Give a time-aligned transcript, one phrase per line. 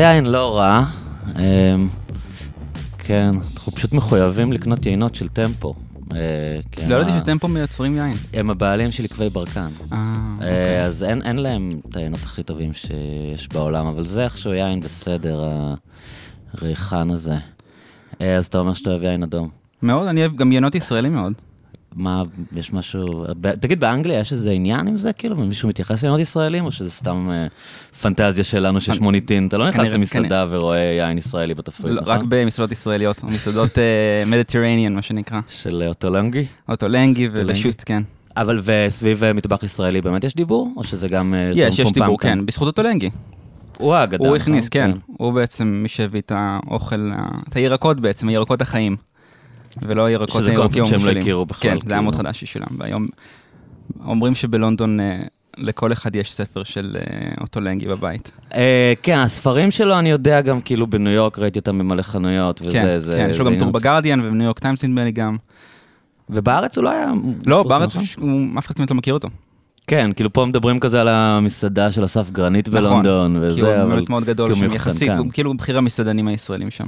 [0.00, 0.84] זה יין לא רע.
[1.38, 1.88] אמ,
[2.98, 5.74] כן, אנחנו פשוט מחויבים לקנות יינות של טמפו.
[6.14, 8.16] אה, לא ידעתי שטמפו מייצרים יין.
[8.32, 9.68] הם הבעלים של עקבי ברקן.
[9.92, 10.84] אה, אה, אוקיי.
[10.84, 15.50] אז אין להם את היינות הכי טובים שיש בעולם, אבל זה איכשהו יין בסדר,
[16.54, 17.36] הריחן הזה.
[18.20, 19.48] אז אתה אומר שאתה אוהב יין אדום.
[19.82, 21.32] מאוד, אני אוהב גם יינות ישראלים מאוד.
[21.94, 22.22] מה,
[22.56, 23.24] יש משהו...
[23.40, 25.12] ב- תגיד, באנגליה יש איזה עניין עם זה?
[25.12, 27.46] כאילו, מישהו מתייחס לעניינות ישראלים, או שזה סתם אה,
[28.02, 29.46] פנטזיה שלנו שיש מוניטין?
[29.46, 32.14] אתה לא נכנס כנראה- למסעדה ורואה יין ישראלי בתפריט, לא, נכון?
[32.14, 33.78] רק במסעדות ישראליות, או מסעדות
[34.26, 35.40] מדיטרניאן, מה שנקרא.
[35.48, 36.44] של אה, אוטולנגי?
[36.68, 37.28] אוטולנגי?
[37.34, 38.02] ופשוט, כן.
[38.36, 40.72] אבל וסביב אה, מטבח ישראלי באמת יש דיבור?
[40.76, 42.38] או שזה גם אה, יש, יש דיבור, כאן?
[42.40, 43.10] כן, בזכות אוטולנגי.
[43.78, 44.40] הוא האגדה, הוא נכון?
[44.40, 44.90] הכניס, כן.
[45.06, 47.10] הוא בעצם מי שהביא את האוכל,
[47.48, 48.96] את הירקות בעצם, הירקות החיים.
[49.82, 51.20] ולא הירקות שזה הירוקים קונספט שהם לא.
[51.20, 52.28] הכירו בכלל, כן, זה היה מאוד כאילו.
[52.28, 52.66] חדש בשבילם.
[52.78, 53.06] והיום
[54.06, 55.20] אומרים שבלונדון אה,
[55.58, 58.30] לכל אחד יש ספר של אה, אוטולנגי בבית.
[58.54, 62.72] אה, כן, הספרים שלו אני יודע גם, כאילו בניו יורק ראיתי אותם במלא חנויות, וזה...
[62.72, 63.70] כן, זה- כן, יש לו גם טור.
[63.70, 65.36] בגרדיאן ובניו יורק טיימס נדמה לי גם.
[66.30, 67.12] ובארץ הוא לא היה...
[67.46, 68.06] לא, בארץ נכון?
[68.20, 69.28] הוא- הוא- אף אחד כמעט לא מכיר אותו.
[69.86, 73.82] כן, כאילו פה מדברים כזה על המסעדה של אסף גרנית בלונדון, נכון, כי וזה, הוא
[73.84, 73.94] אבל...
[73.96, 75.10] באמת מאוד גדול כי הוא מיוחד יחסית.
[75.18, 76.84] הוא כאילו בכיר המסעדנים הישראלים שם.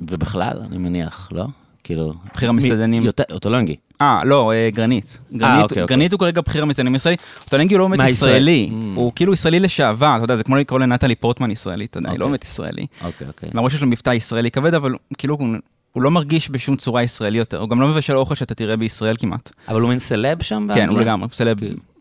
[0.00, 1.46] ובכלל, אני מניח, לא?
[1.90, 2.12] כאילו...
[2.34, 3.02] בכיר המסעדנים.
[3.32, 3.76] אוטולנגי.
[4.00, 5.18] אה, לא, אה, גרנית.
[5.32, 5.86] גרנית, אוקיי, אוקיי.
[5.96, 7.16] גרנית הוא כרגע בכיר המסעדנים הישראלי.
[7.44, 8.08] אוטולנגי הוא לא באמת.
[8.10, 8.84] ישראלי, Mm.
[8.94, 12.18] הוא כאילו ישראלי לשעבר, אתה יודע, זה כמו לקרוא לנטלי פורטמן ישראלי, אתה יודע, היא
[12.18, 12.30] לא אוקיי.
[12.30, 12.86] באמת ישראלי.
[13.04, 13.48] אוקיי, אוקיי.
[13.54, 15.48] למרות שיש לו מבטא ישראלי כבד, אבל כאילו הוא-
[15.92, 17.60] הוא לא מרגיש בשום צורה ישראלי יותר.
[17.60, 19.50] הוא גם לא מבשל אוכל שאתה תראה בישראל כמעט.
[19.68, 21.00] אבל הוא מין סלב שם כן, הוא?
[21.00, 21.56] לגמרי, סלב-.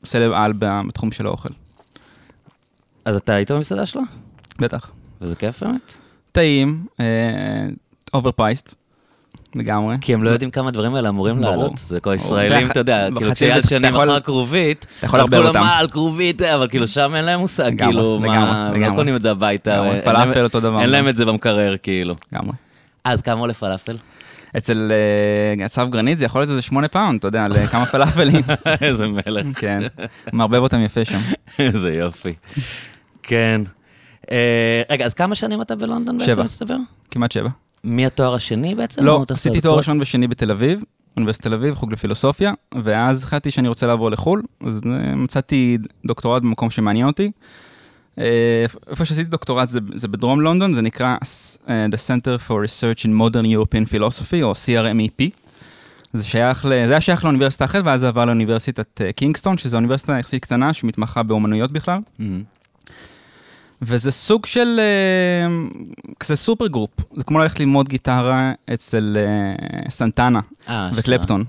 [0.05, 1.49] סלב על בתחום של האוכל.
[3.05, 4.01] אז אתה היית במסעדה שלו?
[4.59, 4.91] בטח.
[5.21, 5.97] וזה כיף באמת?
[6.31, 6.85] טעים,
[8.13, 8.75] overpriced,
[9.55, 9.95] לגמרי.
[10.01, 11.39] כי הם לא יודעים כמה הדברים האלה אמורים.
[11.39, 11.77] לעלות.
[11.77, 12.13] זה כל.
[12.15, 15.53] ישראלים, אתה- יודע, כאילו אתה שנים אחר כרובית, אז כולם.
[15.53, 18.95] מה על כרובית, אבל כאילו שם אין להם מושג, כאילו, מה, לא.
[18.95, 19.83] קונים את זה הביתה.
[20.03, 20.81] פלאפל אותו דבר.
[20.81, 22.15] אין להם את זה במקרר, כאילו.
[22.33, 22.53] לגמרי.
[23.03, 23.97] אז כמה עולה פלאפל?
[24.57, 24.91] אצל
[25.59, 28.43] אה, אסף גרנית זה יכול להיות איזה שמונה פאונד, אתה יודע, לכמה פלאפלים.
[28.81, 29.79] איזה מלך, כן,
[30.33, 31.19] מערבב אותם יפה שם.
[31.59, 32.33] איזה יופי.
[33.23, 33.61] כן.
[34.31, 36.43] אה, רגע, אז כמה שנים אתה בלונדון בעצם.
[36.43, 36.75] מסתבר?
[37.11, 37.49] כמעט שבע.
[37.83, 39.05] מהתואר השני בעצם?
[39.05, 40.83] לא, עשיתי תואר ראשון ושני בתל אביב,
[41.17, 42.53] אוניברסיטת תל אביב, חוג לפילוסופיה,
[42.83, 47.31] ואז החלטתי שאני רוצה לעבור לחו"ל, אז אה, מצאתי דוקטורט במקום שמעניין אותי.
[48.19, 51.17] אה, איפה שעשיתי דוקטורט זה, זה בדרום לונדון, זה נקרא
[51.69, 55.23] אה, The Center for Research in Modern European Philosophy, או CRMEP.
[56.13, 56.69] זה שייך, ל...
[56.69, 61.23] זה היה שייך לאוניברסיטה אחרת, ואז זה עבר לאוניברסיטת קינגסטון, שזו אוניברסיטה יחסית קטנה שמתמחה
[61.23, 61.99] באומנויות בכלל.
[62.19, 62.43] מהמם.
[63.81, 65.47] וזה סוג של אה,
[66.19, 69.53] כזה super group, זה כמו ללכת ללמוד גיטרה אצל אה,
[69.89, 71.43] סנטנה אה, וקלפטון.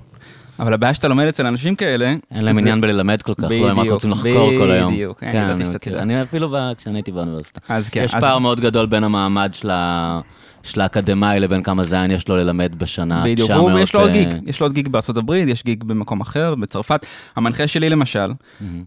[0.59, 3.55] אבל הבעיה שאתה לומד אצל אנשים כאלה, אין להם זה- עניין בללמד כל כך, לא,
[3.55, 4.93] הם רק בדיוק, רוצים לחקור כל היום.
[4.95, 7.61] בדיוק, כן, כן, ידעתי אני אפילו כשאני הייתי באוניברסיטה.
[7.91, 10.21] כן, יש פער מאוד גדול בין המעמד של ה-
[10.63, 13.23] של האקדמאי לבין כמה זין יש לו ללמד בשנה.
[13.25, 15.65] בדיוק, 900, הוא- יש לו עוד אה, גיג, יש לו עוד גיג בארצות הברית, יש
[15.65, 17.07] גיג במקום אחר, בצרפת.
[17.37, 18.33] המנחה שלי למשל.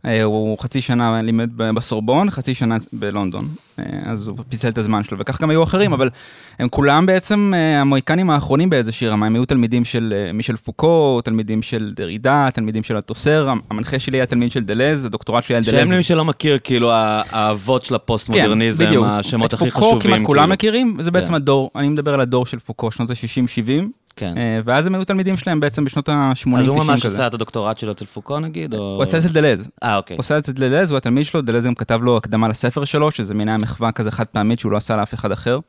[0.05, 3.47] אה, הוא חצי שנה לימד בסורבון, חצי שנה בלונדון.
[3.79, 6.09] אה, אז הוא פיצל את הזמן שלו, וכך גם היו אחרים, אבל
[6.59, 11.21] הם כולם בעצם אה, המוהיקנים האחרונים באיזושהי רמה, הם היו תלמידים של אה, מישל פוקו,
[11.23, 15.63] תלמידים של דרידה, תלמידים של הטוסר, המנחה שלי היה תלמיד של דלז, הדוקטורט שלי היה
[15.63, 15.91] שהם דלז.
[15.91, 19.05] למי שלא מכיר, כאילו האבות של הפוסט-מודרניזם, כן, בדיוק.
[19.09, 20.01] השמות הכי פוקו חשובים.
[20.01, 20.53] כמעט כולם כאילו.
[20.53, 21.33] מכירים, וזה בעצם כן.
[21.63, 23.83] הדור, אני מדבר על הדור של פוקו, שנות ה-60-70,
[24.15, 24.33] כן.
[24.65, 27.15] ואז הם היו תלמידים שלהם בעצם בשנות ה-80-90 אז הוא ממש כזה.
[27.15, 28.95] עשה את הדוקטורט שלו אצל פוקו נגיד, או...
[28.95, 29.69] הוא עשה את זה דלז.
[29.83, 30.15] אה, אוקיי.
[30.15, 33.11] הוא עשה את זה דלז, הוא התלמיד שלו, דלז גם כתב לו הקדמה לספר שלו,
[33.11, 35.59] שזה מין היה מחווה כזה חד פעמית שהוא לא עשה לאף אחד אחר.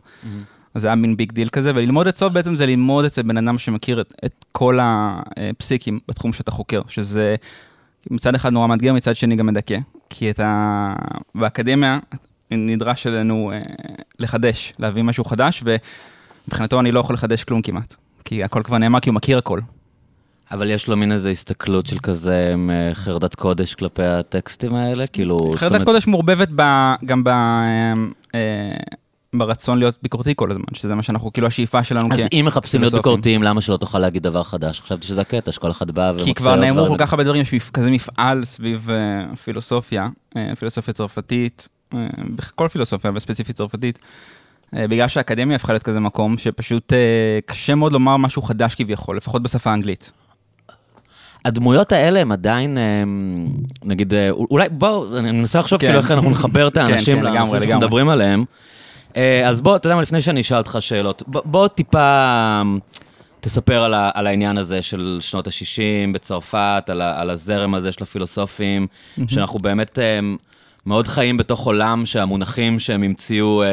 [0.74, 3.58] אז זה היה מין big deal כזה, וללמוד אצלו בעצם זה ללמוד אצל בן אדם
[3.58, 7.36] שמכיר את, את כל הפסיקים בתחום שאתה חוקר, שזה
[8.10, 9.78] מצד אחד נורא מאתגר, מצד שני גם מדכא.
[10.10, 10.92] כי את ה...
[11.34, 11.98] באקדמיה
[12.56, 13.60] נדרש אלינו אה,
[14.18, 17.94] לחדש, להביא משהו חדש, ומבחינתו אני לא יכול לחדש כלום כמעט.
[18.24, 19.60] כי הכל כבר נאמר, כי הוא מכיר הכל.
[20.50, 25.06] אבל יש לו מין איזו הסתכלות של כזה עם, אה, חרדת קודש כלפי הטקסטים האלה,
[25.06, 25.38] כאילו...
[25.56, 26.62] חרדת אומרת- קודש מעורבבת ב,
[27.04, 27.92] גם ב, אה,
[28.34, 28.72] אה,
[29.34, 32.94] ברצון להיות ביקורתי כל הזמן, שזה מה שאנחנו, כאילו השאיפה שלנו אז אם מחפשים להיות.
[32.94, 34.80] ביקורתיים, למה שלא תוכל להגיד דבר חדש?
[34.80, 36.24] חשבתי שזה הקטע, שכל אחד בא ומוצא...
[36.24, 36.88] כי כבר נאמרו.
[36.88, 42.06] כל כך הרבה דברים, יש כזה מפעל סביב אה, פילוסופיה, אה, פילוסופיה צרפתית, אה,
[42.54, 43.98] כל פילוסופיה, אבל ספציפית צרפתית,
[44.76, 46.98] אה, בגלל שהאקדמיה הפכה להיות כזה מקום שפשוט אה,
[47.46, 50.12] קשה מאוד לומר משהו חדש כביכול, לפחות בשפה האנגלית.
[51.44, 52.78] הדמויות האלה הם עדיין,
[53.84, 55.86] נגיד, אולי, בואו, אני מנסה לחשוב כן.
[55.86, 57.78] כאילו איך אנחנו נחבר את כן, האנשים כן, לגמרי, לנושאים שאנחנו.
[57.78, 58.44] מדברים עליהם.
[59.46, 62.78] אז בוא, אתה יודע מה, לפני שאני אשאל אותך שאלות, בוא- בוא טיפה אמ,
[63.40, 67.92] תספר על ה- על העניין הזה של שנות ה-60 בצרפת, על ה- על הזרם הזה
[67.92, 68.86] של הפילוסופים,
[69.28, 70.36] שאנחנו באמת אמ,
[70.86, 73.68] מאוד חיים בתוך עולם שהמונחים שהם המציאו, אה,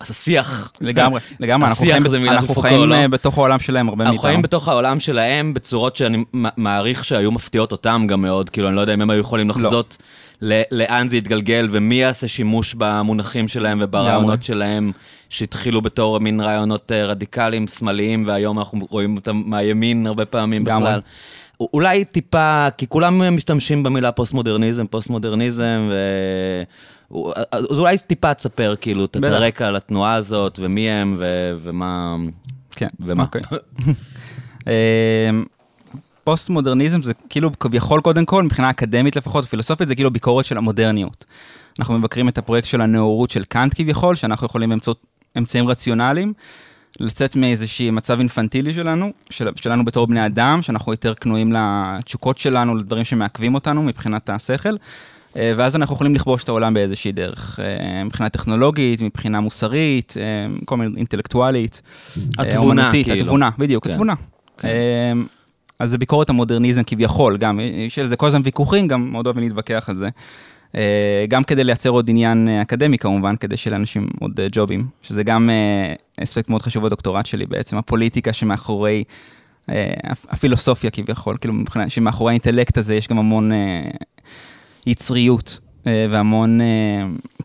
[0.00, 0.72] השיח.
[0.80, 3.06] לגמרי, לגמרי, אנחנו חיים, אנחנו חיים לא?
[3.06, 4.14] בתוך העולם שלהם הרבה מאיתנו.
[4.14, 6.24] אנחנו חיים בתוך העולם שלהם בצורות שאני
[6.56, 9.54] מעריך שהיו מפתיעות אותם גם מאוד, כאילו, אני לא יודע אם הם היו יכולים לא.
[9.54, 9.96] לחזות
[10.42, 10.56] לא.
[10.70, 14.92] לאן זה יתגלגל, ומי יעשה שימוש במונחים שלהם וברעיונות שלהם.
[15.30, 21.00] שהתחילו בתור מין רעיונות רדיקליים, שמאליים, והיום אנחנו רואים אותם מהימין הרבה פעמים בכלל.
[21.60, 25.94] אולי טיפה, כי כולם משתמשים במילה פוסט-מודרניזם, פוסט-מודרניזם, ו...
[27.52, 31.52] אז אולי טיפה תספר כאילו את הרקע על התנועה הזאת, ומי הם, ו...
[31.62, 32.16] ומה...
[32.70, 33.22] כן, ומה.
[33.22, 33.42] אוקיי.
[34.66, 35.44] אמ,
[36.24, 41.24] פוסט-מודרניזם זה כאילו כביכול קודם כל, מבחינה אקדמית לפחות, פילוסופית, זה כאילו ביקורת של המודרניות.
[41.78, 45.02] אנחנו מבקרים את הפרויקט של הנאורות של קאנט כביכול, שאנחנו יכולים באמצעות
[45.38, 46.32] אמצעים רציונליים.
[47.00, 52.76] לצאת מאיזשהי מצב אינפנטילי שלנו, של, שלנו בתור בני אדם, שאנחנו יותר כנועים לתשוקות שלנו,
[52.76, 54.76] לדברים שמעכבים אותנו מבחינת השכל,
[55.36, 60.46] אה, ואז אנחנו יכולים לכבוש את העולם באיזושהי דרך, אה, מבחינה טכנולוגית, מבחינה מוסרית, אה,
[60.64, 61.82] כל מיני אינטלקטואלית.
[62.38, 63.20] התבונה, אומנותית, כאילו.
[63.20, 63.90] התבונה, בדיוק, כן.
[63.90, 64.14] התבונה.
[64.58, 64.68] כן.
[65.78, 69.42] אז זה ביקורת המודרניזם כביכול, גם, יש על זה כל הזמן ויכוחים, גם מאוד אוהבים
[69.44, 70.08] להתווכח על זה.
[70.74, 74.86] אה, גם כדי לייצר עוד עניין אה, אקדמי כמובן, כדי שיהיה לאנשים עוד אה, ג'ובים,
[75.02, 75.50] שזה גם
[76.22, 79.04] אספקט מאוד חשוב בדוקטורט שלי בעצם, הפוליטיקה שמאחורי,
[80.28, 83.50] הפילוסופיה כביכול, כאילו מבחינת, שמאחורי האינטלקט הזה יש גם המון
[84.86, 86.60] יצריות והמון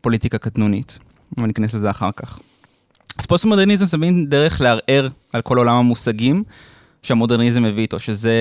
[0.01, 0.99] פוליטיקה קטנונית,
[1.37, 2.39] אבל ניכנס לזה אחר כך.
[3.19, 6.43] אז פוסט-מודרניזם זה מין דרך לערער על כל עולם המושגים
[7.03, 8.33] שהמודרניזם מביא איתו, שזה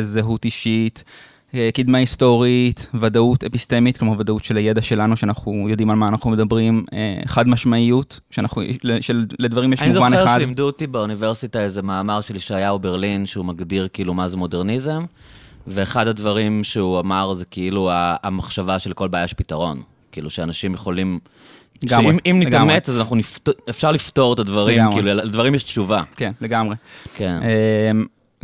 [0.00, 1.04] זהות אישית,
[1.74, 6.84] קדמה היסטורית, ודאות אפיסטמית, כלומר ודאות של הידע שלנו, שאנחנו יודעים על מה אנחנו מדברים,
[6.92, 8.62] אה, חד משמעיות, שאנחנו,
[9.00, 10.06] של, לדברים יש מובן אחד.
[10.06, 14.36] אני זוכר שלימדו אותי באוניברסיטה איזה מאמר של ישעיהו ברלין, שהוא מגדיר כאילו מה זה
[14.36, 15.04] מודרניזם,
[15.66, 19.82] ואחד הדברים שהוא אמר זה כאילו המחשבה של כל בעיה יש פתרון.
[20.12, 21.18] כאילו שאנשים יכולים...
[21.84, 24.94] לגמרי, שאם אם נתאמץ, אז אנחנו נפתור, אפשר לפתור את הדברים, לגמרי.
[24.94, 26.02] כאילו, לדברים יש תשובה.
[26.16, 26.76] כן, לגמרי.
[27.14, 27.40] כן.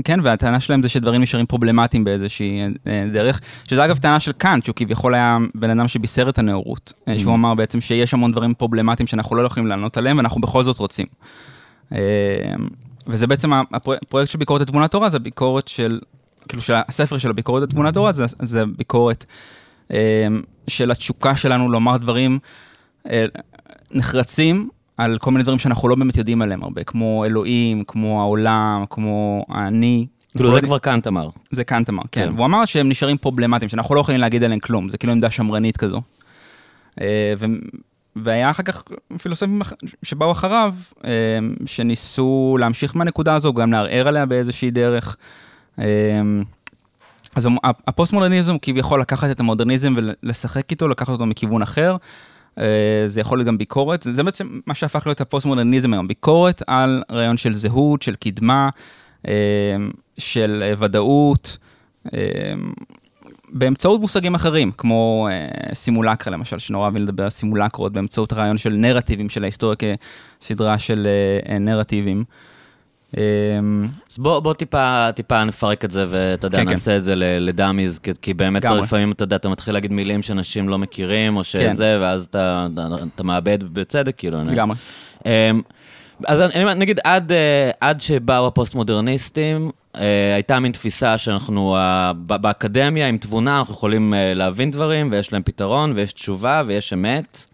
[0.04, 4.64] כן, והטענה שלהם זה שדברים נשארים פרובלמטיים באיזושהי אה, דרך, שזה אגב טענה של קאנט,
[4.64, 7.34] שהוא כביכול היה בן אדם שבישר את הנאורות, אה, שהוא.
[7.34, 11.06] אמר בעצם שיש המון דברים פרובלמטיים שאנחנו לא יכולים לענות עליהם, ואנחנו בכל זאת רוצים.
[11.92, 11.98] אה,
[13.06, 16.00] וזה בעצם הפרויקט של ביקורת התבונת תורה, זה ביקורת של,
[16.48, 19.24] כאילו שהספר של הביקורת התבונת תורה, זה, זה ביקורת
[20.68, 22.38] של התשוקה שלנו לומר דברים
[23.90, 24.68] נחרצים,
[25.00, 29.44] על כל מיני דברים שאנחנו לא באמת יודעים עליהם הרבה, כמו אלוהים, כמו העולם, כמו
[29.54, 30.06] אני.
[30.36, 31.28] כאילו זה כבר קאנט אמר.
[31.50, 32.24] זה קאנט אמר, כן.
[32.24, 32.32] כן.
[32.34, 35.76] והוא אמר שהם נשארים פרובלמטיים, שאנחנו לא יכולים להגיד עליהם כלום, זה כאילו עמדה שמרנית
[35.76, 36.00] כזו.
[37.00, 37.34] אה,
[38.16, 38.82] והיה אחר כך
[39.22, 39.62] פילוסופים
[40.02, 40.74] שבאו אחריו,
[41.04, 41.10] אה,
[41.66, 45.16] שניסו להמשיך מהנקודה הזו, גם לערער עליה באיזושהי דרך.
[45.78, 45.84] אה,
[47.36, 47.48] אז
[47.86, 51.96] הפוסט-מודרניזם הוא כביכול לקחת את המודרניזם ולשחק איתו, לקחת אותו מכיוון אחר,
[53.06, 57.02] זה יכול להיות גם ביקורת, זה, זה בעצם מה שהפך להיות הפוסט-מודרניזם היום, ביקורת על
[57.12, 58.68] רעיון של זהות, של קדמה,
[59.28, 59.32] אה,
[60.18, 61.58] של אה, ודאות,
[63.52, 65.28] באמצעות מושגים אחרים, כמו
[65.74, 69.76] סימולקרה למשל, שנורא אוהבים לדבר על סימולקרות, באמצעות רעיון של נרטיבים של ההיסטוריה
[70.40, 71.06] כסדרה של
[71.60, 72.24] נרטיבים.
[73.16, 76.70] אמ, אז בוא, בוא טיפה, טיפה נפרק את זה, ואתה יודע, כן, כן.
[76.70, 76.96] נעשה כן.
[76.96, 78.80] את זה לדאמיז, כי, כי באמת גמרי.
[78.80, 82.02] לפעמים, אתה יודע, אתה מתחיל להגיד מילים שאנשים לא מכירים, או שזה, כן.
[82.02, 84.38] ואז אתה, אתה, אתה מאבד בצדק, כאילו.
[84.44, 84.76] לגמרי.
[85.26, 85.60] אמ,
[86.26, 91.76] אז אני נגיד, עד, אה, עד שבאו הפוסט-מודרניסטים, אה, הייתה מין תפיסה שאנחנו,
[92.26, 97.50] באקדמיה, עם תבונה, אנחנו יכולים אה, להבין דברים, ויש להם פתרון, ויש תשובה, ויש אמת.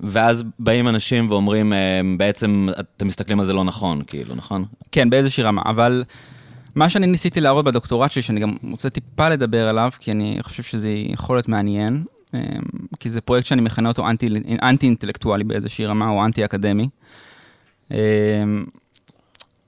[0.00, 4.64] ואז באים אנשים ואומרים, אה, בעצם אתם מסתכלים על זה לא נכון, כאילו, נכון?
[4.92, 6.04] כן, באיזושהי רמה, אבל
[6.74, 10.62] מה שאני ניסיתי להראות בדוקטורט שלי, שאני גם רוצה טיפה לדבר עליו, כי אני חושב
[10.62, 12.40] שזה יכול להיות מעניין, אה,
[13.00, 14.28] כי זה פרויקט שאני מכנה אותו אנטי,
[14.62, 16.88] אנטי-אינטלקטואלי באיזושהי רמה, או אנטי-אקדמי.
[17.92, 17.98] אה,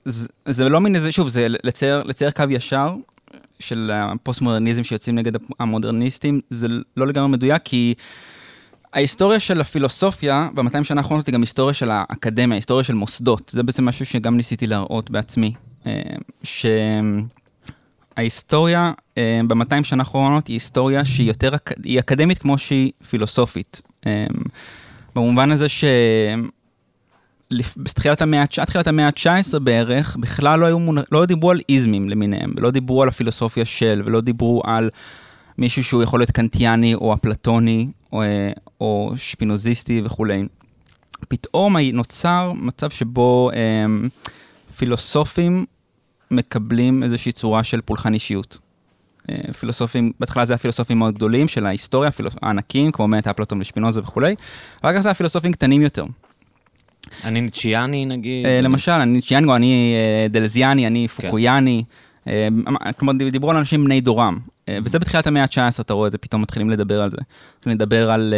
[0.05, 2.95] זה, זה לא מין איזה, שוב, זה לצייר, לצייר קו ישר
[3.59, 7.93] של הפוסט-מודרניזם שיוצאים נגד המודרניסטים, זה לא לגמרי מדויק, כי...
[8.93, 13.51] ההיסטוריה של הפילוסופיה ב-200 שנה האחרונות היא גם היסטוריה של האקדמיה, היסטוריה של מוסדות.
[13.53, 15.53] זה בעצם משהו שגם ניסיתי להראות בעצמי.
[15.85, 16.01] אה,
[18.17, 21.51] שההיסטוריה אה, ב-200 שנה האחרונות היא היסטוריה שהיא יותר,
[21.83, 23.81] היא אקדמית כמו שהיא פילוסופית.
[24.07, 24.25] אה,
[25.15, 25.83] במובן הזה ש...
[27.77, 30.97] בתחילת המאה, תחילת המאה ה-19 בערך, בכלל לא, היו מונ...
[31.11, 34.89] לא דיברו על איזמים למיניהם, ולא דיברו על הפילוסופיה של, ולא דיברו על
[35.57, 38.21] מישהו שהוא יכול להיות קנטיאני או אפלטוני, או,
[38.81, 40.43] או שפינוזיסטי וכולי.
[41.27, 43.85] פתאום נוצר מצב שבו אה,
[44.77, 45.65] פילוסופים
[46.31, 48.57] מקבלים איזושהי צורה של פולחן אישיות.
[49.29, 52.09] אה, פילוסופים, בהתחלה זה היה פילוסופים מאוד גדולים של ההיסטוריה,
[52.41, 54.35] הענקים, כמו באמת אפלטון ושפינוזה וכולי,
[54.81, 56.05] אחר כך זה היה פילוסופים קטנים יותר.
[57.23, 58.45] אני ניצ'יאני נגיד?
[58.63, 59.95] למשל, אני ניצ'יאני, אני
[60.29, 61.27] דלזיאני, אני כן.
[62.23, 62.93] פוקויאני.
[62.97, 64.39] כלומר, דיברו על אנשים בני דורם.
[64.85, 67.17] וזה בתחילת המאה ה-19, אתה רואה את זה, פתאום מתחילים לדבר על זה.
[67.57, 68.33] מתחילים לדבר על...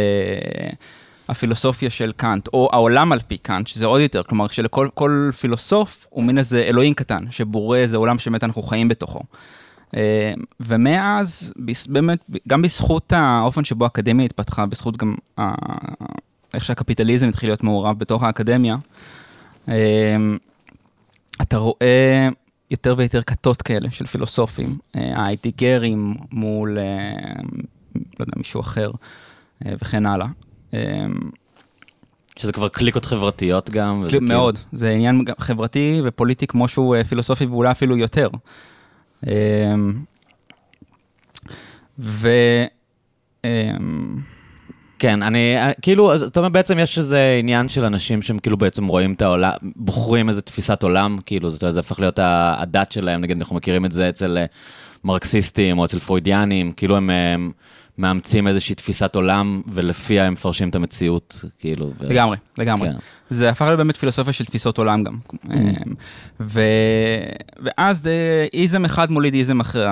[1.28, 6.24] הפילוסופיה של קאנט, או העולם על פי קאנט, שזה עוד יותר, כלומר שלכל פילוסוף הוא
[6.24, 9.20] מין איזה אלוהים קטן, שבורא איזה עולם שבאמת אנחנו חיים בתוכו.
[9.96, 11.52] אה, ומאז,
[11.88, 15.14] באמת, גם בזכות האופן שבו האקדמיה התפתחה, בזכות גם
[16.54, 18.76] איך שהקפיטליזם התחיל להיות מעורב בתוך האקדמיה,
[19.68, 20.16] אה,
[21.42, 22.28] אתה רואה
[22.70, 26.78] יותר ויותר כתות כאלה של פילוסופים, האייטיגרים אה, מול,
[27.94, 28.90] לא יודע, מישהו אחר,
[29.62, 30.26] וכן הלאה.
[32.36, 34.04] שזה כבר קליקות חברתיות גם.
[34.08, 34.78] קליק, מאוד, כאילו...
[34.78, 38.28] זה עניין חברתי ופוליטי כמו שהוא אה, פילוסופי ואולי אפילו יותר.
[41.98, 42.28] ו...
[44.98, 48.86] כן, אני, אה, כאילו, זאת אומרת, בעצם יש איזה עניין של אנשים שהם כאילו בעצם
[48.86, 53.38] רואים את העולם, בוחרים איזה תפיסת עולם, כאילו, זה, זה הפך להיות הדת שלהם, נגיד,
[53.38, 54.44] אנחנו מכירים את זה אצל אה,
[55.04, 57.10] מרקסיסטים או אצל פרוידיאנים, כאילו הם...
[57.10, 57.52] הם
[57.98, 61.92] מאמצים איזושהי תפיסת עולם, ולפיה הם מפרשים את המציאות, כאילו.
[62.00, 62.04] ו...
[62.04, 62.88] לגמרי, לגמרי.
[62.88, 62.96] כן.
[63.30, 65.18] זה הפך להיות באמת פילוסופיה של תפיסות עולם גם.
[65.32, 65.88] Mm-hmm.
[66.40, 66.60] ו...
[67.62, 68.08] ואז
[68.52, 69.88] איזם אחד מוליד איזם אחר.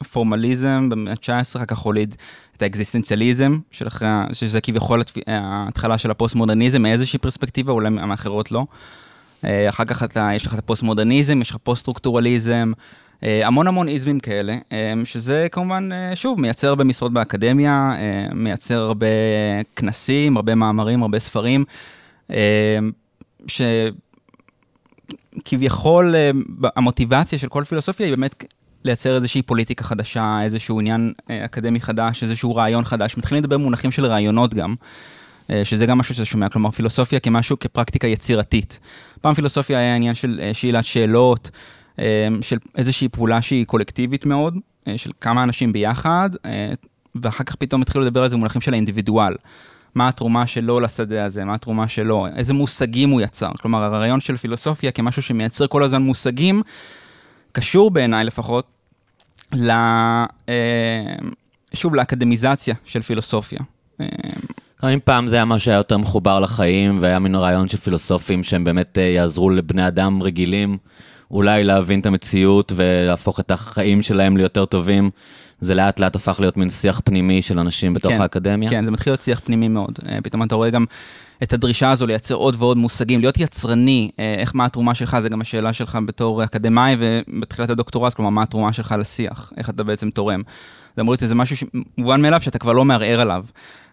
[0.00, 2.16] הפורמליזם במאה ה-19 אחר כך הוליד
[2.60, 3.58] את האקזיסטנציאליזם,
[4.32, 8.64] שזה כביכול ההתחלה של הפוסט-מודרניזם מאיזושהי פרספקטיבה, אולי מאחרות לא.
[9.44, 12.72] אה, אחר כך אתה, יש לך את הפוסט-מודרניזם, יש לך פוסט-סטרוקטורליזם,
[13.22, 17.92] אה, המון המון איזמים כאלה, אה, שזה כמובן, אה, שוב, מייצר הרבה משרות באקדמיה,
[18.34, 19.06] מייצר הרבה
[19.76, 21.64] כנסים, הרבה מאמרים, הרבה ספרים,
[25.36, 26.14] שכביכול
[26.76, 28.44] המוטיבציה של כל פילוסופיה היא באמת
[28.84, 33.16] לייצר איזושהי פוליטיקה חדשה, איזשהו עניין אקדמי חדש, איזשהו רעיון חדש.
[33.16, 34.74] מתחילים לדבר במונחים של רעיונות גם.
[35.64, 38.80] שזה גם משהו שאתה שומע, כלומר פילוסופיה כמשהו, כפרקטיקה יצירתית.
[39.20, 41.50] פעם פילוסופיה היה עניין של שאלת שאלות,
[42.40, 44.54] של איזושהי פעולה שהיא קולקטיבית מאוד,
[44.88, 46.72] אה, של כמה אנשים ביחד, אה,
[47.22, 49.34] ואחר כך פתאום התחילו לדבר על זה במונחים של האינדיבידואל.
[49.94, 53.50] מה התרומה שלו לשדה הזה, מה התרומה שלו, איזה מושגים הוא יצר.
[53.60, 56.62] כלומר, הרעיון של פילוסופיה כמשהו שמייצר כל הזמן מושגים,
[57.52, 58.64] קשור בעיניי לפחות,
[59.52, 59.70] ל...
[60.48, 61.14] אה,
[61.74, 63.60] שוב, לאקדמיזציה של פילוסופיה.
[64.84, 68.64] אם פעם זה היה מה שהיה יותר מחובר לחיים, והיה מין רעיון של פילוסופים שהם
[68.64, 70.78] באמת יעזרו לבני אדם רגילים
[71.30, 75.10] אולי להבין את המציאות ולהפוך את החיים שלהם ליותר טובים.
[75.60, 78.70] זה לאט לאט הפך להיות מין שיח פנימי של אנשים בתוך כן, האקדמיה.
[78.70, 79.98] כן, זה מתחיל להיות שיח פנימי מאוד.
[80.08, 80.84] אה, פתאום אתה רואה גם
[81.42, 85.28] את הדרישה הזו לייצר עוד ועוד מושגים, להיות יצרני, אה, איך, מה התרומה שלך, זה
[85.28, 90.10] גם השאלה שלך בתור אקדמאי ובתחילת הדוקטורט, כלומר, מה התרומה שלך לשיח, איך אתה בעצם
[90.10, 90.42] תורם.
[90.96, 91.66] זה אמור להיות איזה משהו
[91.98, 93.44] מובן מאליו שאתה כבר לא מערער עליו.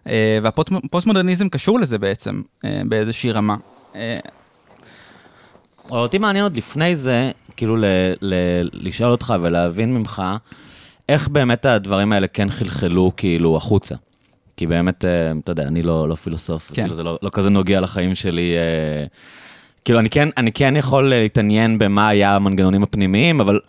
[0.08, 3.56] אה, והפוסט-מודרניזם קשור לזה בעצם, באיזושהי רמה.
[5.92, 7.86] אותי מעניין עוד לפני זה, כאילו ל-
[8.22, 10.24] ל- לשאול אותך ולהבין ממך,
[11.10, 13.96] איך באמת הדברים האלה כן חלחלו כאילו החוצה.
[14.58, 16.82] כי באמת, אה, אתה יודע, אני לא, לא פילוסוף, כן.
[16.82, 18.56] כאילו זה לא, לא כזה נוגע לחיים שלי.
[18.58, 19.06] אה,
[19.86, 23.60] כאילו, אני כן, אני כן יכול להתעניין במה היה המנגנונים הפנימיים, אבל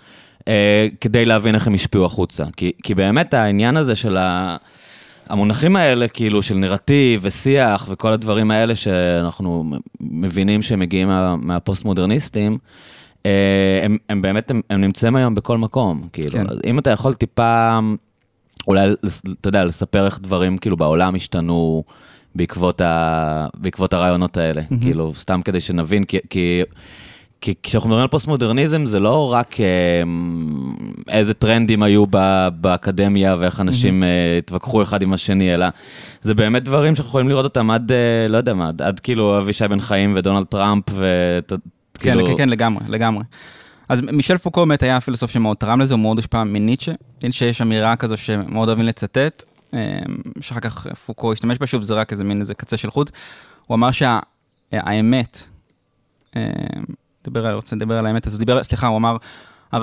[0.49, 2.45] אה, כדי להבין איך הם השפיעו החוצה.
[2.57, 4.57] כי, כי באמת העניין הזה של ה...
[5.29, 9.65] המונחים האלה, כאילו, של נרטיב ושיח וכל הדברים האלה שאנחנו
[10.01, 12.59] מבינים שהם מגיעים מה, מהפוסט-מודרניסטים, אה,
[13.83, 16.09] הם, הם באמת, הם, הם נמצאים היום בכל מקום.
[16.13, 16.45] כאילו, כן.
[16.65, 17.79] אם אתה יכול טיפה,
[18.69, 18.91] אולי,
[19.41, 21.85] אתה יודע, לספר איך דברים, כאילו, בעולם השתנו
[22.35, 24.63] בעקבות, ה, בעקבות הרעיונות האלה.
[24.63, 24.83] Mm-hmm.
[24.83, 26.19] כאילו, סתם כדי שנבין, כי...
[26.31, 26.63] כי
[27.41, 30.03] כי כשאנחנו מדברים על פוסט-מודרניזם, זה לא רק אה,
[31.09, 32.05] איזה טרנדים היו
[32.61, 34.39] באקדמיה ואיך אנשים mm-hmm.
[34.39, 35.67] התווכחו אחד עם השני, אלא
[36.23, 39.39] זה באמת דברים שאנחנו יכולים לראות אותם עד, אה, לא יודע מה, עד, עד כאילו
[39.39, 41.63] אבישי בן חיים ודונלד טראמפ, וכאילו...
[41.99, 43.25] כן, כן, כן, לגמרי, לגמרי.
[43.89, 46.93] אז מישל פוקו באמת היה פילוסוף שמאוד תרם לזה, הוא מאוד הושפע מניטשה.
[47.23, 49.43] ניטשה יש אמירה כזו שמאוד אוהבים לצטט,
[50.41, 53.11] שאחר כך פוקו השתמש בה, שוב, זה רק איזה מין איזה קצה של חוט.
[53.67, 55.45] הוא אמר שהאמת,
[56.35, 56.41] שה,
[57.25, 59.17] דיבר על, רוצה לדבר על האמת, אז הוא דיבר, סליחה, הוא אמר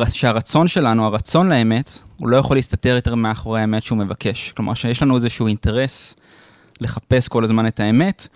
[0.09, 4.51] שהרצון שלנו, הרצון לאמת, הוא לא יכול להסתתר יותר מאחורי האמת שהוא מבקש.
[4.51, 6.15] כלומר, שיש לנו איזשהו אינטרס
[6.81, 8.27] לחפש כל הזמן את האמת,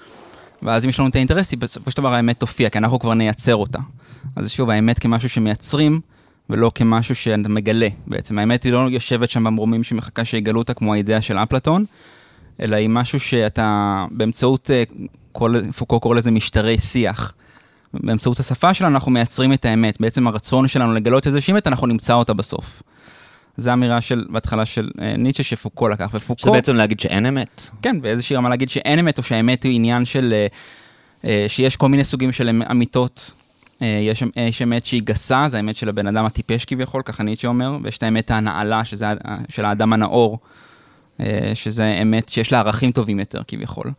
[0.63, 3.55] ואז אם יש לנו את האינטרס, בסופו של דבר האמת תופיע, כי אנחנו כבר נייצר
[3.55, 3.79] אותה.
[4.35, 5.99] אז שוב, האמת כמשהו שמייצרים,
[6.49, 8.39] ולא כמשהו שאתה מגלה בעצם.
[8.39, 11.85] האמת היא לא יושבת שם במרומים שמחכה שיגלו אותה כמו האידאה של אפלטון,
[12.61, 14.83] אלא היא משהו שאתה, באמצעות, אה,
[15.31, 17.33] כל, פוקו קורא לזה משטרי שיח.
[17.93, 20.01] באמצעות השפה שלנו אנחנו מייצרים את האמת.
[20.01, 22.83] בעצם הרצון שלנו לגלות איזושהי אמת, אנחנו נמצא אותה בסוף.
[23.59, 26.41] זו אמירה של, בהתחלה של אה, ניטשה שפוקו לקח, ופוקו...
[26.41, 27.69] שזה בעצם להגיד שאין אמת?
[27.81, 30.33] כן, באיזושהי רמה להגיד שאין אמת, או שהאמת היא עניין של...
[30.33, 30.47] אה,
[31.25, 33.33] אה, שיש כל מיני סוגים של אמ- אמיתות.
[33.81, 37.23] אה, יש, אמ- יש אמת שהיא גסה, זה האמת של הבן אדם הטיפש כביכול, ככה
[37.23, 39.05] ניטשה אומר, ויש את האמת הנעלה, שזה
[39.49, 40.39] של האדם הנאור,
[41.19, 43.91] אה, שזה אמת שיש לה ערכים טובים יותר כביכול.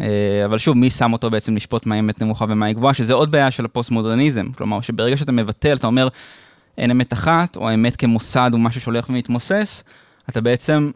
[0.00, 3.14] אה, אבל שוב, מי שם אותו בעצם לשפוט מה אמת נמוכה ומה היא גבוהה, שזה
[3.14, 4.52] עוד בעיה של הפוסט-מודרניזם.
[4.52, 6.08] כלומר, שברגע שאתה מבטל, אתה אומר,
[6.78, 9.84] אין אמת אחת, או האמת כמוסד הוא משהו שהולך ומתמוסס,
[10.28, 10.90] אתה בעצם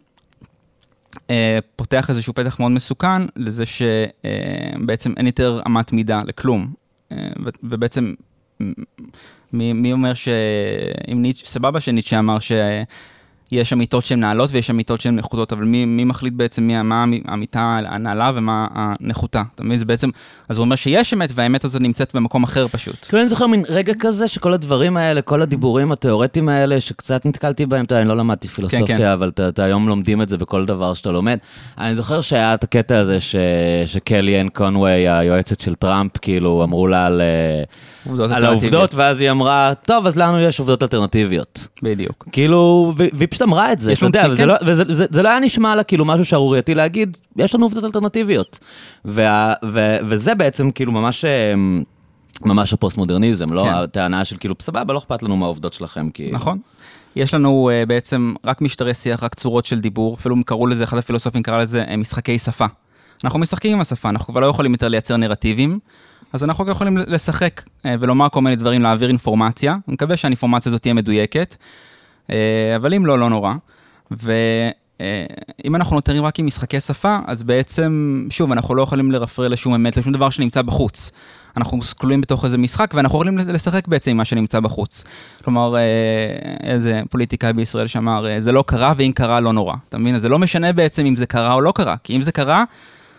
[1.30, 6.72] אה, פותח איזשהו פתח מאוד מסוכן לזה שבעצם אין יותר אמת מידה לכלום.
[7.12, 8.14] אה, ו- ובעצם,
[9.52, 10.28] מי, מי אומר ש...
[11.12, 12.38] אם ניטשה, סבבה שניטשה אמר
[13.48, 17.04] שיש אמיתות שהן נעלות ויש אמיתות שהן נחותות, אבל מי, מי מחליט בעצם מי, מה
[17.24, 19.42] האמיתה הנעלה ומה הנחותה?
[19.54, 19.78] אתה מבין?
[19.78, 20.08] זה בעצם,
[20.48, 23.06] אז הוא אומר שיש אמת והאמת הזו נמצאת במקום אחר פשוט.
[23.08, 27.66] כאילו אני זוכר מין רגע כזה שכל הדברים האלה, כל הדיבורים התיאורטיים האלה, שקצת נתקלתי
[27.66, 29.06] בהם, אתה יודע, אני לא למדתי פילוסופיה, כן, כן.
[29.06, 31.38] אבל אתה, אתה היום לומדים את זה בכל דבר שאתה לומד.
[31.78, 33.36] אני זוכר שהיה את הקטע הזה ש,
[33.86, 37.64] שקלי אן קונווי, היועצת של טראמפ, כאילו, אמרו לה על, אה,
[38.36, 38.94] על העובדות.
[38.94, 41.68] ואז היא אמרה, טוב, אז לנו יש עובדות אלטרנטיביות.
[41.82, 42.28] בדיוק.
[42.32, 44.48] כאילו, והיא פשוט אמרה את זה, יש אתה יודע, וזה כן.
[44.48, 47.84] לא, וזה, זה, זה לא היה נשמע לה כאילו משהו שערורייתי להגיד, יש לנו עובדות
[47.84, 48.58] אלטרנטיביות.
[49.04, 51.24] וה, ו, וזה בעצם כאילו ממש...
[51.24, 51.54] אה,
[52.42, 53.68] ממש הפוסט-מודרניזם, לא כן.
[53.68, 56.30] הטענה של כאילו, סבבה, לא אכפת לנו מהעובדות שלכם, כי...
[56.32, 56.58] נכון.
[57.16, 60.98] יש לנו uh, בעצם רק משטרי שיח, רק צורות של דיבור, אפילו קראו לזה, אחד
[60.98, 62.66] הפילוסופים קרא לזה uh, משחקי שפה.
[63.24, 65.78] אנחנו משחקים עם השפה, אנחנו כבר לא יכולים יותר לייצר נרטיבים,
[66.32, 69.72] אז אנחנו רק יכולים לשחק uh, ולומר כל מיני דברים, להעביר אינפורמציה.
[69.72, 71.56] אני מקווה שהאינפורמציה הזאת תהיה מדויקת,
[72.76, 73.54] אבל אם לא, לא נורא.
[74.10, 79.74] ואם אנחנו נותרים רק עם משחקי שפה, אז בעצם, שוב, אנחנו לא יכולים לרפרר לשום
[79.74, 81.12] אמת, לשום דבר שנמצא בחוץ.
[81.56, 85.04] אנחנו כלואים בתוך איזה משחק, ואנחנו יכולים לשחק בעצם עם מה שנמצא בחוץ.
[85.44, 85.80] כלומר, אה,
[86.62, 89.74] איזה פוליטיקאי בישראל שאמר, אה, זה לא קרה, ואם קרה, לא נורא.
[89.88, 90.18] אתה מבין?
[90.18, 92.64] זה לא משנה בעצם אם זה קרה או לא קרה, כי אם זה קרה,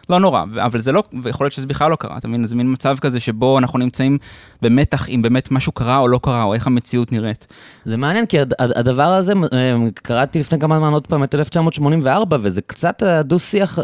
[0.10, 2.46] לא נורא, אבל זה לא, ויכול להיות שזה בכלל לא קרה, אתה מבין?
[2.48, 4.18] זה מין מצב כזה שבו אנחנו נמצאים
[4.62, 7.48] במתח אם באמת משהו קרה או לא קרה, או איך המציאות נראית.
[7.86, 11.36] זה מעניין, כי הד- הד- הדבר הזה, אה, קראתי לפני כמה זמן עוד פעם את
[11.36, 13.80] 1984, וזה קצת הדו-שיח,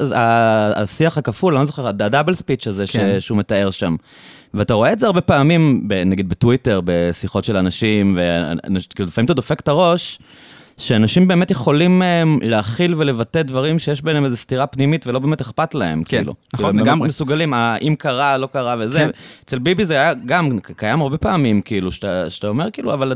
[0.75, 3.19] השיח הכפול, אני לא זוכר, הדאבל ספיץ' הזה כן.
[3.19, 3.95] שהוא מתאר שם.
[4.53, 8.19] ואתה רואה את זה הרבה פעמים, נגיד בטוויטר, בשיחות של אנשים,
[8.99, 10.19] ולפעמים אתה דופק את הראש,
[10.82, 15.74] שאנשים באמת יכולים אה, להכיל ולבטא דברים שיש ביניהם איזו סתירה פנימית ולא באמת אכפת
[15.76, 16.34] להם, כן, כאילו.
[16.34, 17.00] נכון, כאילו, הם לגמרי.
[17.00, 18.98] באמת מסוגלים, ה- אם קרה, לא קרה וזה.
[19.00, 19.10] כן.
[19.46, 23.13] אצל ביבי זה היה גם קיים הרבה פעמים, כאילו, שאתה, שאתה אומר, כאילו, אבל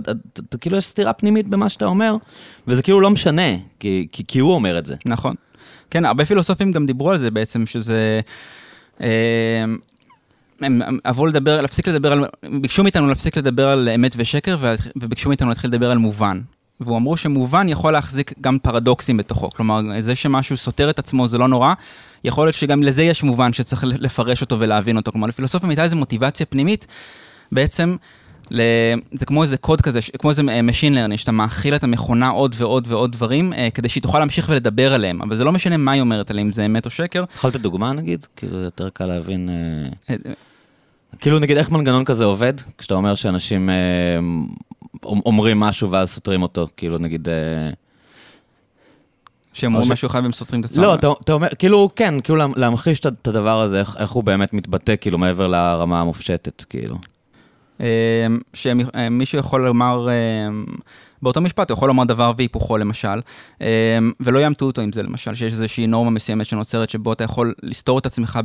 [0.62, 2.16] כאילו יש סתירה פנימית במה שאתה אומר,
[2.68, 4.96] וזה כאילו לא משנה, כי, כי, כי הוא אומר את זה.
[5.06, 5.36] נכון.
[5.92, 8.20] כן, הרבה פילוסופים גם דיברו על זה בעצם, שזה...
[9.02, 9.64] אה,
[10.62, 12.26] הם אהבו לדבר, להפסיק לדבר על,
[12.62, 14.58] ביקשו מאיתנו להפסיק לדבר על אמת ושקר,
[14.96, 16.40] וביקשו מאיתנו להתחיל לדבר על מובן.
[16.80, 19.50] והוא אמרו שמובן יכול להחזיק גם פרדוקסים בתוכו.
[19.52, 21.74] כלומר, זה שמשהו סותר את עצמו זה לא נורא,
[22.24, 25.12] יכול להיות שגם לזה יש מובן שצריך לפרש אותו ולהבין אותו.
[25.12, 26.88] כלומר, לפילוסופיה הייתה איזו מוטיבציה פנימית,
[27.52, 27.96] בעצם,
[28.52, 28.62] ל...
[29.12, 32.56] זה כמו איזה קוד כזה, כמו איזה אה, Machine Learning, שאתה מאכיל את המכונה עוד
[32.58, 35.92] ועוד ועוד דברים, אה, כדי שהיא תוכל להמשיך ולדבר עליהם, אבל זה לא משנה מה
[35.92, 37.24] היא אומרת עליהם, זה אמת או שקר.
[37.36, 38.26] יכול לתת דוגמה נגיד?
[38.36, 39.50] כאילו, יותר קל להבין...
[40.10, 40.16] אה,
[41.20, 42.54] כאילו, נגיד, איך מנגנון כזה עובד?
[42.78, 43.76] כשאתה אומר שאנשים אה,
[45.04, 47.30] אומרים משהו ואז סותרים אותו, כאילו, נגיד...
[47.30, 47.70] אה,
[49.54, 50.84] שהם או אומרים משהו אחד והם סותרים את עצמם.
[50.84, 54.24] לא, אתה, אתה אומר, כאילו, כן, כאילו לה- להמחיש את- הדבר הזה, איך, איך הוא
[54.24, 56.98] באמת מתבטא, כאילו, מעבר לרמה המופשטת, כאילו.
[57.82, 60.14] אה, שמישהו יכול לומר, אה,
[61.22, 63.22] באותו משפט, הוא יכול לומר דבר והיפוכו למשל,
[63.62, 63.68] אה,
[64.20, 68.00] ולא יעמתו אותו עם זה למשל, שיש איזושהי נורמה מסוימת שנוצרת, שבו אתה יכול לסתור
[68.00, 68.40] את עצמך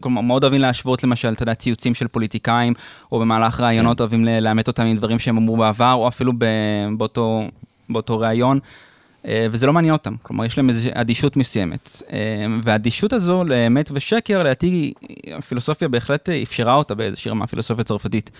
[0.00, 2.74] כלומר, מאוד אוהבים להשוות למשל, אתה יודע, ציוצים של פוליטיקאים,
[3.12, 6.44] או במהלך ראיונות אוהבים ל- לאמת אותם עם דברים שהם אמרו בעבר, או אפילו ב-
[6.96, 7.48] באותו,
[7.88, 8.58] באותו ראיון,
[9.26, 10.14] אה, וזה לא מעניין אותם.
[10.22, 12.02] כלומר, יש להם איזושהי אדישות מסוימת.
[12.12, 12.18] אה,
[12.64, 14.92] והאדישות הזו לאמת ושקר, לדעתי,
[15.38, 18.30] הפילוסופיה בהחלט אפשרה אותה באיזושהי רמה, הפילוסופיה הצרפתית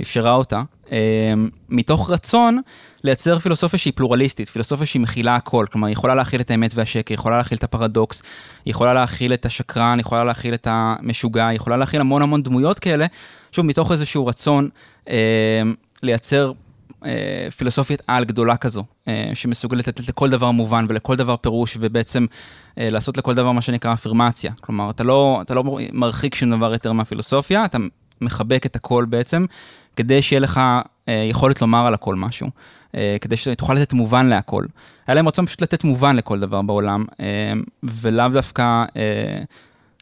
[0.00, 1.34] אפשרה אותה, אה,
[1.68, 2.60] מתוך רצון
[3.04, 7.14] לייצר פילוסופיה שהיא פלורליסטית, פילוסופיה שהיא מכילה הכל, כלומר, היא יכולה להכיל את האמת והשקר,
[7.14, 8.22] היא יכולה להכיל את הפרדוקס,
[8.64, 12.42] היא יכולה להכיל את השקרן, היא יכולה להכיל את המשוגע, היא יכולה להכיל המון המון
[12.42, 13.06] דמויות כאלה,
[13.52, 14.68] שוב, מתוך איזשהו רצון
[15.08, 15.62] אה,
[16.02, 16.52] לייצר
[17.06, 18.84] אה, פילוסופיית על גדולה כזו,
[19.34, 22.26] שמסוגלת לתת לכל דבר מובן ולכל דבר פירוש, ובעצם
[22.76, 24.52] לעשות לכל דבר מה שנקרא אפירמציה.
[24.60, 27.78] כלומר, אתה לא, אתה לא מרחיק שום דבר יותר מהפילוסופיה, אתה
[28.24, 29.46] מחבק את הכל בעצם,
[29.96, 30.60] כדי שיהיה לך
[31.08, 32.50] אה, יכולת לומר על הכל משהו,
[32.94, 34.64] אה, כדי שתוכל לתת מובן להכל.
[35.06, 38.84] היה להם רצון פשוט לתת מובן לכל דבר בעולם, אה, ולאו דווקא...
[38.96, 39.42] אה,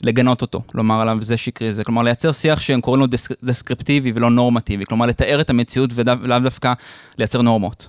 [0.03, 4.13] לגנות אותו, לומר עליו זה שקרי זה, כלומר לייצר שיח שהם קוראים לו דסק, דסקריפטיבי
[4.15, 6.73] ולא נורמטיבי, כלומר לתאר את המציאות ולאו דווקא
[7.19, 7.89] לייצר נורמות.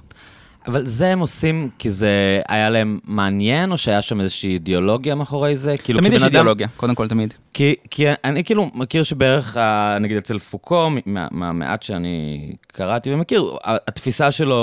[0.68, 2.10] אבל זה הם עושים כי זה
[2.48, 5.76] היה להם מעניין, או שהיה שם איזושהי אידיאולוגיה מאחורי זה?
[5.78, 7.34] כאילו, תמיד יש כשבן אדם- אידיאולוגיה, קודם כל תמיד.
[7.54, 13.44] כי, כי אני כאילו מכיר שבערך, ה- נגיד אצל פוקו, מה- מהמעט שאני קראתי ומכיר,
[13.66, 14.58] התפיסה שלו,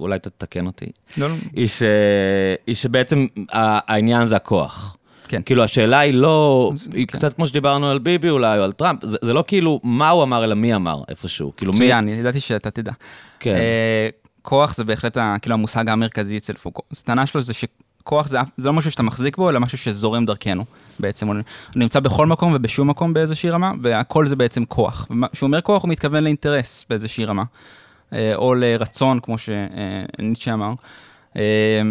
[0.00, 1.34] אולי תתקן אותי, לא, לא.
[1.56, 1.82] היא, ש...
[2.66, 4.96] היא שבעצם העניין זה הכוח.
[5.28, 5.42] כן.
[5.44, 7.18] כאילו, השאלה היא לא, אז- היא כן.
[7.18, 10.22] קצת כמו שדיברנו על ביבי אולי, או על טראמפ, זה, זה לא כאילו מה הוא
[10.22, 11.52] אמר, אלא מי אמר איפשהו.
[11.56, 11.78] כאילו, מי...
[11.78, 12.92] מצוין, ידעתי שאתה תדע.
[13.40, 13.54] כן.
[13.56, 14.08] אה,
[14.42, 16.82] כוח זה בהחלט ה- כאילו המושג המרכזי אצל פוקו.
[16.92, 20.64] הטענה שלו זה שכוח זה, זה לא משהו שאתה מחזיק בו, אלא משהו שזורם דרכנו.
[21.00, 21.36] בעצם הוא
[21.76, 25.08] נמצא בכל מקום ובשום מקום באיזושהי רמה, והכל זה בעצם כוח.
[25.32, 27.42] כשהוא אומר כוח, הוא מתכוון לאינטרס באיזושהי רמה.
[28.12, 30.72] אה, או לרצון, כמו שניטשה אמר.
[31.36, 31.82] אה,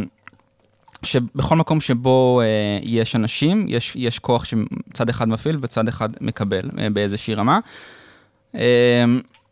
[1.03, 2.45] שבכל מקום שבו אה,
[2.83, 7.59] יש אנשים, יש, יש כוח שצד אחד מפעיל וצד אחד מקבל אה, באיזושהי רמה.
[8.55, 9.05] אה,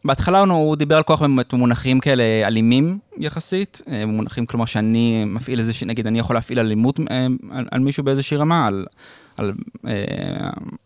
[0.05, 1.21] בהתחלה הוא, דיבר על כוח
[1.53, 6.99] במונחים כאלה אלימים יחסית, אה, במונחים כלומר שאני מפעיל איזה, נגיד אני יכול להפעיל אלימות
[7.11, 8.85] אה, על, על מישהו באיזושהי רמה, על,
[9.37, 9.53] על,
[9.87, 9.93] אה,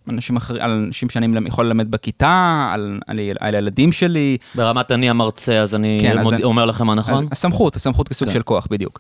[0.09, 4.37] אנשים אחרים, על אנשים שאני יכול ללמד בכיתה, על, על, על הילדים שלי.
[4.55, 6.33] ברמת אני המרצה, אז אני כן, אז מוד...
[6.33, 7.27] אני- אומר לכם מה נכון?
[7.31, 8.33] הסמכות, הסמכות כסוג כן.
[8.33, 8.99] של כוח, בדיוק.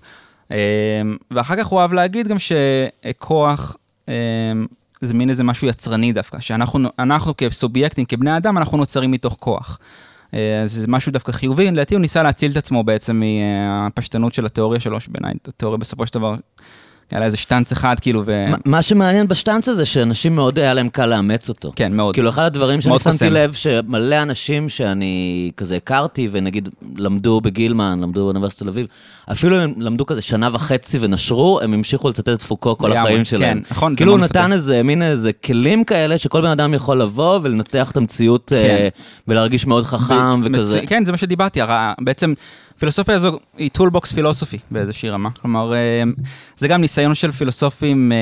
[1.31, 3.75] ואחר כך הוא אוהב להגיד גם שכוח
[5.07, 9.79] זה מין איזה משהו יצרני דווקא, שאנחנו אנחנו כסובייקטים, כבני אדם, אנחנו נוצרים מתוך כוח.
[10.33, 14.45] אה, אז זה משהו דווקא חיובי, לדעתי הוא ניסה להציל את עצמו בעצם מהפשטנות של
[14.45, 16.35] התיאוריה שלו, שבעיניי התיאוריה בסופו של דבר,
[17.13, 18.45] היה לה איזה שטנץ אחד כאילו, ו...
[18.49, 21.71] מה- מה שמעניין בשטאנץ הזה, שאנשים מאוד היה להם קל לאמץ אותו.
[21.75, 22.13] כן, מאוד.
[22.13, 23.25] כאילו, אחד הדברים שאני שמתי קוסם.
[23.33, 28.87] לב, שמלא אנשים שאני כזה הכרתי, ונגיד למדו בגילמן, למדו באוניברסיטת תל אביב,
[29.31, 33.25] אפילו אם הם למדו כזה שנה וחצי ונשרו, הם המשיכו לצטט את פוקו כל החיים
[33.25, 33.57] שלהם.
[33.61, 34.51] כן, נכון, כאילו הוא נתן.
[34.53, 38.87] איזה, מין איזה כלים כאלה, שכל בן אדם יכול לבוא ולנתח את המציאות, אה,
[39.27, 40.81] ולהרגיש מאוד חכם וכזה.
[40.87, 42.33] כן, זה מה שדיברתי, הרי בעצם
[42.83, 45.29] פילוסופיה הזו היא toolbox פילוסופי באיזושהי רמה.
[45.31, 46.03] כלומר, אה,
[46.57, 48.17] זה גם ניסיון של פילוסופים אה,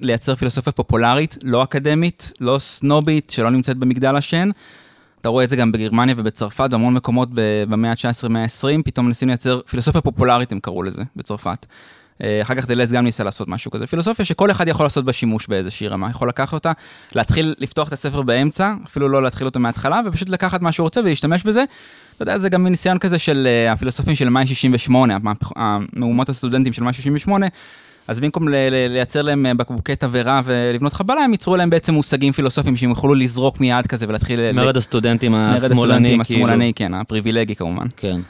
[0.00, 4.50] לייצר פילוסופיה פופולרית, לא אקדמית, לא סנובית, שלא נמצאת במגדל השן.
[5.20, 7.28] אתה רואה את זה גם בגרמניה ובצרפת, בהמון מקומות
[7.68, 11.66] במאה ה-19, מאה ה-20, פתאום מנסים לייצר פילוסופיה פופולרית, הם קראו לזה, בצרפת.
[12.22, 13.86] אה, אחר כך דלז גם ניסה לעשות משהו כזה.
[13.86, 16.10] פילוסופיה שכל אחד יכול לעשות בה שימוש באיזושהי רמה.
[16.10, 16.72] יכול לקחת אותה,
[17.14, 21.00] להתחיל לפתוח את הספר באמצע, אפילו לא להתחיל אותו מההתחלה, ופשוט לקחת מה שהוא רוצה
[21.00, 21.64] ולהשתמש בזה.
[22.16, 26.28] אתה יודע, זה גם מין ניסיון כזה של אה, הפילוסופים של מאי 68, המהפכ- המהומות
[26.28, 27.46] הסטודנטים של מאי 68,
[28.08, 31.94] אז במקום ל- ל- לייצר להם אה, בקבוקי תבערה ולבנות חבלה, הם ייצרו להם בעצם
[31.94, 34.40] מושגים פילוסופיים שהם יוכלו לזרוק מיד כזה ולהתחיל...
[34.52, 36.40] מרד הסטודנטים מרד השמאלני, הסטודנטים כאילו.
[36.40, 37.86] השמאלני, כן, הפריבילגי כמובן.
[37.96, 38.20] כן.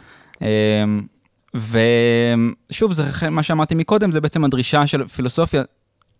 [1.57, 5.63] ושוב, זה מה שאמרתי מקודם, זה בעצם הדרישה של פילוסופיה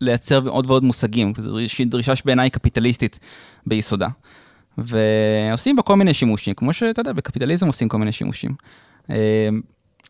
[0.01, 1.33] לייצר עוד ועוד מושגים.
[1.39, 3.19] זו דריש- דרישה שבעיניי קפיטליסטית
[3.67, 4.09] ביסודה.
[4.79, 8.51] ועושים בה כל מיני שימושים, כמו שאתה יודע, בקפיטליזם עושים כל מיני שימושים.
[9.11, 9.15] אמ,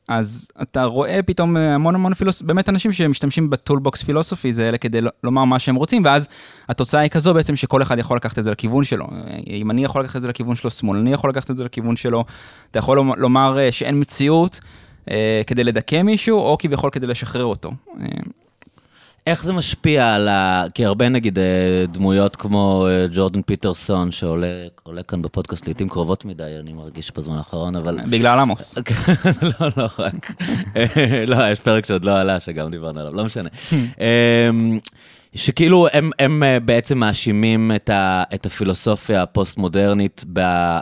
[0.09, 2.43] אז אתה רואה פתאום המון המון פילוס...
[2.43, 6.29] באמת אנשים שמשתמשים בטולבוקס פילוסופי, זה אלה כדי לומר מה שהם רוצים, ואז
[6.69, 9.07] התוצאה היא כזו בעצם שכל אחד יכול לקחת את זה לכיוון שלו.
[9.47, 12.25] אם אני יכול לקחת את זה לכיוון שלו, שמאלני יכול לקחת את זה לכיוון שלו.
[12.71, 14.69] אתה יכול לומר- אה, שאין מציאות אה,
[15.47, 17.71] כדי לדכא מישהו, או כביכול כדי לשחרר אותו.
[18.01, 18.07] אה,
[19.27, 20.65] איך זה משפיע על ה...
[20.75, 21.45] כי הרבה נגיד אה,
[21.89, 24.47] דמויות כמו אה, ג'ורדן פיטרסון, שעולה
[24.83, 27.99] עולה כאן בפודקאסט לעיתים קרובות מדי, אני מרגיש בזמן האחרון, אבל...
[28.11, 28.79] בגלל עמוס.
[29.61, 30.33] לא, לא רק.
[30.77, 33.49] אה, לא, יש פרק שעוד לא עלה, שגם דיברנו עליו, לא משנה.
[33.73, 34.79] אמ,
[35.35, 40.25] שכאילו הם, הם אה, בעצם מאשימים את, ה, את הפילוסופיה הפוסט-מודרנית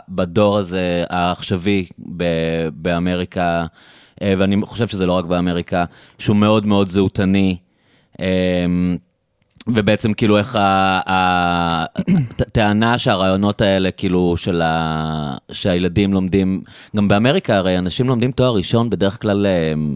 [0.09, 1.85] בדור הזה העכשווי
[2.73, 3.65] באמריקה, אה,
[4.23, 5.85] ואני חושב שזה לא רק באמריקה,
[6.19, 7.57] שהוא מאוד מאוד זהותני.
[8.19, 8.97] אמ,
[9.67, 10.57] ובעצם כאילו איך
[12.41, 15.35] הטענה שהרעיונות האלה, כאילו, של ה...
[15.51, 16.61] שהילדים לומדים,
[16.95, 19.45] גם באמריקה הרי אנשים לומדים תואר ראשון בדרך כלל...
[19.47, 19.95] אמ,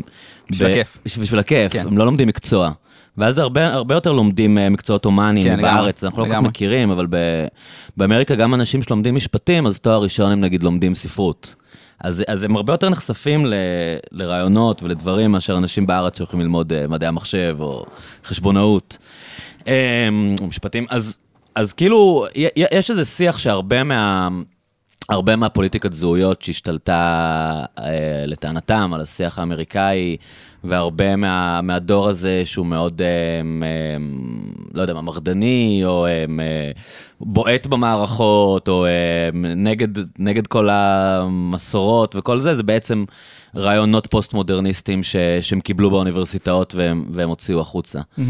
[0.52, 0.98] בשביל ב- הכיף.
[1.20, 1.88] בשביל הכיף, כן.
[1.88, 2.72] הם לא לומדים מקצוע.
[3.18, 6.48] ואז הרבה, הרבה יותר לומדים אה, מקצועות הומניים כן, בארץ, לגמרי, אנחנו לא כל כך.
[6.48, 7.18] מכירים, אבל ב...
[7.98, 11.56] באמריקה גם אנשים שלומדים משפטים, אז תואר ראשון הם נגיד לומדים ספרות.
[12.04, 13.54] אז, אז הם הרבה יותר נחשפים ל,
[14.12, 17.86] לרעיונות ולדברים מאשר אנשים בארץ שהולכים ללמוד אה, מדעי המחשב או
[18.26, 18.98] חשבונאות.
[19.68, 20.10] אה,
[20.42, 21.18] או משפטים, אז,
[21.56, 22.26] אז כאילו,
[22.72, 24.30] יש איזה שיח שהרבה מה...
[25.10, 30.18] הרבה מהפוליטיקת זהויות שהשתלטה אה, לטענתם על השיח האמריקאי
[30.64, 33.08] והרבה מה, מהדור הזה שהוא מאוד, אה,
[33.68, 33.98] אה,
[34.74, 36.26] לא יודע מרדני, או אה,
[37.22, 39.88] בועט במערכות, או אה, נגד,
[40.20, 43.06] נגד כל המסורות וכל זה, זה בעצם
[43.56, 48.00] רעיונות פוסט-מודרניסטיים ש, שהם קיבלו באוניברסיטאות והם, והם הוציאו החוצה.
[48.00, 48.22] Mm-hmm.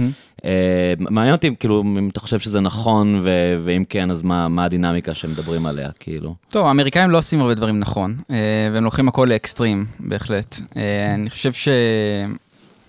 [0.46, 4.64] אה, מעניין אותי, כאילו, אם אתה חושב שזה נכון, ו- ואם כן, אז מה, מה
[4.66, 6.36] הדינמיקה שמדברים עליה, כאילו?
[6.50, 10.60] טוב, האמריקאים לא עושים הרבה דברים נכון, אה, והם לוקחים הכל לאקסטרים, בהחלט.
[10.78, 11.68] אה, אני חושב ש...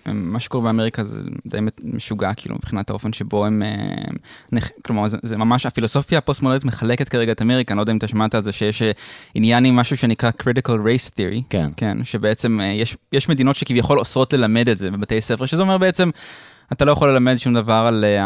[0.07, 3.63] מה שקורה באמריקה זה די משוגע, כאילו, מבחינת האופן שבו הם...
[4.83, 8.09] כלומר, זה, זה ממש, הפילוסופיה הפוסט-מודרנית מחלקת כרגע את אמריקה, אני לא יודע אם אתה
[8.09, 8.83] שמעת על זה, שיש
[9.35, 11.43] עניין עם משהו שנקרא critical race theory.
[11.51, 11.71] כן.
[11.77, 16.11] כן, שבעצם יש, יש מדינות שכביכול אוסרות ללמד את זה בבתי ספר, שזה אומר בעצם...
[16.73, 18.23] אתה לא יכול ללמד שום דבר על uh,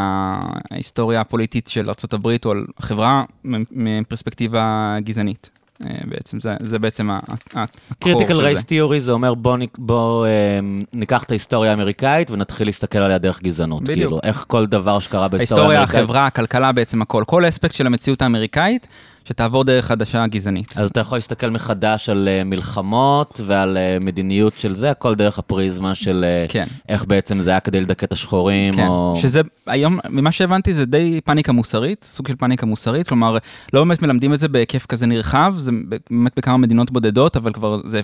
[0.71, 3.25] ההיסטוריה הפוליטית של ארה"ב או על החברה
[3.73, 5.51] מפרספקטיבה גזענית.
[5.83, 7.95] Uh, בעצם, זה, זה בעצם הקור של זה.
[7.99, 13.19] critical race theory זה אומר בוא, בוא uh, ניקח את ההיסטוריה האמריקאית ונתחיל להסתכל עליה
[13.19, 13.83] דרך גזענות.
[13.83, 13.97] בדיוק.
[13.97, 15.79] כאילו, איך כל דבר שקרה בהיסטוריה האמריקאית.
[15.79, 17.23] ההיסטוריה, החברה, הכלכלה, בעצם הכל.
[17.27, 18.89] כל אספקט של המציאות האמריקאית.
[19.29, 20.79] שתעבור דרך עדשה גזענית.
[20.79, 25.39] אז אתה יכול להסתכל מחדש על uh, מלחמות ועל uh, מדיניות של זה, הכל דרך
[25.39, 26.67] הפריזמה של uh, כן.
[26.89, 28.87] איך בעצם זה היה כדי לדכא את השחורים, כן.
[28.87, 29.15] או...
[29.21, 33.39] שזה היום, ממה שהבנתי, זה די פאניקה מוסרית, סוג של פאניקה מוסרית, כלומר,
[33.73, 35.73] לא באמת מלמדים את זה בהיקף כזה נרחב, זה
[36.11, 38.01] באמת בכמה מדינות בודדות, אבל כבר זה,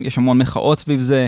[0.00, 1.26] יש המון מחאות סביב זה.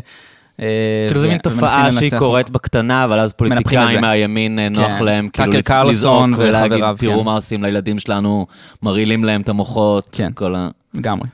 [0.60, 0.66] אה,
[1.08, 5.04] כאילו זו מין תופעה שהיא קורית בקטנה, אבל אז פוליטיקאים מהימין אה, נוח כן.
[5.04, 5.52] להם כאילו
[5.90, 7.24] לזעוק ולהגיד, תראו כן.
[7.24, 8.46] מה עושים לילדים שלנו,
[8.82, 10.30] מרעילים להם את המוחות, כן,
[10.94, 11.28] לגמרי.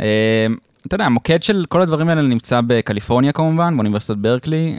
[0.00, 0.46] אה,
[0.86, 4.76] אתה יודע, המוקד של כל הדברים האלה נמצא בקליפורניה כמובן, באוניברסיטת ברקלי,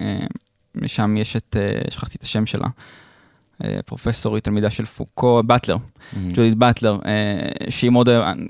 [0.75, 1.57] משם יש את,
[1.89, 2.67] שכחתי את השם שלה.
[3.85, 6.17] פרופסורית, תלמידה של פוקו, באטלר, mm-hmm.
[6.33, 6.99] ג'ודית באטלר,
[7.69, 8.09] שהיא מאוד,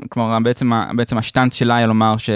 [0.10, 2.30] כלומר, בעצם, בעצם השטנץ שלה היה לומר ש,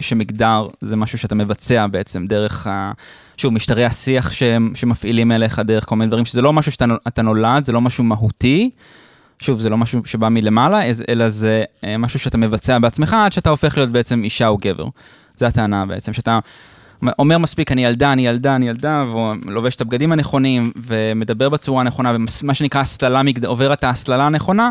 [0.00, 2.92] שמגדר זה משהו שאתה מבצע בעצם דרך, ה,
[3.36, 7.64] שוב, משטרי השיח שהם, שמפעילים אליך דרך כל מיני דברים, שזה לא משהו שאתה נולד,
[7.64, 8.70] זה לא משהו מהותי.
[9.42, 11.64] שוב, זה לא משהו שבא מלמעלה, אלא זה
[11.98, 14.86] משהו שאתה מבצע בעצמך עד שאתה הופך להיות בעצם אישה או גבר.
[15.36, 16.38] זו הטענה בעצם, שאתה
[17.18, 19.04] אומר מספיק, אני ילדה, אני ילדה, אני ילדה,
[19.44, 24.70] ולובש את הבגדים הנכונים, ומדבר בצורה הנכונה, ומה שנקרא הסללה, עובר את ההסללה הנכונה,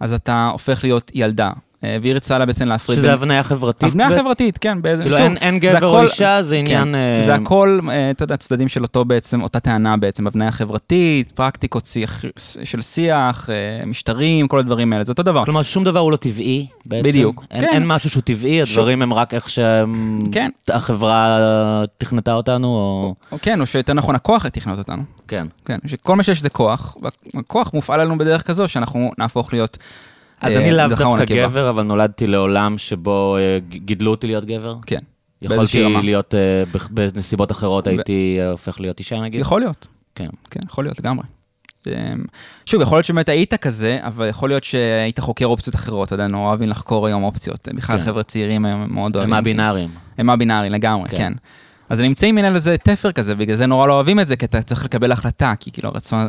[0.00, 1.50] אז אתה הופך להיות ילדה.
[1.84, 2.98] אה, והיא רצה לה בעצם להפריד.
[2.98, 3.88] שזה הבניה חברתית?
[3.88, 4.18] הבניה ב...
[4.18, 4.82] חברתית, כן.
[4.82, 5.02] באיזה...
[5.02, 6.84] כאילו שוב, אין, אין גבר או אישה, זה כן, עניין...
[6.94, 11.32] כן, זה הכל, אה, אתה יודע, צדדים של אותו בעצם, אותה טענה בעצם, הבניה חברתית,
[11.32, 12.24] פרקטיקות שיח,
[12.64, 13.48] של שיח,
[13.86, 15.44] משטרים, כל הדברים האלה, זה אותו דבר.
[15.44, 17.08] כלומר, שום דבר הוא לא טבעי בעצם?
[17.08, 17.68] בדיוק, אין, כן.
[17.72, 19.02] אין משהו שהוא טבעי, הדברים שוב.
[19.02, 21.38] הם רק איך שהחברה
[21.80, 21.86] כן.
[21.98, 23.14] תכנתה אותנו, או...
[23.32, 23.38] או...
[23.42, 25.02] כן, או שיותר נכון, הכוח תכנת אותנו.
[25.28, 25.46] כן.
[25.64, 26.96] כן, שכל מה שיש זה כוח,
[27.34, 29.78] והכוח מופעל לנו בדרך כזו שאנחנו נהפוך להיות...
[30.42, 34.76] אז אני לאו דווקא גבר, אבל נולדתי לעולם שבו אה, גידלו אותי להיות גבר?
[34.86, 34.98] כן.
[35.42, 39.40] יכולתי להיות, אה, בנסיבות אחרות הייתי אה, הופך להיות אישה נגיד?
[39.40, 39.86] יכול להיות.
[40.14, 40.28] כן.
[40.50, 41.24] כן, יכול להיות לגמרי.
[41.86, 41.92] אמ,
[42.66, 46.26] שוב, יכול להיות שבאמת היית כזה, אבל יכול להיות שהיית חוקר אופציות אחרות, אתה יודע,
[46.26, 47.68] נורא אוהבים לחקור היום אופציות.
[47.74, 48.04] בכלל כן.
[48.04, 49.32] חבר'ה צעירים הם מאוד אוהבים.
[49.32, 49.90] הם הבינאריים.
[50.18, 51.16] הם הבינאריים לגמרי, כן.
[51.16, 51.32] כן.
[51.88, 54.44] אז נמצאים מן על איזה תפר כזה, בגלל זה נורא לא אוהבים את זה, כי
[54.44, 56.28] אתה צריך לקבל החלטה, כי כאילו הרצון,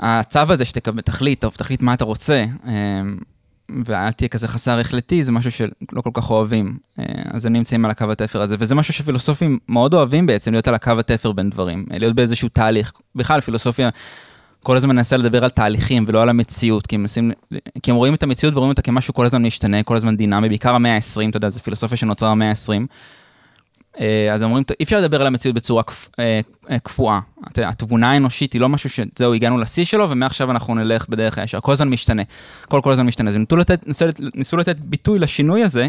[0.00, 3.16] הצו הזה שתקבל, תחליט, טוב, תחליט מה אתה רוצה, אמ,
[3.84, 6.78] ואל תהיה כזה חסר החלטי, זה משהו שלא כל כך אוהבים.
[6.98, 10.68] אה, אז הם נמצאים על הקו התפר הזה, וזה משהו שפילוסופים מאוד אוהבים בעצם, להיות
[10.68, 12.92] על הקו התפר בין דברים, להיות באיזשהו תהליך.
[13.14, 13.88] בכלל, פילוסופיה
[14.62, 17.32] כל הזמן מנסה לדבר על תהליכים ולא על המציאות, כי הם, מנסים,
[17.82, 20.74] כי הם רואים את המציאות ורואים אותה כמשהו כל הזמן משתנה, כל הזמן דינמי, בעיקר
[20.74, 22.86] המאה ה-20, אתה יודע, זו פילוסופיה שנוצרה במאה ה-20.
[24.00, 25.82] אה, אז אומרים, אי אפשר לדבר על המציאות בצורה
[26.18, 27.20] אה, אה, קפואה.
[27.56, 31.60] התבונה האנושית היא לא משהו שזהו, הגענו לשיא שלו, ומעכשיו אנחנו נלך בדרך הישר.
[31.60, 32.22] כל הזמן משתנה.
[32.68, 33.30] כל כל הזמן משתנה.
[33.30, 33.86] אז ניסו לתת,
[34.34, 35.88] ניסו לתת ביטוי לשינוי הזה.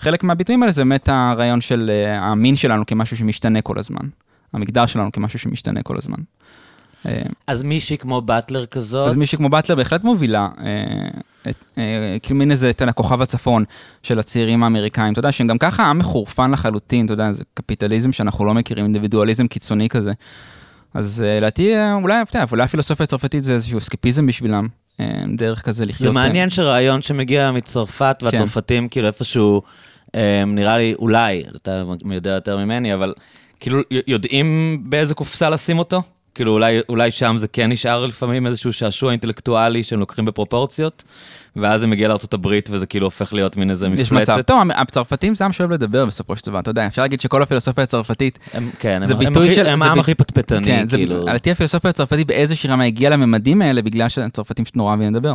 [0.00, 4.06] חלק מהביטויים האלה זה באמת הרעיון של המין שלנו כמשהו שמשתנה כל הזמן.
[4.52, 6.18] המגדר שלנו כמשהו שמשתנה כל הזמן.
[7.46, 9.08] אז מישהי כמו באטלר כזאת?
[9.08, 10.48] אז מישהי כמו באטלר בהחלט מובילה,
[12.22, 13.64] כאילו מין איזה, אתה יודע, כוכב הצפון
[14.02, 18.12] של הצעירים האמריקאים, אתה יודע, שהם גם ככה עם מחורפן לחלוטין, אתה יודע, זה קפיטליזם
[18.12, 20.12] שאנחנו לא מכירים, אינדיבידואליזם קיצוני כזה.
[20.94, 24.66] אז אה, לדעתי, אולי, אתה יודע, אולי הפילוסופיה הצרפתית זה איזשהו אסקפיזם בשבילם,
[25.36, 26.06] דרך כזה לחיות.
[26.06, 28.88] זה מעניין שרעיון שמגיע מצרפת והצרפתים כן.
[28.88, 29.62] כאילו איפשהו,
[30.46, 33.12] נראה לי, אולי, אתה יודע יותר ממני, אבל
[33.60, 36.02] כאילו יודעים באיזה קופסה לשים אותו?
[36.38, 41.04] כאילו אולי, אולי שם זה כן נשאר לפעמים איזשהו שעשוע אינטלקטואלי שהם לוקחים בפרופורציות,
[41.56, 44.02] ואז זה מגיע לארה"ב וזה כאילו הופך להיות מין איזה מפלצת.
[44.02, 44.40] יש מצב.
[44.40, 47.84] טוב, הצרפתים זה עם שאוהב לדבר בסופו של דבר, אתה יודע, אפשר להגיד שכל הפילוסופיה
[47.84, 51.22] הצרפתית, הם, כן, זה הם, ביטוי הם, של- הם העם הכי פטפטני, כן, זה, כאילו.
[51.26, 55.34] לדעתי הפילוסופיה הצרפתית באיזושהי רמה הגיעה לממדים האלה בגלל שהצרפתים פשוט נורא אוהבים לדבר.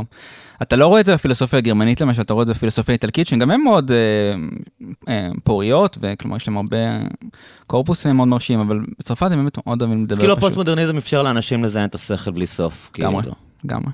[0.61, 3.51] אתה לא רואה את זה בפילוסופיה הגרמנית למשל, אתה רואה את זה בפילוסופיה האיטלקית, שגם
[3.51, 3.97] הן מאוד אה,
[5.09, 6.77] אה, פוריות, וכלומר יש להם הרבה
[7.67, 10.33] קורפוס מאוד מרשים, אבל בצרפת הם באמת מאוד אוהבים לדבר אז כאילו.
[10.33, 12.89] הפוסט-מודרניזם אפשר לאנשים לזיין את השכל בלי סוף.
[12.97, 13.35] לגמרי, כאילו.
[13.63, 13.91] לגמרי.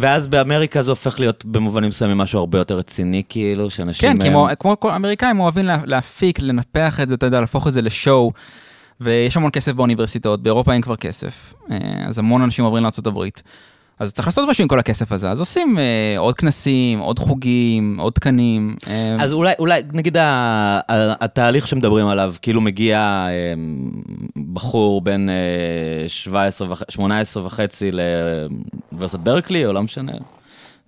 [0.00, 4.18] ואז באמריקה זה הופך להיות במובנים מסוימים משהו הרבה יותר רציני, כאילו, שאנשים...
[4.18, 7.66] כן, הם- כמו, כמו כל האמריקאים אוהבים לה, להפיק, לנפח את זה, אתה יודע, להפוך
[7.68, 8.32] את זה לשואו,
[9.00, 11.76] ויש המון כסף באוניברסיטאות, באירופה אין כבר כסף, אה,
[12.08, 13.18] אז המון אנשים עוברים לארה"ב.
[13.98, 15.84] אז צריך לעשות משהו עם כל הכסף הזה, אז עושים אה,
[16.18, 18.76] עוד כנסים, עוד חוגים, עוד תקנים.
[18.88, 20.22] אה, אז אולי, אולי, נגיד ה-
[20.88, 22.98] ה- התהליך שמדברים עליו, כאילו מגיע
[23.30, 23.54] אה,
[24.52, 25.34] בחור בן אה,
[26.08, 30.12] 17, וח- 18 וחצי לאוניברסיטת ברקלי, או לא משנה,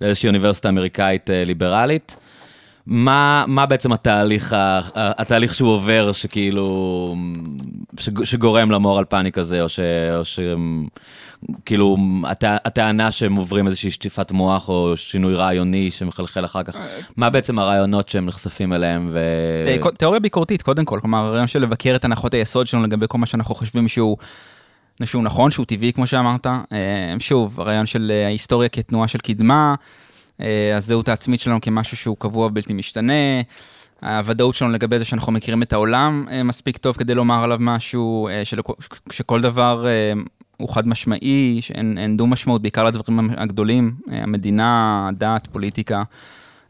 [0.01, 2.17] לאיזושהי אוניברסיטה אמריקאית אה, ליברלית.
[2.87, 4.55] מה, מה בעצם התהליך,
[4.95, 7.15] התהליך שהוא עובר, שכאילו,
[8.01, 9.81] שג- שגורם למורל פאניק הזה, או ש...
[10.17, 10.39] או ש
[11.65, 16.77] כאילו, הט- הטענה שהם עוברים איזושהי שטיפת מוח, או שינוי רעיוני שמחלחל אחר כך,
[17.17, 19.19] מה בעצם הרעיונות שהם נחשפים אליהם, ו...
[19.67, 23.19] אה, תיאוריה ביקורתית, קודם כל, כלומר, הרעיון של לבקר את הנחות היסוד שלנו לגבי כל
[23.19, 24.17] מה שאנחנו חושבים שהוא,
[25.05, 26.47] שהוא נכון, שהוא טבעי, כמו שאמרת.
[26.47, 26.61] אה,
[27.19, 29.75] שוב, הרעיון של אה, ההיסטוריה כתנועה של קדמה,
[30.77, 33.13] הזהות העצמית שלנו כמשהו שהוא קבוע ובלתי משתנה,
[34.03, 38.83] הוודאות שלנו לגבי זה שאנחנו מכירים את העולם מספיק טוב כדי לומר עליו משהו, שלכל-
[39.13, 39.87] שכל דבר
[40.61, 46.03] הוא חד משמעי, שאין אין דו משמעות, בעיקר לדברים הגדולים, אה, המדינה, הדת, פוליטיקה.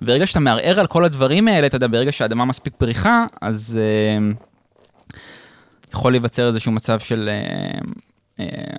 [0.00, 4.30] ברגע שאתה מערער על כל הדברים האלה, אתה יודע, ברגע שהאדמה מספיק פריחה, אז אה,
[5.94, 7.78] יכול להיווצר איזשהו מצב של אה,
[8.40, 8.78] אה,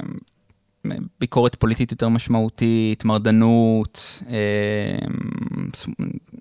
[1.20, 4.22] ביקורת פוליטית יותר משמעותית, מרדנות,
[5.76, 5.86] ס-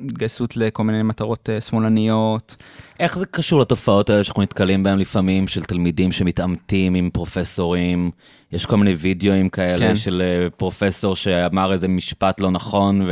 [0.04, 2.56] התגייסות לכל מיני מטרות אה, שמאלניות.
[3.00, 8.10] איך זה קשור לתופעות האלה שאנחנו נתקלים בהן לפעמים, של תלמידים שמתעמתים עם פרופסורים?
[8.52, 9.96] יש כל מיני וידאוים כאלה כן.
[9.96, 13.06] של אה, פרופסור שאמר איזה משפט לא נכון,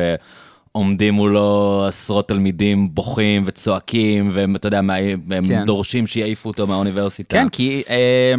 [0.75, 5.65] ועומדים מולו עשרות תלמידים בוכים וצועקים, והם, אתה יודע, הם כן.
[5.65, 7.37] דורשים שיעיפו אותו מהאוניברסיטה.
[7.37, 8.35] כן, כי אה,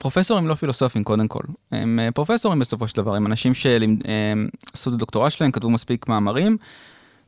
[0.00, 1.42] פרופסורים לא פילוסופים קודם כל.
[1.72, 6.56] הם אה, פרופסורים בסופו של דבר, הם אנשים שעשו את הדוקטורט שלהם, כתבו מספיק מאמרים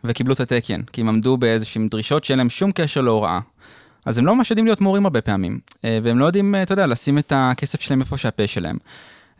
[0.04, 3.40] וקיבלו את התקן, כי הם עמדו באיזשהם דרישות שאין להם שום קשר להוראה.
[4.06, 6.72] אז הם לא ממש יודעים להיות מורים הרבה פעמים, אה, והם לא יודעים, אה, אתה
[6.72, 8.76] יודע, לשים את הכסף שלהם איפה שהפה שלהם.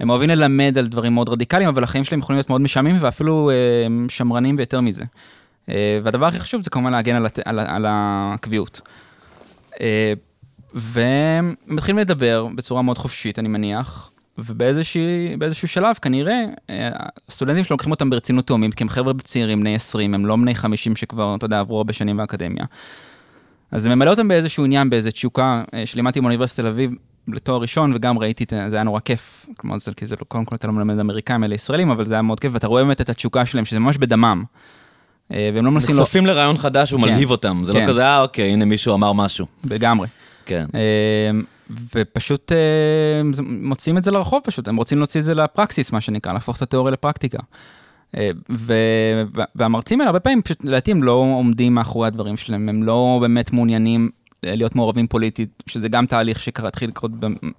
[0.01, 3.51] הם אוהבים ללמד על דברים מאוד רדיקליים, אבל החיים שלהם יכולים להיות מאוד משעממים ואפילו
[3.51, 5.05] אה, שמרנים ויותר מזה.
[5.68, 7.38] אה, והדבר הכי חשוב זה כמובן להגן על, הת...
[7.45, 8.81] על, על הקביעות.
[10.75, 16.91] אה, והם מתחילים לדבר בצורה מאוד חופשית, אני מניח, ובאיזשהו שלב כנראה, אה,
[17.29, 20.55] הסטודנטים שלו לוקחים אותם ברצינות תאומית, כי הם חבר'ה צעירים, בני 20, הם לא בני
[20.55, 22.65] 50 שכבר, אתה יודע, עברו הרבה שנים באקדמיה.
[23.71, 26.91] אז זה ממלא אותם באיזשהו עניין, באיזו תשוקה, אה, שלימדתי באוניברסיטת תל אביב
[27.29, 29.47] לתואר ראשון, וגם ראיתי, זה היה נורא כיף.
[29.57, 32.15] כלומר, זה, כי זה לא, קודם כל אתה לא מלמד אמריקאים, אלה ישראלים, אבל זה
[32.15, 34.45] היה מאוד כיף, ואתה רואה באמת את התשוקה שלהם, שזה ממש בדמם.
[35.33, 35.97] אה, והם לא מנסים...
[35.97, 36.03] לא...
[36.03, 37.87] נחשפים לרעיון חדש ומלהיב אותם, זה לא כן.
[37.87, 39.47] כזה, אה, אוקיי, הנה מישהו אמר משהו.
[39.65, 40.09] לגמרי.
[40.46, 40.66] כן.
[40.74, 41.31] אה,
[41.94, 46.33] ופשוט אה, מוציאים את זה לרחוב פשוט, הם רוצים להוציא את זה לפרקסיס, מה שנקרא,
[46.33, 47.38] להפוך את התיאוריה לפרקטיקה.
[48.16, 49.22] אה, ו-
[49.55, 53.52] והמרצים האלה הרבה פעמים פשוט, לדעתי הם לא עומדים מאחורי הדברים שלהם, הם לא באמת
[53.52, 54.11] מעוניינים
[54.42, 57.11] להיות מעורבים פוליטית, שזה גם תהליך שקרה, התחיל לקרות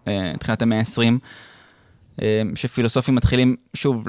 [0.08, 1.14] בתחילת המאה ה-20,
[2.22, 4.08] אה, שפילוסופים מתחילים, שוב,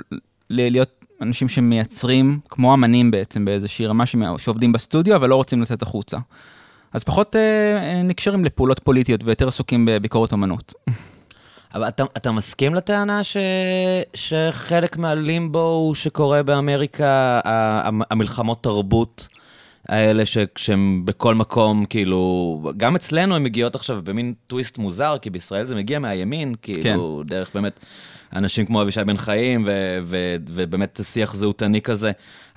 [0.50, 4.04] להיות אנשים שמייצרים, כמו אמנים בעצם, באיזושהי רמה
[4.38, 6.18] שעובדים בסטודיו, אבל לא רוצים לצאת החוצה.
[6.94, 7.40] אז פחות אה,
[7.76, 10.74] אה, נקשרים לפעולות פוליטיות ויותר עסוקים בביקורת אמנות.
[11.74, 13.37] אבל אתה, אתה מסכים לטענה ש,
[14.14, 17.40] שחלק מהלימבו שקורה באמריקה,
[18.11, 19.28] המלחמות תרבות
[19.88, 25.30] האלה ש, שהן בכל מקום, כאילו, גם אצלנו הן מגיעות עכשיו במין טוויסט מוזר, כי
[25.30, 27.28] בישראל זה מגיע מהימין, כאילו, כן.
[27.28, 27.80] דרך באמת
[28.35, 32.12] אנשים כמו אבישי בן חיים, ו, ו, ובאמת שיח זהותני כזה.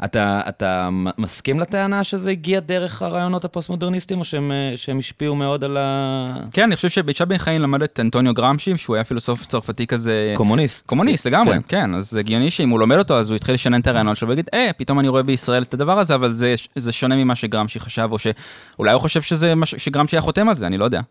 [0.06, 5.63] אתה, אתה מסכים לטענה שזה הגיע דרך הרעיונות הפוסט-מודרניסטיים, או שהם, אה, שהם השפיעו מאוד
[5.63, 6.34] על ה...
[6.52, 10.34] כן, אני חושב שאבישי בן חיים למד את אנטוניו גרמשי, שהוא היה פילוסוף צרפתי כזה...
[10.36, 10.88] קומוניסט.
[10.88, 11.62] קומוניסט לגמרי, כן.
[11.68, 11.96] כן.
[11.96, 14.50] אז זה הגיוני שאם הוא לומד אותו, אז הוא יתחיל לשנן את הרעיונות שלו ויגיד,
[14.54, 18.10] אה, פתאום אני רואה בישראל את הדבר הזה, אבל זה, זה שונה ממה שגרמשי חשב,
[18.12, 21.02] או שאולי הוא חושב שזה שגרמשי היה חותם על זה, אני לא יודע.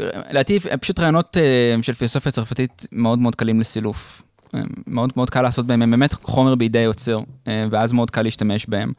[0.00, 4.22] אה, לדעתי, פשוט רעיונות אה, של פילוסופיה צרפתית מאוד מאוד קלים לסילוף.
[4.54, 8.22] אה, מאוד מאוד קל לעשות בהם, הם באמת חומר בידי יוצר, אה, ואז מאוד קל
[8.22, 8.92] להשתמש בהם.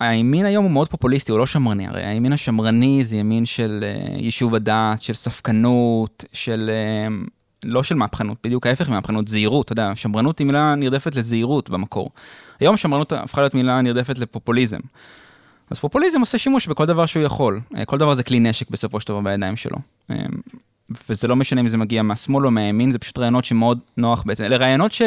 [0.00, 4.16] הימין היום הוא מאוד פופוליסטי, הוא לא שמרני, הרי הימין השמרני זה ימין של אה,
[4.16, 6.70] יישוב הדעת, של ספקנות, של...
[6.72, 7.16] אה,
[7.64, 12.10] לא של מהפכנות, בדיוק ההפך ממהפכנות, זהירות, אתה יודע, שמרנות היא מילה נרדפת לזהירות במקור.
[12.60, 14.78] היום שמרנות הפכה להיות מילה נרדפת לפופוליזם.
[15.70, 17.60] אז פופוליזם עושה שימוש בכל דבר שהוא יכול.
[17.76, 19.76] אה, כל דבר זה כלי נשק בסופו של דבר בידיים שלו.
[21.08, 24.44] וזה לא משנה אם זה מגיע מהשמאל או מהימין, זה פשוט רעיונות שמאוד נוח בעצם.
[24.44, 25.02] אלה רעיונות ש...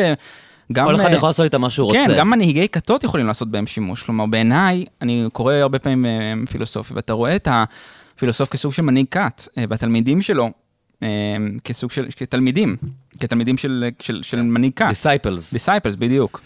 [0.73, 0.85] גם...
[0.85, 2.13] כל אחד יכול לעשות איתם מה שהוא כן, רוצה.
[2.13, 4.03] כן, גם מנהיגי כתות יכולים לעשות בהם שימוש.
[4.03, 9.05] כלומר, בעיניי, אני קורא הרבה פעמים אה, פילוסופיה, ואתה רואה את הפילוסוף כסוג של מנהיג
[9.11, 10.49] כת, אה, והתלמידים שלו,
[11.03, 11.07] אה,
[11.63, 12.75] כסוג של, כתלמידים,
[13.19, 14.85] כתלמידים של, של, של מנהיג כת.
[14.89, 15.53] Disciples.
[15.53, 16.41] Disciples, בדיוק.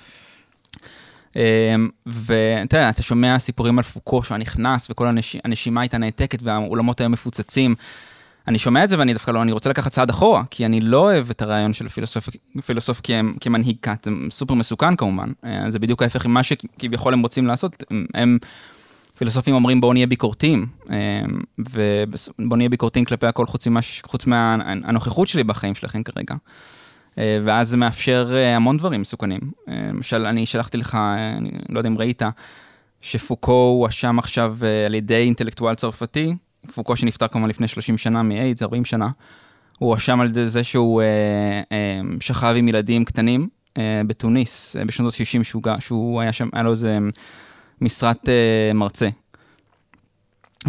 [2.05, 5.07] ואתה יודע, אתה שומע סיפורים על פוקו, שהוא נכנס, וכל
[5.43, 7.75] הנשימה הייתה נעתקת, והאולמות היו מפוצצים.
[8.47, 10.97] אני שומע את זה ואני דווקא לא, אני רוצה לקחת צעד אחורה, כי אני לא
[10.97, 12.29] אוהב את הרעיון של הפילוסוף,
[12.65, 13.01] פילוסוף
[13.41, 17.83] כמנהיג כת, זה סופר מסוכן כמובן, אה, זה בדיוק ההפך ממה שכביכול הם רוצים לעשות,
[17.91, 18.37] הם, הם
[19.17, 21.21] פילוסופים אומרים בואו נהיה ביקורתיים, אה,
[21.59, 26.35] ובואו נהיה ביקורתיים כלפי הכל חוץ, ממש, חוץ מהנוכחות שלי בחיים שלכם כרגע.
[27.17, 29.39] אה, ואז זה מאפשר המון דברים מסוכנים.
[29.67, 30.97] למשל, אני שלחתי לך,
[31.37, 32.21] אני לא יודע אם ראית,
[33.01, 36.35] שפוקו הואשם עכשיו על ידי אינטלקטואל צרפתי,
[36.73, 39.09] פוקו שנפטר כמובן לפני 30 שנה מאיידס, 40 שנה,
[39.79, 41.07] הוא הואשם על זה שהוא אה,
[41.71, 43.47] אה, שכב עם ילדים קטנים
[43.77, 46.97] אה, בתוניס, אה, בשנות ה-60, שהוא, שהוא היה שם, היה לו איזה
[47.81, 49.09] משרת אה, מרצה.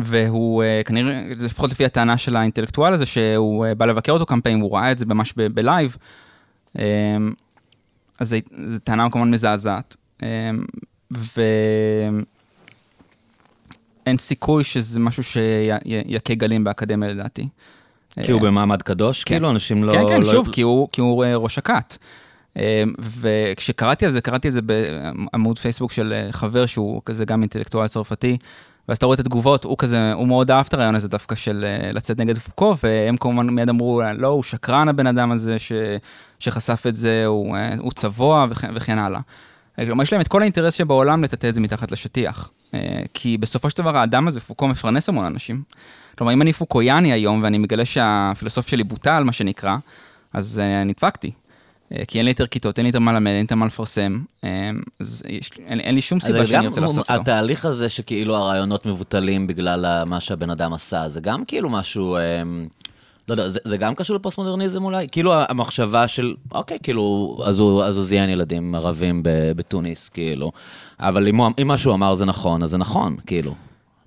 [0.04, 4.40] והוא אה, כנראה, לפחות לפי הטענה של האינטלקטואל הזה, שהוא אה, בא לבקר אותו כמה
[4.40, 5.96] פעמים, הוא ראה את זה ממש בלייב.
[6.00, 6.06] אה,
[8.20, 8.34] אז
[8.68, 9.96] זו טענה כמובן מזעזעת.
[10.22, 10.50] אה,
[11.16, 11.42] ו...
[14.06, 17.48] אין סיכוי שזה משהו שיכה גלים באקדמיה לדעתי.
[18.22, 19.24] כי הוא במעמד קדוש?
[19.24, 19.34] כן.
[19.34, 19.92] כאילו אנשים לא...
[19.92, 20.30] כן, כן, לא...
[20.30, 21.98] שוב, כי הוא, כי הוא אה, ראש הכת.
[22.56, 22.84] אה,
[23.20, 27.88] וכשקראתי על זה, קראתי על זה בעמוד פייסבוק של אה, חבר שהוא כזה גם אינטלקטואל
[27.88, 28.36] צרפתי,
[28.88, 31.64] ואז אתה רואה את התגובות, הוא כזה, הוא מאוד אהב את הרעיון הזה דווקא של
[31.92, 35.72] לצאת נגד פוקו, והם כמובן מיד אמרו, לא, הוא שקרן הבן אדם הזה ש,
[36.38, 39.20] שחשף את זה, הוא, הוא צבוע וכן, וכן הלאה.
[39.76, 42.50] כלומר, יש להם את כל האינטרס שבעולם לטאטא את זה מתחת לשטיח.
[42.74, 45.62] אה, כי בסופו של דבר האדם הזה, פוקו, מפרנס המון אנשים.
[46.18, 49.76] כלומר, אם אני פוקויאני היום ואני מגלה שהפילוסוף שלי בוטל, מה שנקרא,
[50.32, 51.30] אז נדפקתי.
[51.94, 53.66] Uh, כי אין לי יותר כיתות, אין לי יותר מה למד, אין לי יותר מה
[53.66, 54.46] לפרסם, uh,
[55.00, 57.12] אז יש, אין, אין לי שום סיבה שאני ארצה לחשוף אותו.
[57.12, 62.16] התהליך הזה שכאילו הרעיונות מבוטלים בגלל מה שהבן אדם עשה, זה גם כאילו משהו...
[62.16, 62.20] Uh,
[63.28, 65.06] לא יודע, זה, זה גם קשור לפוסט-מודרניזם אולי?
[65.12, 69.20] כאילו המחשבה של, אוקיי, כאילו, אז הוא, אז הוא זיין ילדים ערבים
[69.56, 70.52] בתוניס, כאילו.
[71.00, 73.54] אבל אם, הוא, אם מה שהוא אמר זה נכון, אז זה נכון, כאילו.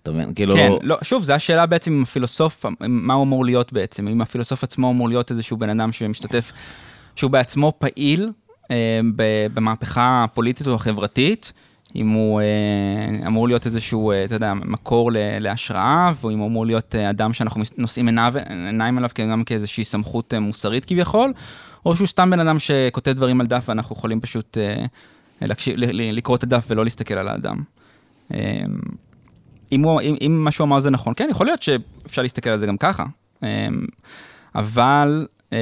[0.03, 0.33] אתה מבין?
[0.33, 0.55] כאילו...
[0.55, 4.07] כן, לא, שוב, זו השאלה בעצם אם הפילוסוף, מה הוא אמור להיות בעצם.
[4.07, 6.51] אם הפילוסוף עצמו אמור להיות איזשהו בן אדם שמשתתף,
[7.17, 8.31] שהוא בעצמו פעיל
[8.71, 8.99] אה,
[9.53, 11.53] במהפכה הפוליטית או החברתית,
[11.95, 16.95] אם הוא אה, אמור להיות איזשהו, אה, אתה יודע, מקור להשראה, ואם הוא אמור להיות
[16.95, 21.33] אה, אדם שאנחנו נושאים עיניו, עיניים אליו גם כאיזושהי סמכות אה, מוסרית כביכול,
[21.85, 24.85] או שהוא סתם בן אדם שכותב דברים על דף ואנחנו יכולים פשוט אה,
[25.41, 27.61] להקשיב, לקרוא את הדף ולא להסתכל על האדם.
[28.33, 28.61] אה,
[29.71, 32.57] אם, הוא, אם, אם מה שהוא אמר זה נכון, כן, יכול להיות שאפשר להסתכל על
[32.57, 33.05] זה גם ככה.
[33.43, 33.67] אה,
[34.55, 35.27] אבל...
[35.53, 35.57] אה,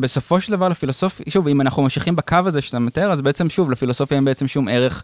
[0.00, 3.70] בסופו של דבר לפילוסופיה, שוב, אם אנחנו ממשיכים בקו הזה שאתה מתאר, אז בעצם שוב,
[3.70, 5.02] לפילוסופיה אין בעצם שום ערך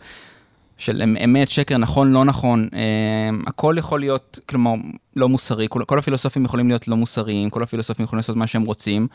[0.78, 2.68] של אמת, שקר, נכון, לא נכון.
[2.74, 4.74] אה, הכל יכול להיות, כלומר,
[5.16, 8.62] לא מוסרי, כל, כל הפילוסופים יכולים להיות לא מוסריים, כל הפילוסופים יכולים לעשות מה שהם
[8.62, 9.06] רוצים.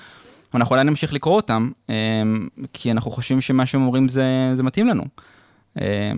[0.54, 1.96] ואנחנו עדיין נמשיך לקרוא אותם, אה,
[2.74, 5.04] כי אנחנו חושבים שמה שהם אומרים זה, זה מתאים לנו.
[5.82, 6.12] אה,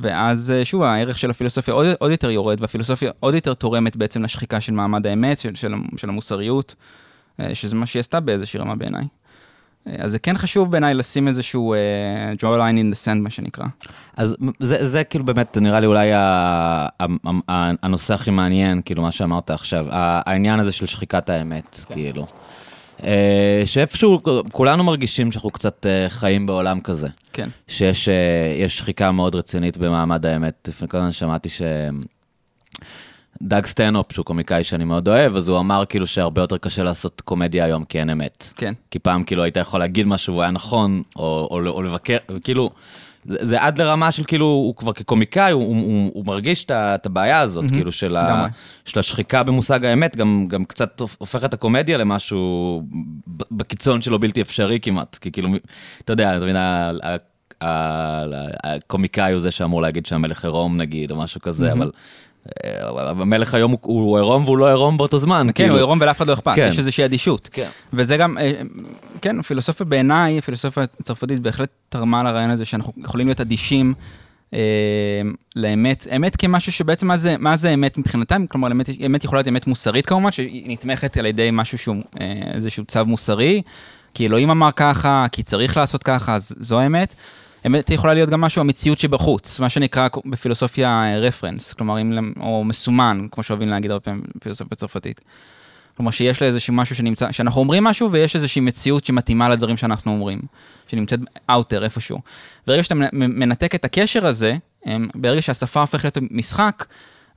[0.00, 4.60] ואז שוב, הערך של הפילוסופיה עוד, עוד יותר יורד, והפילוסופיה עוד יותר תורמת בעצם לשחיקה
[4.60, 6.74] של מעמד האמת, של, של, של המוסריות.
[7.40, 9.04] אה, שזה מה שהיא עשתה באיזושהי רמה בעיניי.
[9.86, 13.30] אה, אז זה כן חשוב בעיניי לשים איזשהו uh, draw line in the sand, מה
[13.30, 13.64] שנקרא.
[14.16, 16.10] אז זה, זה כאילו באמת, נראה לי אולי
[17.82, 21.94] הנושא הכי מעניין, כאילו, מה שאמרת עכשיו, העניין הזה של שחיקת האמת, כן.
[21.94, 22.26] כאילו.
[23.64, 24.18] שאיפשהו
[24.52, 27.08] כולנו מרגישים שאנחנו קצת חיים בעולם כזה.
[27.32, 27.48] כן.
[27.68, 28.08] שיש
[28.66, 30.68] שחיקה מאוד רצינית במעמד האמת.
[30.68, 31.62] לפני כל הזמן שמעתי ש...
[33.42, 37.20] דאג סטנהופ, שהוא קומיקאי שאני מאוד אוהב, אז הוא אמר כאילו שהרבה יותר קשה לעשות
[37.20, 38.52] קומדיה היום, כי אין אמת.
[38.56, 38.74] כן.
[38.90, 42.70] כי פעם כאילו היית יכול להגיד משהו והוא היה נכון, או, או, או לבקר, כאילו,
[43.24, 47.38] זה, זה עד לרמה של כאילו, הוא כבר כקומיקאי, הוא, הוא, הוא מרגיש את הבעיה
[47.38, 47.68] הזאת, mm-hmm.
[47.68, 48.46] כאילו, של, ה,
[48.84, 52.82] של השחיקה במושג האמת, גם, גם קצת הופך את הקומדיה למשהו
[53.50, 55.48] בקיצון שלו בלתי אפשרי כמעט, כי כאילו,
[56.04, 56.56] אתה יודע, אתה מבין,
[58.64, 61.76] הקומיקאי הוא זה שאמור להגיד שהמלך עירום נגיד, או משהו כזה, mm-hmm.
[61.76, 61.90] אבל
[62.96, 65.46] המלך היום הוא עירום והוא לא עירום באותו זמן.
[65.46, 65.70] כן, כאילו.
[65.70, 66.68] הוא עירום ולאף אחד לא אכפת, כן.
[66.68, 67.48] יש איזושהי אדישות.
[67.52, 67.68] כן.
[67.92, 68.52] וזה גם, אה,
[69.22, 73.94] כן, פילוסופיה בעיניי, פילוסופיה צרפתית בהחלט תרמה לרעיון הזה שאנחנו יכולים להיות אדישים
[75.56, 79.48] לאמת, אמת כמשהו שבעצם מה זה, מה זה אמת מבחינתם, כלומר אמת, אמת יכולה להיות
[79.48, 81.96] אמת מוסרית כמובן, שהיא נתמכת על ידי משהו שהוא
[82.54, 83.62] איזשהו צו מוסרי,
[84.14, 87.14] כי אלוהים אמר ככה, כי צריך לעשות ככה, אז זו האמת.
[87.66, 93.26] אמת יכולה להיות גם משהו, המציאות שבחוץ, מה שנקרא בפילוסופיה רפרנס, כלומר, אם, או מסומן,
[93.30, 95.20] כמו שאוהבים להגיד הרבה פעמים בפילוסופיה צרפתית.
[95.96, 100.12] כלומר, שיש לה איזשהו משהו שנמצא, שאנחנו אומרים משהו ויש איזושהי מציאות שמתאימה לדברים שאנחנו
[100.12, 100.40] אומרים,
[100.86, 102.18] שנמצאת אאוטר איפשהו.
[102.66, 104.56] ברגע שאתה מנתק את הקשר הזה,
[105.14, 106.84] ברגע שהשפה הופכת להיות משחק,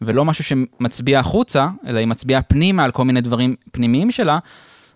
[0.01, 4.39] ולא משהו שמצביע החוצה, אלא היא מצביעה פנימה על כל מיני דברים פנימיים שלה,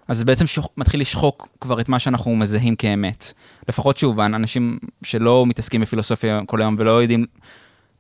[0.08, 3.34] אז זה בעצם שוח, מתחיל לשחוק כבר את מה שאנחנו מזהים כאמת.
[3.70, 7.26] לפחות שוב, אנשים שלא מתעסקים בפילוסופיה כל היום ולא יודעים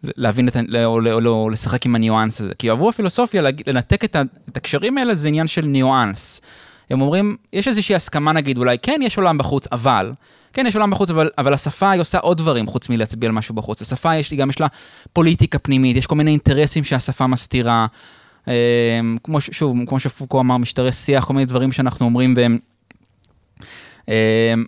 [0.03, 2.53] להבין את, או, או, או, או לשחק עם הניואנס הזה.
[2.57, 4.15] כי עבור הפילוסופיה, לנתק את,
[4.49, 6.41] את הקשרים האלה זה עניין של ניואנס.
[6.89, 10.13] הם אומרים, יש איזושהי הסכמה נגיד, אולי כן יש עולם בחוץ, אבל,
[10.53, 13.55] כן יש עולם בחוץ, אבל, אבל השפה היא עושה עוד דברים חוץ מלהצביע על משהו
[13.55, 13.81] בחוץ.
[13.81, 14.67] השפה יש לי, גם יש לה
[15.13, 17.87] פוליטיקה פנימית, יש כל מיני אינטרסים שהשפה מסתירה.
[18.47, 22.59] אמ, כמו שוב, כמו שפוקו אמר, משטרי שיח, כל מיני דברים שאנחנו אומרים והם...
[24.07, 24.13] אמ,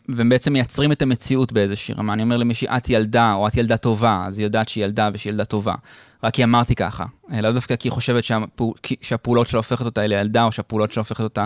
[0.09, 2.13] והם בעצם מייצרים את המציאות באיזושהי רמה.
[2.13, 5.31] אני אומר למישהי, את ילדה, או את ילדה טובה, אז היא יודעת שהיא ילדה ושהיא
[5.31, 5.75] ילדה טובה.
[6.23, 7.05] רק כי אמרתי ככה.
[7.31, 11.01] אה, לאו דווקא כי היא חושבת שהפעול, שהפעולות שלה הופכת אותה לילדה, או שהפעולות שלה
[11.01, 11.45] הופכת אותה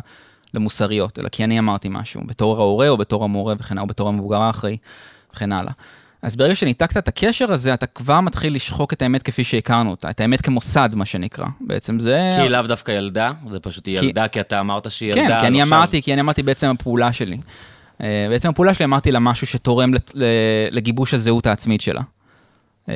[0.54, 4.10] למוסריות, אלא כי אני אמרתי משהו, בתור ההורה או בתור המורה וכן הלאה, או בתור
[4.10, 4.78] המבוגר האחראי
[5.34, 5.74] וכן הלאה.
[6.22, 10.10] אז ברגע שניתקת את הקשר הזה, אתה כבר מתחיל לשחוק את האמת כפי שהכרנו אותה,
[10.10, 11.46] את האמת כמוסד, מה שנקרא.
[11.62, 12.38] בעצם זה...
[12.42, 14.06] כי לאו דווקא ילדה, זה פשוט היא כי...
[14.06, 15.36] ילדה, כי אתה אמרת שהיא כן, ילדה.
[15.36, 15.78] כן, כי אני עכשיו...
[15.78, 17.38] אמרתי, כי אני אמרתי בעצם הפעולה שלי.
[18.02, 19.92] אה, בעצם הפעולה שלי אמרתי לה משהו שתורם
[20.72, 22.02] לגיבוש הזהות העצמית שלה.
[22.90, 22.96] אה,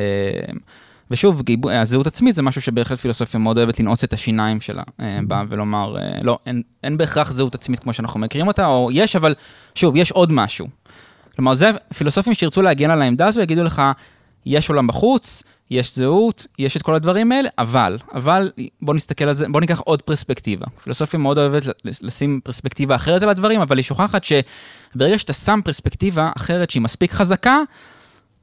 [1.12, 1.68] ושוב, גיב...
[1.68, 5.96] הזהות עצמית זה משהו שבהחלט פילוסופיה מאוד אוהבת לנעוץ את השיניים שלה, אה, בא ולומר,
[6.22, 9.36] לא, אין, אין בהכרח זהות עצמית כמו שאנחנו מכירים אותה, או יש, אבל
[9.76, 10.68] שוב, יש עוד משהו.
[11.36, 13.82] כלומר, זה פילוסופים שירצו להגן על העמדה הזו, יגידו לך,
[14.46, 19.34] יש עולם בחוץ, יש זהות, יש את כל הדברים האלה, אבל, אבל בוא נסתכל על
[19.34, 20.66] זה, בוא ניקח עוד פרספקטיבה.
[20.84, 26.32] פילוסופיה מאוד אוהבת לשים פרספקטיבה אחרת על הדברים, אבל היא שוכחת שברגע שאתה שם פרספקטיבה
[26.38, 27.60] אחרת שהיא מספיק חזקה,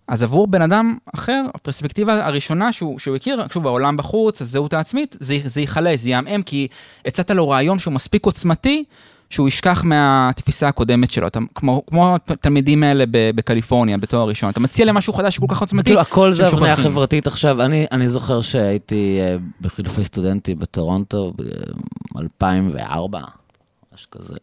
[0.09, 5.16] אז עבור בן אדם אחר, הפרספקטיבה הראשונה שהוא, שהוא הכיר, שוב, העולם בחוץ, הזהות העצמית,
[5.20, 6.68] זה, ייחלש, זה יעמעם, כי
[7.07, 8.84] הצעת לו רעיון שהוא מספיק עוצמתי,
[9.33, 14.87] שהוא ישכח מהתפיסה הקודמת שלו, אתה, כמו, כמו התלמידים האלה בקליפורניה, בתואר ראשון, אתה מציע
[14.87, 15.85] להם משהו חדש שכל כך עוצמתי.
[15.85, 17.62] כאילו, הכל זה הבניה חברתית עכשיו.
[17.62, 23.18] אני, אני זוכר שהייתי uh, בחילופי סטודנטים בטורונטו ב-2004,
[23.95, 24.35] משהו כזה.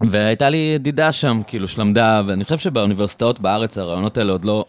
[0.00, 4.64] והייתה לי ידידה שם, כאילו, שלמדה, ואני חושב שבאוניברסיטאות בארץ הרעיונות האלה עוד לא...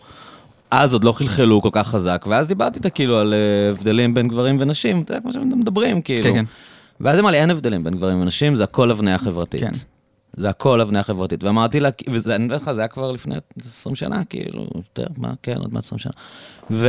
[0.71, 4.27] אז עוד לא חלחלו כל כך חזק, ואז דיברתי איתה כאילו על אה, הבדלים בין
[4.27, 6.23] גברים ונשים, אתה יודע, כמו שהם מדברים, כאילו.
[6.23, 6.45] כן, כן.
[7.01, 9.61] ואז אמרה לי, אין הבדלים בין גברים ונשים, זה הכל הבניה חברתית.
[9.61, 9.71] כן.
[10.37, 11.43] זה הכל הבניה חברתית.
[11.43, 15.57] ואמרתי לה, ואני אומר לך, זה היה כבר לפני 20 שנה, כאילו, יותר, מה, כן,
[15.57, 16.13] עוד מעט 20 שנה.
[16.71, 16.87] ו...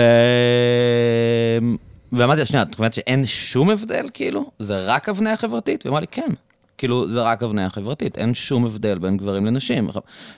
[2.13, 4.51] ואמרתי לה, שנייה, את אומרת שאין שום הבדל, כאילו?
[4.59, 5.87] זה רק הבניה חברתית?
[5.87, 6.33] והיא אמרה לי, כן.
[6.81, 9.89] כאילו, זה רק הבניה חברתית, אין שום הבדל בין גברים לנשים.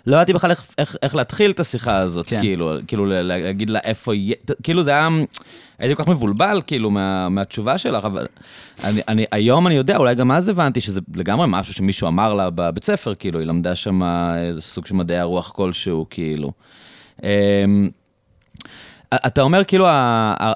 [0.07, 2.41] לא ידעתי בכלל איך, איך, איך להתחיל את השיחה הזאת, כן.
[2.41, 5.09] כאילו, כאילו להגיד לה איפה יהיה, כאילו זה היה,
[5.79, 8.27] הייתי כל כך מבולבל, כאילו, מה, מהתשובה שלך, אבל
[8.85, 12.51] אני, אני, היום אני יודע, אולי גם אז הבנתי שזה לגמרי משהו שמישהו אמר לה
[12.51, 14.03] בבית ספר, כאילו, היא למדה שם
[14.37, 16.53] איזה סוג של מדעי הרוח כלשהו, כאילו.
[19.15, 19.87] אתה אומר כאילו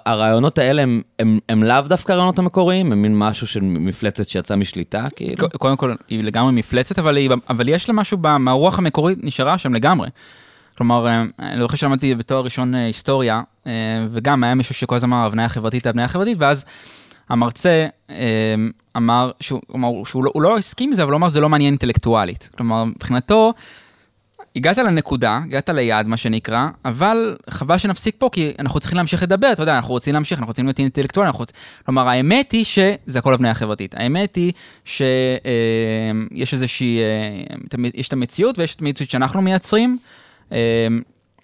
[0.07, 4.57] הרעיונות האלה הם, הם, הם לאו דווקא הרעיונות המקוריים, הם מין משהו של מפלצת שיצאה
[4.57, 5.49] משליטה, כאילו?
[5.59, 9.75] קודם כל, היא לגמרי מפלצת, אבל, היא, אבל יש לה משהו מהרוח המקורית נשארה שם
[9.75, 10.09] לגמרי.
[10.77, 13.73] כלומר, אה, אני זוכר שלמדתי בתואר ראשון אה, היסטוריה, אה,
[14.11, 16.65] וגם היה מישהו שכל הזמן אמר הבניה חברתית, הבניה חברתית, ואז
[17.29, 17.87] המרצה
[18.97, 22.51] אמר שהוא, שהוא לא, לא הסכים עם זה, אבל הוא אמר זה לא מעניין אינטלקטואלית.
[22.57, 23.53] כלומר, מבחינתו,
[24.57, 29.53] הגעת לנקודה, הגעת ליעד, מה שנקרא, אבל חבל שנפסיק פה, כי אנחנו צריכים להמשיך לדבר,
[29.53, 31.45] אתה יודע, אנחנו רוצים להמשיך, אנחנו רוצים להיות אינטלקטואלים, אנחנו...
[31.87, 33.95] כלומר, האמת היא שזה הכל הבניה החברתית.
[33.95, 34.53] האמת היא
[34.85, 35.05] שיש
[35.47, 39.99] אה, איזושהי, אה, יש את המציאות ויש את המציאות שאנחנו מייצרים.
[40.53, 40.59] אה,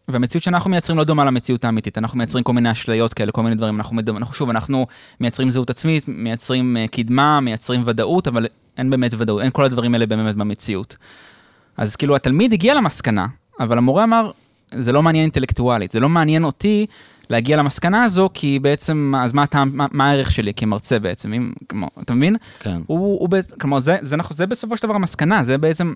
[0.08, 3.54] והמציאות שאנחנו מייצרים לא דומה למציאות האמיתית, אנחנו מייצרים כל מיני אשליות כאלה, כל מיני
[3.54, 4.86] דברים, אנחנו, מדבר, אנחנו שוב, אנחנו
[5.20, 8.46] מייצרים זהות עצמית, מייצרים קדמה, מייצרים ודאות, אבל
[8.78, 10.96] אין באמת ודאות, אין כל הדברים האלה באמת במציאות.
[11.76, 13.26] אז כאילו התלמיד הגיע למסקנה,
[13.60, 14.30] אבל המורה אמר,
[14.74, 16.86] זה לא מעניין אינטלקטואלית, זה לא מעניין אותי
[17.30, 21.52] להגיע למסקנה הזו, כי בעצם, אז מה, אתה, מה, מה הערך שלי כמרצה בעצם, אם,
[21.68, 22.36] כמו, אתה מבין?
[22.60, 22.80] כן.
[22.86, 23.28] הוא, הוא,
[23.60, 25.94] כלומר, זה, זה, זה, זה בסופו של דבר המסקנה, זה בעצם,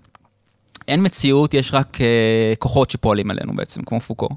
[0.88, 4.28] אין מציאות, יש רק uh, כוחות שפועלים עלינו בעצם, כמו פוקו.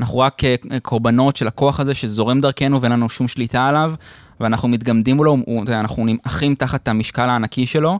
[0.00, 3.94] אנחנו רק uh, קורבנות של הכוח הזה שזורם דרכנו ואין לנו שום שליטה עליו,
[4.40, 5.36] ואנחנו מתגמדים מולו,
[5.68, 7.98] אנחנו נמעכים תחת המשקל הענקי שלו, אה,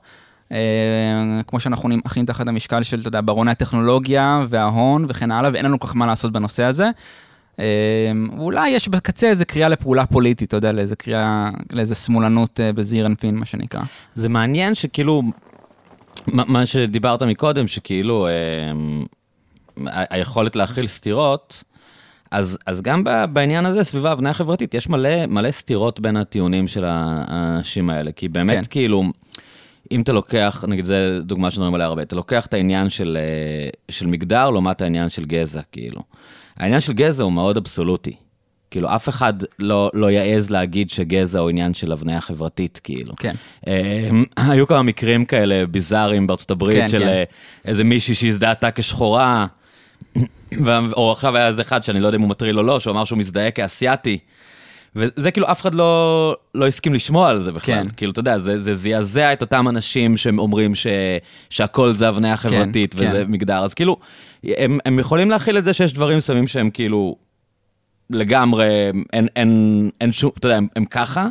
[1.47, 5.81] כמו שאנחנו נמעכים תחת המשקל של, אתה יודע, ברוני הטכנולוגיה וההון וכן הלאה, ואין לנו
[5.81, 6.91] כל כך מה לעשות בנושא הזה.
[8.39, 13.37] אולי יש בקצה איזה קריאה לפעולה פוליטית, אתה יודע, לאיזה קריאה, לאיזה שמאלנות בזעיר אנפין,
[13.37, 13.81] מה שנקרא.
[14.15, 15.23] זה מעניין שכאילו,
[16.27, 18.29] מה שדיברת מקודם, שכאילו
[19.87, 21.65] היכולת להכיל סתירות,
[22.31, 26.85] אז, אז גם בעניין הזה, סביב ההבניה החברתית, יש מלא, מלא סתירות בין הטיעונים של
[26.87, 28.13] האנשים האלה.
[28.13, 28.63] כי באמת, כן.
[28.71, 29.05] כאילו,
[29.93, 33.71] אם אתה לוקח, נגיד, זו דוגמה שנוראים עליה הרבה, אתה לוקח את העניין של, אה,
[33.89, 36.01] של מגדר לעומת העניין של גזע, כאילו.
[36.57, 38.17] העניין של גזע הוא מאוד אבסולוטי.
[38.71, 43.17] כאילו, אף אחד לא, לא יעז להגיד שגזע הוא עניין של הבניה חברתית, כאילו.
[43.17, 43.35] כן.
[43.69, 44.09] אה,
[44.51, 47.09] היו כמה מקרים כאלה ביזאריים בארצות הברית, כן, של כן.
[47.09, 47.25] אה,
[47.65, 49.47] איזה מישהי שהזדהתה כשחורה,
[50.97, 53.05] או עכשיו היה איזה אחד שאני לא יודע אם הוא מטריל או לא, שהוא אמר
[53.05, 54.19] שהוא מזדהה כאסייתי.
[54.97, 57.75] וזה כאילו, אף אחד לא, לא הסכים לשמוע על זה בכלל.
[57.75, 57.89] כן.
[57.97, 60.87] כאילו, אתה יודע, זה, זה זעזע את אותם אנשים שאומרים ש,
[61.51, 63.31] שהכל זה הבניה כן, חברתית כן, וזה כן.
[63.31, 63.65] מגדר.
[63.65, 63.97] אז כאילו,
[64.45, 67.17] הם, הם יכולים להכיל את זה שיש דברים מסוימים שהם כאילו
[68.11, 71.29] לגמרי, אין, אין, אין שום, אתה יודע, הם, הם ככה.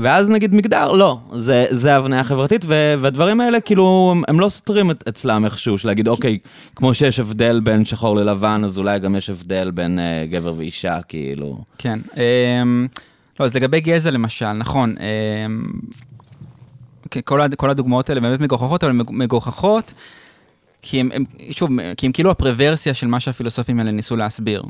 [0.00, 4.48] ואז נגיד מגדר, לא, זה, זה הבניה חברתית, ו, והדברים האלה כאילו, הם, הם לא
[4.48, 6.38] סותרים את, אצלם איכשהו, של להגיד, אוקיי,
[6.76, 10.98] כמו שיש הבדל בין שחור ללבן, אז אולי גם יש הבדל בין uh, גבר ואישה,
[11.08, 11.58] כאילו.
[11.78, 11.98] כן.
[12.14, 12.18] Um,
[13.40, 15.00] לא, אז לגבי גזע למשל, נכון, um,
[17.24, 19.92] כל, כל הדוגמאות האלה באמת מגוחכות, אבל מגוחכות,
[20.82, 24.62] כי הם, הם, שוב, כי הם כאילו הפרוורסיה של מה שהפילוסופים האלה ניסו להסביר.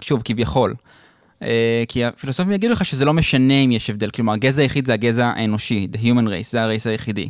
[0.00, 0.74] שוב, כביכול.
[1.42, 4.92] אה, כי הפילוסופים יגידו לך שזה לא משנה אם יש הבדל, כלומר, הגזע היחיד זה
[4.92, 7.28] הגזע האנושי, the human race, זה הרייס היחידי.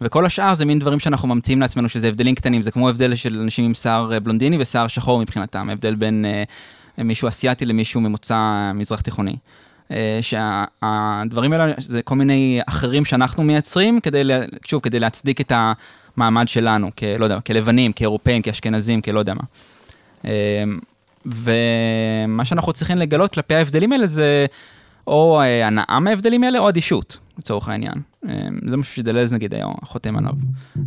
[0.00, 3.40] וכל השאר זה מין דברים שאנחנו ממציאים לעצמנו, שזה הבדלים קטנים, זה כמו הבדל של
[3.40, 6.24] אנשים עם שיער אה, בלונדיני ושיער שחור מבחינתם, הבדל בין
[6.98, 9.36] uh, מישהו אסיאתי למישהו ממוצא מזרח תיכוני.
[9.88, 14.22] Uh, שהדברים האלה זה כל מיני אחרים שאנחנו מייצרים, כדי,
[14.66, 15.52] שוב, כדי להצדיק את
[16.16, 19.42] המעמד שלנו, כלא יודע, כלבנים, כאירופאים, כאשכנזים, כלא יודע מה.
[20.22, 20.28] אה,
[21.34, 24.46] ומה שאנחנו צריכים לגלות כלפי ההבדלים האלה זה
[25.08, 27.94] או אה, הנאה מההבדלים האלה או אדישות, לצורך העניין.
[28.28, 28.34] אה,
[28.66, 30.32] זה משהו שדלז נגיד היה חותם עליו.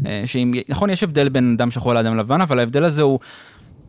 [0.06, 3.20] אה, שאם, נכון, יש הבדל בין אדם שחור לאדם לבן, אבל ההבדל הזה הוא...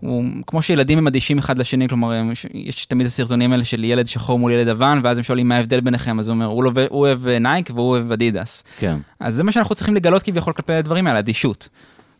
[0.00, 2.22] הוא כמו שילדים הם אדישים אחד לשני, כלומר,
[2.54, 5.80] יש תמיד הסרטונים האלה של ילד שחור מול ילד לבן, ואז הם שואלים מה ההבדל
[5.80, 8.64] ביניכם, אז הוא אומר, הוא, לא, הוא אוהב נייק והוא אוהב אדידס.
[8.78, 8.96] כן.
[9.20, 11.68] אז זה מה שאנחנו צריכים לגלות כביכול כלפי הדברים האלה, אדישות.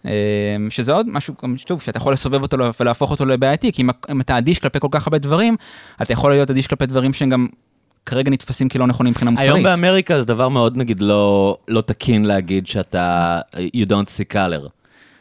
[0.05, 0.11] אמ,
[0.71, 4.59] שזה עוד משהו, שוב, שאתה יכול לסובב אותו ולהפוך אותו לבעייתי, כי אם אתה אדיש
[4.59, 5.57] כלפי כל כך הרבה דברים,
[6.03, 7.47] אתה יכול להיות אדיש כלפי דברים שהם גם
[8.07, 9.49] כרגע נתפסים כלא נכונים מבחינה מוסרית.
[9.49, 14.69] היום באמריקה זה דבר מאוד, נגיד, לא, לא תקין להגיד שאתה, you don't see color.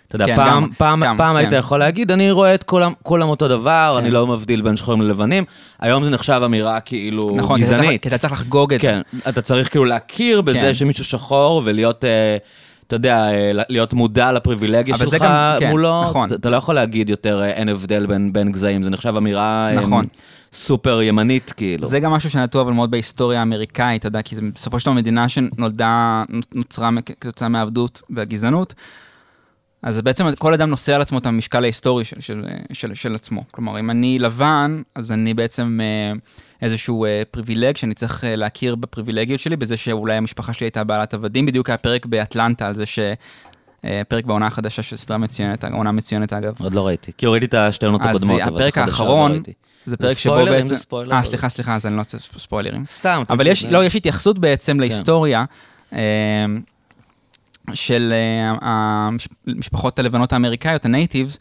[0.07, 1.37] אתה יודע, כן, פעם, גם, פעם, גם, פעם כן.
[1.37, 4.03] היית יכול להגיד, אני רואה את כולם, כולם אותו דבר, כן.
[4.03, 5.43] אני לא מבדיל בין שחורים ללבנים.
[5.79, 7.83] היום זה נחשב אמירה כאילו נכון, גזענית.
[7.83, 9.21] נכון, כי אתה צריך לחגוג את כן, זה.
[9.23, 10.73] כן, אתה צריך כאילו להכיר בזה כן.
[10.73, 12.03] שמישהו שחור ולהיות...
[12.03, 12.07] Uh,
[12.91, 16.29] אתה יודע, אה, להיות מודע לפריבילגיה שלך גם, כן, מולו, נכון.
[16.33, 19.81] אתה לא יכול להגיד יותר אה, אין הבדל בין, בין גזעים, זה נחשב אמירה אה,
[19.81, 20.05] נכון.
[20.53, 21.85] סופר ימנית, כאילו.
[21.85, 24.95] זה גם משהו שנטוע אבל מאוד בהיסטוריה האמריקאית, אתה יודע, כי זה בסופו של דבר
[24.95, 26.23] מדינה שנולדה,
[26.53, 26.89] נוצרה
[27.19, 28.73] כתוצאה מהעבדות והגזענות.
[29.83, 33.43] אז בעצם כל אדם נושא על עצמו את המשקל ההיסטורי של, של, של, של עצמו.
[33.51, 35.79] כלומר, אם אני לבן, אז אני בעצם...
[35.81, 36.13] אה,
[36.61, 41.13] איזשהו אה, פריבילג, שאני צריך אה, להכיר בפריבילגיות שלי, בזה שאולי המשפחה שלי הייתה בעלת
[41.13, 41.45] עבדים.
[41.45, 42.99] בדיוק היה פרק באטלנטה על זה ש...
[43.85, 46.53] אה, פרק בעונה החדשה של סדרה מצוינת, עונה מצוינת אגב.
[46.59, 49.39] עוד לא ראיתי, כי הורידי את השתי עונות הקודמות, אבל הפרק האחרון, לא
[49.85, 50.75] זה פרק שבו בעצם...
[51.11, 52.85] אה, סליחה, סליחה, אז אני לא רוצה ספוילרים.
[52.85, 53.23] סתם.
[53.29, 54.79] אבל יש, לא, יש התייחסות בעצם כן.
[54.79, 55.45] להיסטוריה.
[57.73, 58.13] של
[58.61, 61.39] המשפחות הלבנות האמריקאיות, הנייטיבס,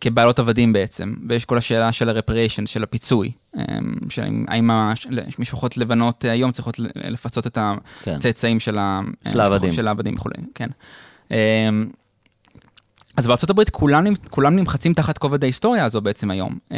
[0.00, 3.62] כבעלות עבדים בעצם, ויש כל השאלה של ה-reparation, של הפיצוי, אמ,
[4.08, 7.58] של האם המשפחות לבנות היום צריכות לפצות את
[8.02, 8.14] כן.
[8.14, 10.68] הצאצאים של העבדים, של העבדים וכולי, כן.
[11.30, 11.36] אמ,
[13.16, 16.76] אז בארה"ב כולם, כולם נמחצים תחת כובד ההיסטוריה הזו בעצם היום, אמ,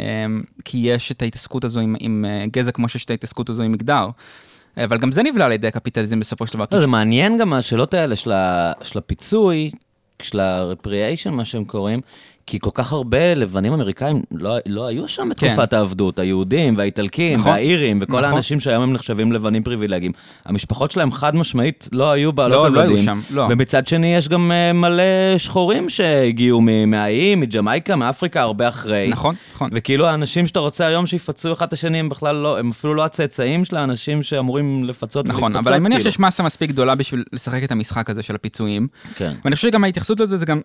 [0.65, 3.71] כי יש את ההתעסקות הזו עם, עם אה, גזע כמו שיש את ההתעסקות הזו עם
[3.71, 4.07] מגדר.
[4.77, 6.65] אבל גם זה נבלע על ידי הקפיטליזם בסופו של דבר.
[6.71, 9.71] לא, זה מעניין גם השאלות האלה של הפיצוי,
[10.21, 12.01] של ה-reparation, מה שהם קוראים,
[12.47, 15.77] כי כל כך הרבה לבנים אמריקאים לא, לא היו שם בתקופת כן.
[15.77, 18.23] העבדות, היהודים והאיטלקים נכון, והאירים וכל נכון.
[18.23, 20.11] האנשים שהיום הם נחשבים לבנים פריבילגיים.
[20.45, 22.95] המשפחות שלהם חד משמעית לא היו בעלות לא, עבדים.
[22.95, 23.47] לא היו שם, לא.
[23.49, 29.05] ומצד שני יש גם uh, מלא שחורים שהגיעו מהאיים, מג'מייקה, מאפריקה, הרבה אחרי.
[29.09, 29.69] נכון, נכון.
[29.73, 33.05] וכאילו האנשים שאתה רוצה היום שיפצו אחד את השני, הם בכלל לא, הם אפילו לא
[33.05, 36.11] הצאצאים של האנשים שאמורים לפצות נכון, אבל אני מניח כאילו.
[36.11, 38.87] שיש מסה מספיק גדולה בשביל לשחק את המשחק הזה של הפיצויים.
[39.15, 39.33] כן.
[39.45, 40.61] ואני חושב שגם ההתייחסות לזה זה גם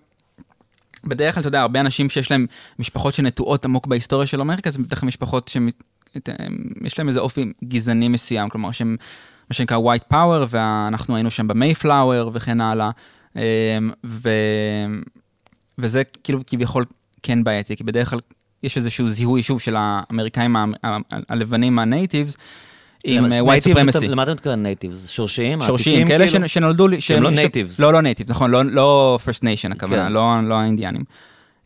[1.04, 2.46] בדרך כלל, אתה יודע, הרבה אנשים שיש להם
[2.78, 8.48] משפחות שנטועות עמוק בהיסטוריה של אמריקה, זה כלל משפחות שיש להם איזה אופי גזעני מסוים,
[8.48, 8.96] כלומר שהם,
[9.50, 12.90] מה שנקרא white power, ואנחנו היינו שם במייפלאואר וכן הלאה,
[13.36, 13.40] אמ,
[14.06, 14.30] ו...
[15.78, 16.84] וזה כאילו כביכול
[17.22, 18.20] כן בעייתי, כי בדרך כלל
[18.62, 20.96] יש איזשהו זיהוי שוב של האמריקאים ה- ה-
[21.28, 22.36] הלבנים ה natives,
[23.04, 24.06] עם אה, white supremacy.
[24.08, 25.08] למה אתה מתכוון natives?
[25.08, 25.62] שורשיים?
[25.66, 26.44] שורשיים, כאלה כאילו?
[26.44, 27.00] שנ- שנולדו לי...
[27.00, 27.74] שהם לא ש- natives.
[27.82, 30.12] לא, לא native, נכון, לא- לא first nation הכוונה, כן.
[30.12, 31.02] לא לא האינדיאנים.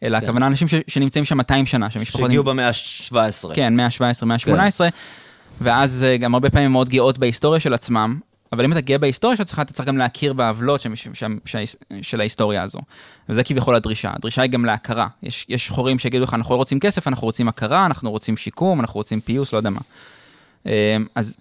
[0.03, 0.25] אלא כן.
[0.27, 2.21] הכוונה אנשים ש- שנמצאים שם 200 שנה, שמשפחות...
[2.21, 3.55] שהגיעו במאה ה-17.
[3.55, 4.81] כן, מאה ה-17, מאה ה-18,
[5.61, 8.19] ואז אה, גם הרבה פעמים מאוד גאות בהיסטוריה של עצמם,
[8.53, 11.11] אבל אם אתה גאה בהיסטוריה שלך, אתה צריך גם להכיר בעוולות של, של,
[11.45, 11.59] של,
[12.03, 12.79] של ההיסטוריה הזו.
[13.29, 14.11] וזה כביכול הדרישה.
[14.15, 15.07] הדרישה היא גם להכרה.
[15.23, 18.81] יש, יש שחורים שיגידו לך, אנחנו לא רוצים כסף, אנחנו רוצים הכרה, אנחנו רוצים שיקום,
[18.81, 19.81] אנחנו רוצים פיוס, לא יודע מה.
[20.67, 21.37] אה, אז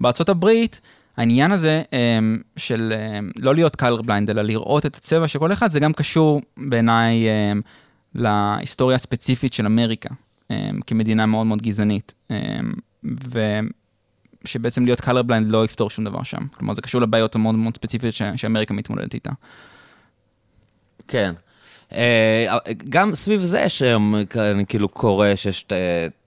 [0.00, 0.80] בארצות הברית,
[1.16, 2.18] העניין הזה אה,
[2.56, 5.92] של אה, לא להיות color blind, אלא לראות את הצבע של כל אחד, זה גם
[5.92, 7.52] קשור בעיניי אה,
[8.14, 10.08] להיסטוריה הספציפית של אמריקה,
[10.50, 12.14] אה, כמדינה מאוד מאוד גזענית.
[12.30, 12.36] אה,
[14.44, 16.46] ושבעצם להיות color blind לא יפתור שום דבר שם.
[16.54, 19.30] כלומר, זה קשור לבעיות המאוד מאוד ספציפיות ש- שאמריקה מתמודדת איתה.
[21.08, 21.32] כן.
[21.92, 22.46] אה,
[22.88, 25.72] גם סביב זה שאני כאילו קורא שיש ת-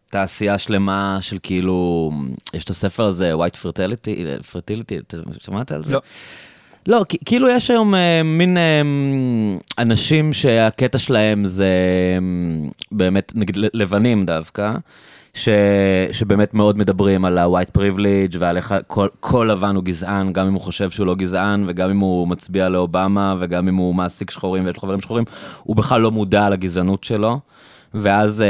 [0.09, 2.11] תעשייה שלמה של כאילו,
[2.53, 4.09] יש את הספר הזה, White Fertility,
[4.53, 5.93] Fertility, אתה שמעת על זה?
[5.93, 6.01] לא.
[6.87, 8.81] לא, כאילו יש היום אה, מין אה,
[9.77, 14.73] אנשים שהקטע שלהם זה אה, באמת, נגיד לבנים דווקא,
[15.33, 15.49] ש,
[16.11, 20.53] שבאמת מאוד מדברים על ה-white privilege ועל איך כל, כל לבן הוא גזען, גם אם
[20.53, 24.65] הוא חושב שהוא לא גזען, וגם אם הוא מצביע לאובמה, וגם אם הוא מעסיק שחורים
[24.65, 25.23] ויש לו חברים שחורים,
[25.63, 27.39] הוא בכלל לא מודע לגזענות שלו.
[27.93, 28.47] ואז אה,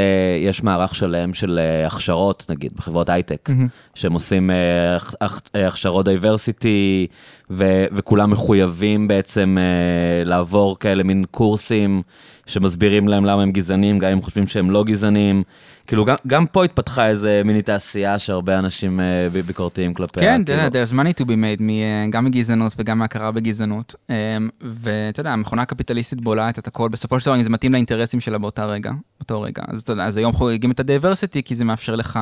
[0.48, 3.48] יש מערך שלם של אה, הכשרות, נגיד, בחברות הייטק,
[3.94, 7.06] שהם עושים אה, הכ- הכ- הכשרות diversity,
[7.50, 12.02] ו- וכולם מחויבים בעצם אה, לעבור כאלה מין קורסים
[12.46, 15.42] שמסבירים להם למה הם גזענים, גם אם חושבים שהם לא גזענים.
[15.90, 19.04] כאילו, גם, גם פה התפתחה איזה מיני תעשייה שהרבה אנשים אה,
[19.46, 20.22] ביקורתיים כלפיה.
[20.22, 20.62] כן, כאילו.
[20.62, 23.94] there's money to be made, מ- גם מגזענות וגם מהכרה בגזענות.
[24.10, 24.14] אמ,
[24.62, 28.38] ואתה יודע, המכונה הקפיטליסטית בולעת את הכל, בסופו של דבר, אם זה מתאים לאינטרסים שלה
[28.38, 29.62] באותה רגע, באותו רגע.
[29.68, 32.16] אז אתה יודע, אז היום חוגגים את הדייברסיטי, כי זה מאפשר לך,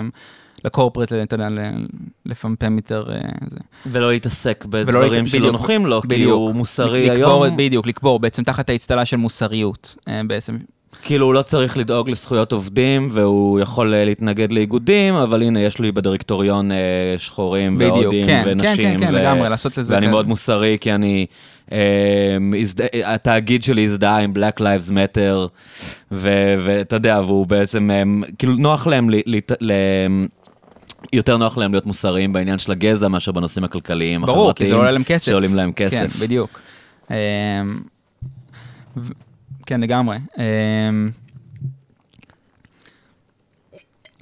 [0.00, 0.10] אמ,
[0.64, 1.48] לקורפרט, אתה יודע,
[2.26, 3.18] לפמפם יותר, אה,
[3.50, 3.56] זה.
[3.86, 6.32] ולא להתעסק ולא בדברים להת- שלא בדיוק, נוחים לו, כי בדיוק.
[6.32, 7.56] הוא מוסרי לקבור, היום.
[7.56, 10.56] בדיוק, לקבור, בעצם תחת האצטלה של מוסריות, אה, בעצם.
[11.02, 15.78] כאילו, הוא לא צריך לדאוג לזכויות עובדים, והוא יכול אה, להתנגד לאיגודים, אבל הנה, יש
[15.78, 16.76] לי בדירקטוריון אה,
[17.18, 18.76] שחורים בדיוק, והודים כן, ונשים.
[18.76, 20.10] כן, כן, כן, ו- לגמרי, לעשות לזה ואני כאלה.
[20.12, 21.26] מאוד מוסרי, כי אני...
[21.72, 22.36] אה,
[23.04, 25.48] התאגיד שלי הזדהה עם Black Lives Matter,
[26.10, 28.02] ואתה יודע, והוא בעצם, אה,
[28.38, 29.14] כאילו, נוח להם ל...
[29.26, 30.26] ל- ל-
[31.12, 34.90] יותר נוח להם להיות מוסריים בעניין של הגזע מאשר בנושאים הכלכליים, ברור, כי זה עולה
[34.90, 35.26] להם כסף.
[35.26, 36.12] שעולים להם כסף.
[36.12, 36.60] כן, בדיוק.
[39.68, 40.16] כן, לגמרי.
[40.38, 41.08] אמ,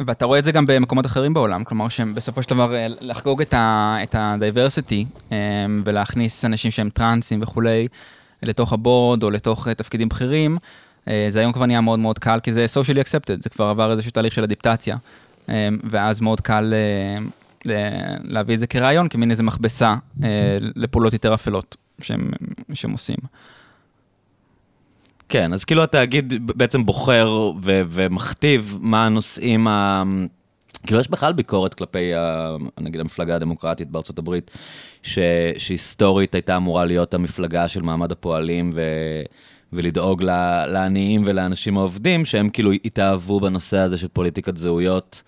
[0.06, 3.54] ואתה רואה את זה גם במקומות אחרים בעולם, כלומר שבסופו של דבר אה, לחגוג את
[3.54, 7.88] ה-diversity אמ, ולהכניס אנשים שהם טרנסים וכולי
[8.42, 10.58] לתוך הבורד או לתוך אה, תפקידים בכירים,
[11.08, 13.90] אה, זה היום כבר נהיה מאוד מאוד קל, כי זה socially accepted, זה כבר עבר
[13.90, 14.96] איזשהו תהליך של אדיפטציה,
[15.48, 15.54] אמ,
[15.90, 16.74] ואז מאוד קל
[18.24, 19.94] להביא את זה כרעיון, כמין איזה מכבסה
[20.74, 22.30] לפעולות יותר אפלות שהם,
[22.72, 23.16] שהם עושים.
[25.28, 27.30] כן, אז כאילו התאגיד בעצם בוחר
[27.62, 30.02] ו- ומכתיב מה הנושאים ה...
[30.86, 34.50] כאילו יש בכלל ביקורת כלפי, ה- נגיד, המפלגה הדמוקרטית בארצות הברית,
[35.02, 35.18] ש-
[35.58, 38.82] שהיסטורית הייתה אמורה להיות המפלגה של מעמד הפועלים ו...
[39.72, 45.22] ולדאוג ל- לעניים ולאנשים העובדים, שהם כאילו התאהבו בנושא הזה של פוליטיקת זהויות,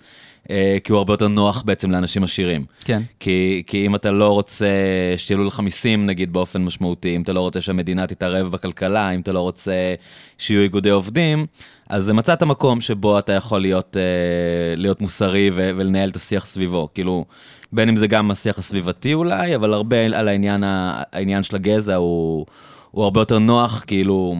[0.84, 2.64] כי הוא הרבה יותר נוח בעצם לאנשים עשירים.
[2.84, 3.03] כן.
[3.20, 4.68] כי, כי אם אתה לא רוצה
[5.16, 9.32] שיעלו לך מיסים, נגיד, באופן משמעותי, אם אתה לא רוצה שהמדינה תתערב בכלכלה, אם אתה
[9.32, 9.94] לא רוצה
[10.38, 11.46] שיהיו איגודי עובדים,
[11.90, 16.88] אז מצאת מקום שבו אתה יכול להיות, אה, להיות מוסרי ו- ולנהל את השיח סביבו.
[16.94, 17.24] כאילו,
[17.72, 22.46] בין אם זה גם השיח הסביבתי אולי, אבל הרבה על העניין, העניין של הגזע הוא,
[22.90, 24.36] הוא הרבה יותר נוח, כאילו...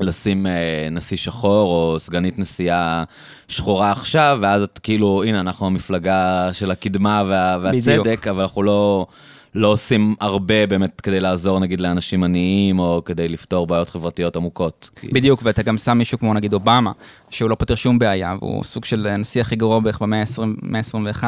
[0.00, 3.04] לשים אה, נשיא שחור או סגנית נשיאה
[3.48, 8.26] שחורה עכשיו, ואז את כאילו, הנה, אנחנו המפלגה של הקדמה וה, והצדק, בדיוק.
[8.26, 9.06] אבל אנחנו לא,
[9.54, 14.90] לא עושים הרבה באמת כדי לעזור נגיד לאנשים עניים, או כדי לפתור בעיות חברתיות עמוקות.
[15.12, 16.92] בדיוק, ואתה גם שם מישהו כמו נגיד אובמה,
[17.30, 21.24] שהוא לא פותר שום בעיה, והוא סוג של הנשיא הכי גרוע בערך במאה ה-21,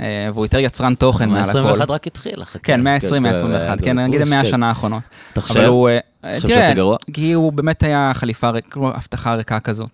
[0.00, 1.50] והוא יותר יצרן תוכן מעל הכל.
[1.50, 2.58] 21 רק התחיל, חכה.
[2.58, 5.02] כן, 120, 121, כן, נגיד המאה השנה האחרונות.
[5.32, 5.60] אתה חושב?
[5.60, 5.88] אבל הוא...
[5.88, 6.96] אה, אתה חושב תראה?
[7.12, 9.90] כי הוא באמת היה חליפה, הבטחה ריקה כזאת.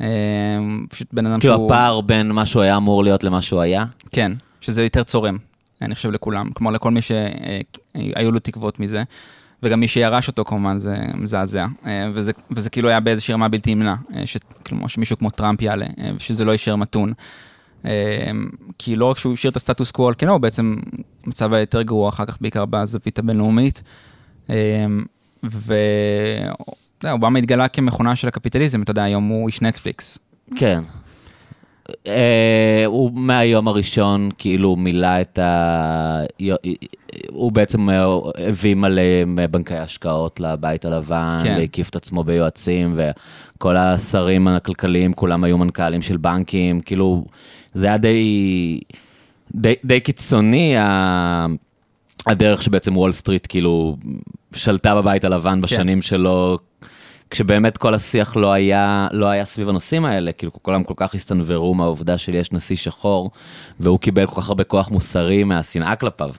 [0.00, 0.06] אה,
[0.88, 1.66] פשוט בן אדם כאילו שהוא...
[1.66, 3.84] הפער בין מה שהוא היה אמור להיות למה שהוא היה?
[4.12, 5.36] כן, שזה יותר צורם,
[5.82, 6.50] אני חושב לכולם.
[6.52, 9.02] כלומר, לכל מי שהיו לו תקוות מזה.
[9.62, 13.74] וגם מי שירש אותו כמובן זה מזעזע, אה, וזה, וזה כאילו היה באיזושהי רמה בלתי
[13.74, 17.12] נמנע, אה, ש- כלומר שמישהו כמו טראמפ יעלה, אה, ושזה לא יישאר מתון.
[18.78, 20.76] כי לא רק שהוא השאיר את הסטטוס קוו על כנו, הוא בעצם
[21.26, 23.82] מצב היה יותר גרוע אחר כך, בעיקר בזווית הבינלאומית.
[27.04, 30.18] ואובמה התגלה כמכונה של הקפיטליזם, אתה יודע, היום הוא איש נטפליקס.
[30.56, 30.82] כן.
[32.06, 36.22] אה, הוא מהיום הראשון כאילו מילא את ה...
[37.28, 38.04] הוא בעצם אה,
[38.48, 41.56] הביא מלא בנקי השקעות לבית הלבן, כן.
[41.58, 47.24] והקיף את עצמו ביועצים, וכל השרים הכלכליים, כולם היו מנכ"לים של בנקים, כאילו,
[47.74, 48.80] זה היה די,
[49.54, 50.74] די, די קיצוני,
[52.26, 53.96] הדרך שבעצם וול סטריט כאילו
[54.54, 55.60] שלטה בבית הלבן כן.
[55.60, 56.58] בשנים שלו,
[57.30, 61.74] כשבאמת כל השיח לא היה, לא היה סביב הנושאים האלה, כאילו כולם כל כך הסתנוורו
[61.74, 63.30] מהעובדה שיש נשיא שחור,
[63.80, 66.30] והוא קיבל כל כך הרבה כוח מוסרי מהשנאה כלפיו.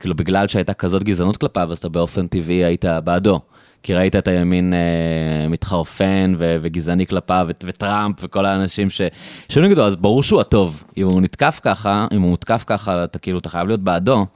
[0.00, 3.40] כאילו בגלל שהייתה כזאת גזענות כלפיו, אז אתה באופן טבעי היית בעדו.
[3.82, 9.00] כי ראית את הימין אה, מתחרפן ו- וגזעני כלפיו, ו- וטראמפ וכל האנשים ש...
[9.48, 10.84] שהיו נגדו, אז ברור שהוא הטוב.
[10.96, 14.26] אם הוא נתקף ככה, אם הוא מותקף ככה, אתה כאילו, אתה חייב להיות בעדו.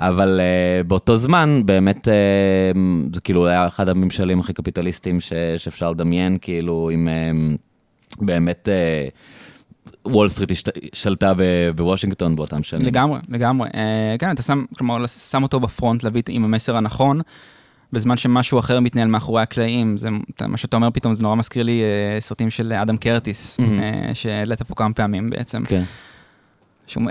[0.00, 2.78] אבל אה, באותו זמן, באמת, אה,
[3.14, 8.68] זה כאילו היה אחד הממשלים הכי קפיטליסטיים ש, שאפשר לדמיין, כאילו, עם אה, באמת...
[10.06, 10.52] וול סטריט
[10.92, 11.32] שלטה
[11.76, 12.86] בוושינגטון באותם שנים.
[12.86, 13.68] לגמרי, לגמרי.
[13.68, 13.74] אה,
[14.18, 17.20] כן, אתה שם, כלומר, שם אותו ב front להביא עם המסר הנכון,
[17.92, 19.98] בזמן שמשהו אחר מתנהל מאחורי הקלעים.
[19.98, 20.08] זה,
[20.48, 23.62] מה שאתה אומר פתאום, זה נורא מזכיר לי אה, סרטים של אדם קרטיס, mm-hmm.
[23.62, 25.62] אה, שהעלית פה כמה פעמים בעצם.
[25.64, 25.82] כן.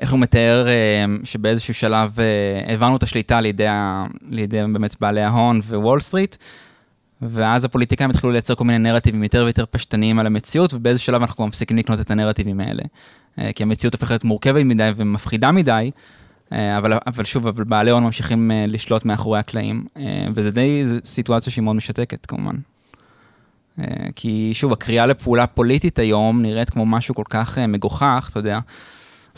[0.01, 3.67] איך הוא מתאר אה, שבאיזשהו שלב אה, העברנו את השליטה לידי,
[4.29, 6.35] לידי באמת בעלי ההון ווול סטריט,
[7.21, 11.47] ואז הפוליטיקאים התחילו לייצר כל מיני נרטיבים יותר ויותר פשטניים על המציאות, ובאיזשהו שלב אנחנו
[11.47, 12.83] מפסיקים לקנות את הנרטיבים האלה.
[13.39, 15.91] אה, כי המציאות הופכת מורכבת מדי ומפחידה מדי,
[16.51, 19.85] אבל, אבל שוב, אבל בעלי הון ממשיכים לשלוט מאחורי הקלעים,
[20.33, 22.55] וזה די סיטואציה שהיא מאוד משתקת כמובן.
[24.15, 28.59] כי שוב, הקריאה לפעולה פוליטית היום נראית כמו משהו כל כך מגוחך, אתה יודע.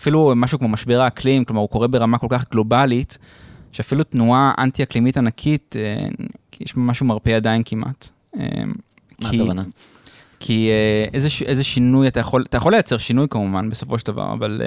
[0.01, 3.17] אפילו משהו כמו משבר האקלים, כלומר הוא קורה ברמה כל כך גלובלית,
[3.71, 6.07] שאפילו תנועה אנטי-אקלימית ענקית, אה,
[6.59, 8.09] יש משהו מרפה ידיים כמעט.
[8.39, 8.45] אה,
[9.21, 9.63] מה הכוונה?
[10.39, 14.33] כי אה, איזה, איזה שינוי אתה יכול, אתה יכול לייצר שינוי כמובן בסופו של דבר,
[14.33, 14.61] אבל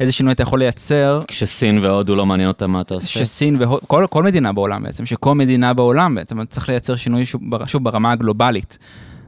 [0.00, 1.20] איזה שינוי אתה יכול לייצר...
[1.28, 3.06] כשסין והודו לא מעניין אותם מה אתה עושה?
[3.06, 7.42] שסין והודו, כל, כל מדינה בעולם בעצם, שכל מדינה בעולם בעצם צריך לייצר שינוי שוב,
[7.66, 8.78] שוב ברמה הגלובלית.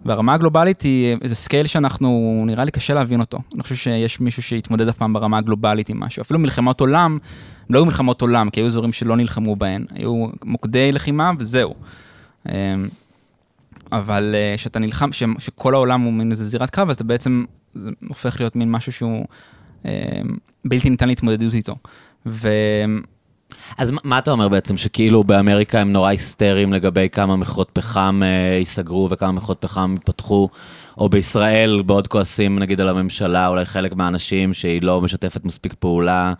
[0.04, 3.38] והרמה הגלובלית היא איזה scale שאנחנו, נראה לי קשה להבין אותו.
[3.54, 6.22] אני חושב שיש מישהו שהתמודד אף פעם ברמה הגלובלית עם משהו.
[6.22, 7.18] אפילו מלחמות עולם,
[7.70, 9.84] לא היו מלחמות עולם, כי היו אזורים שלא נלחמו בהן.
[9.94, 11.74] היו מוקדי לחימה וזהו.
[12.48, 12.52] אמ,
[13.92, 17.44] אבל אה, כשאתה נלחם, שכל העולם הוא מין איזה זירת קרב, אז אתה בעצם,
[17.74, 19.26] זה הופך להיות מין משהו שהוא
[19.84, 19.90] אמ,
[20.64, 21.76] בלתי ניתן להתמודדות איתו.
[22.26, 22.48] ו...
[23.78, 28.56] אז מה אתה אומר בעצם, שכאילו באמריקה הם נורא היסטריים לגבי כמה מכרות פחם אה,
[28.58, 30.48] ייסגרו וכמה מכרות פחם יפתחו,
[30.98, 36.32] או בישראל מאוד כועסים נגיד על הממשלה, אולי חלק מהאנשים שהיא לא משתפת מספיק פעולה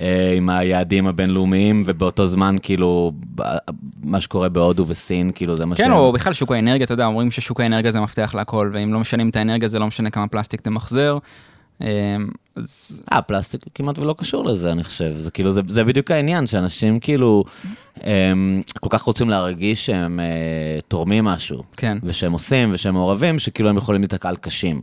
[0.00, 3.12] אה, עם היעדים הבינלאומיים, ובאותו זמן כאילו,
[4.02, 5.86] מה שקורה בהודו וסין, כאילו זה מה כן, ש...
[5.86, 9.00] כן, או בכלל שוק האנרגיה, אתה יודע, אומרים ששוק האנרגיה זה מפתח להכל, ואם לא
[9.00, 11.18] משנים את האנרגיה זה לא משנה כמה פלסטיק תמחזר.
[11.80, 11.86] אמ,
[12.56, 13.02] אז...
[13.12, 15.14] אה, פלסטיק כמעט ולא קשור לזה, אני חושב.
[15.20, 17.44] זה כאילו, זה, זה בדיוק העניין, שאנשים כאילו
[17.96, 21.62] הם, כל כך רוצים להרגיש שהם אה, תורמים משהו.
[21.76, 21.98] כן.
[22.02, 24.80] ושהם עושים, ושהם מעורבים, שכאילו הם יכולים להתקע על קשים.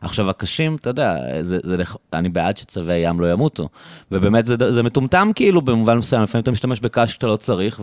[0.00, 1.76] עכשיו, הקשים, אתה יודע, זה, זה,
[2.12, 3.68] אני בעד שצווי ים לא ימותו.
[4.12, 7.80] ובאמת, זה, זה מטומטם כאילו, במובן מסוים, לפעמים אתה משתמש בקש שאתה לא צריך,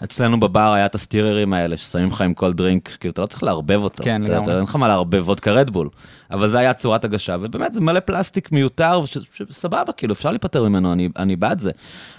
[0.00, 3.42] ואצלנו בבר היה את הסטיררים האלה, ששמים לך עם כל דרינק, כאילו, אתה לא צריך
[3.42, 4.04] לערבב אותו.
[4.04, 4.54] כן, לגמרי.
[4.54, 5.88] אין לך מה לערבב וודקה רדבול.
[6.30, 10.92] אבל זה היה צורת הגשה, ובאמת, זה מלא פלסטיק מיותר, שסבבה, כאילו, אפשר להיפטר ממנו,
[10.92, 11.70] אני, אני בעד זה.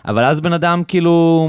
[0.05, 1.47] אבל אז בן אדם, כאילו...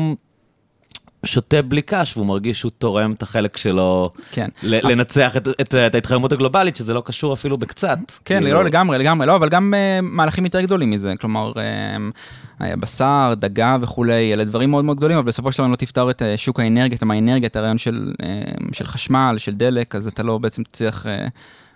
[1.24, 4.46] שותה בלי קש, והוא מרגיש שהוא תורם את החלק שלו כן.
[4.62, 7.98] לנצח את, את, את ההתחממות הגלובלית, שזה לא קשור אפילו בקצת.
[8.24, 8.56] כן, כאילו...
[8.56, 13.76] לא לגמרי, לגמרי, לא, אבל גם uh, מהלכים יותר גדולים מזה, כלומר, uh, בשר, דגה
[13.80, 16.60] וכולי, אלה דברים מאוד מאוד גדולים, אבל בסופו של דבר לא תפתר את uh, שוק
[16.60, 18.24] האנרגיה, את האנרגיה, את הרעיון של, uh,
[18.72, 21.30] של חשמל, של דלק, אז אתה לא בעצם תצליח uh,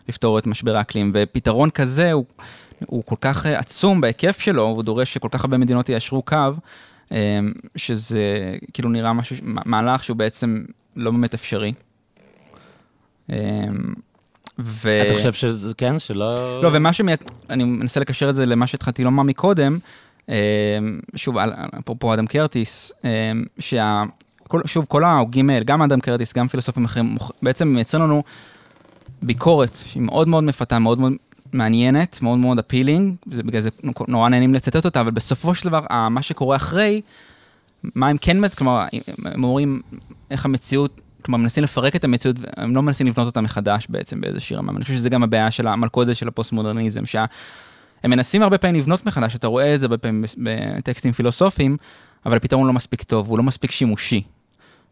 [0.09, 2.25] לפתור את משבר האקלים, ופתרון כזה הוא,
[2.87, 6.37] הוא כל כך uh, עצום בהיקף שלו, הוא דורש שכל כך הרבה מדינות יישרו קו.
[7.13, 10.65] אמ, שזה כאילו נראה משהו, מהלך שהוא בעצם
[10.97, 11.73] לא באמת אפשרי.
[13.31, 13.35] אמ,
[14.59, 15.03] ו...
[15.07, 16.63] אתה חושב שזה כן, שלא...
[16.63, 17.21] לא, ומה שמייצ...
[17.51, 19.79] אני מנסה לקשר את זה למה שהתחלתי לומר מקודם,
[21.17, 21.37] שוב,
[21.79, 22.93] אפרופו אדם קרטיס,
[23.59, 24.03] שה...
[24.67, 28.23] שוב, כל ההוגים האלה, גם אדם קרטיס, גם פילוסופים אחרים, בעצם מייצרים לנו
[29.27, 31.13] ביקורת שהיא מאוד מאוד מפתה, מאוד מאוד
[31.53, 33.71] מעניינת, מאוד מאוד אפילינג, בגלל זה
[34.09, 37.01] נורא נהנים לצטט אותה, אבל בסופו של דבר, מה שקורה אחרי,
[37.95, 38.85] מה הם כן, כלומר,
[39.25, 39.83] הם אומרים
[40.31, 44.57] איך המציאות, כלומר, מנסים לפרק את המציאות, הם לא מנסים לבנות אותה מחדש בעצם באיזושהי
[44.57, 44.73] רמה.
[44.77, 47.27] אני חושב שזה גם הבעיה של המלכודת של הפוסט-מודרניזם, שהם
[48.05, 51.77] מנסים הרבה פעמים לבנות מחדש, אתה רואה את זה הרבה פעמים בטקסטים פילוסופיים,
[52.27, 54.23] אבל הפתרון לא מספיק טוב, הוא לא מספיק שימושי.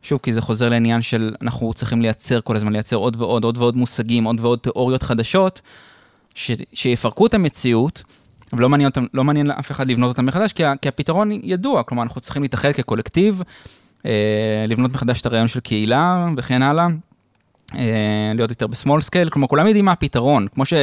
[0.02, 3.58] שוב, כי זה חוזר לעניין של אנחנו צריכים לייצר כל הזמן, לייצר עוד ועוד, עוד
[3.58, 5.60] ועוד מושגים, עוד ועוד תיאוריות חדשות,
[6.34, 8.02] ש, שיפרקו את המציאות,
[8.52, 12.02] ולא מעניין, אותם, לא מעניין אף אחד לבנות אותם מחדש, כי, כי הפתרון ידוע, כלומר,
[12.02, 13.42] אנחנו צריכים להתאחד כקולקטיב,
[14.06, 16.86] אה, לבנות מחדש את הרעיון של קהילה וכן הלאה,
[17.74, 20.74] אה, להיות יותר ב small scale, כלומר, כולם יודעים מה הפתרון, כמו ש...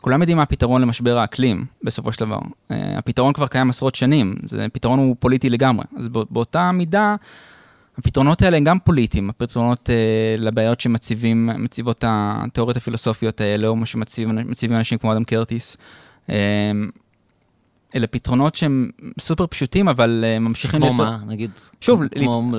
[0.00, 2.38] כולם יודעים מה הפתרון למשבר האקלים, בסופו של דבר.
[2.70, 5.84] אה, הפתרון כבר קיים עשרות שנים, זה פתרון הוא פוליטי לגמרי.
[5.98, 7.16] אז באותה מידה,
[7.98, 13.86] הפתרונות האלה הם גם פוליטיים, הפתרונות אה, לבעיות שמציבים, מציבות התיאוריות הפילוסופיות האלה, או מה
[13.86, 15.76] שמציבים אנשים כמו אדם קרטיס.
[16.30, 16.72] אה,
[17.94, 18.90] אלה פתרונות שהם
[19.20, 20.96] סופר פשוטים, אבל uh, ממשיכים לייצר...
[20.96, 21.50] כמו מה, נגיד?
[21.80, 22.02] שוב...
[22.14, 22.50] כמו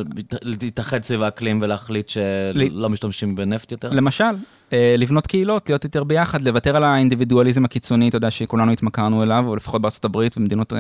[0.44, 3.90] להתאחד סביב האקלים ולהחליט שלא משתמשים בנפט יותר?
[3.92, 4.24] למשל,
[4.70, 9.44] uh, לבנות קהילות, להיות יותר ביחד, לוותר על האינדיבידואליזם הקיצוני, אתה יודע, שכולנו התמכרנו אליו,
[9.48, 10.76] או לפחות בארצות הברית ומדינות uh,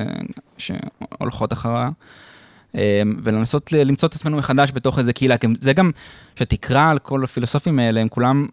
[0.57, 1.89] שהולכות אחריה.
[3.23, 5.35] ולנסות למצוא את עצמנו מחדש בתוך איזה קהילה.
[5.59, 5.91] זה גם,
[6.35, 8.47] שתקרא על כל הפילוסופים האלה, הם כולם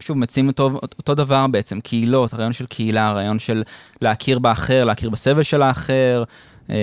[0.00, 3.62] שוב, מציעים אותו, אותו דבר בעצם, קהילות, הרעיון של קהילה, הרעיון של
[4.00, 6.24] להכיר באחר, להכיר בסבל של האחר,
[6.70, 6.76] אה,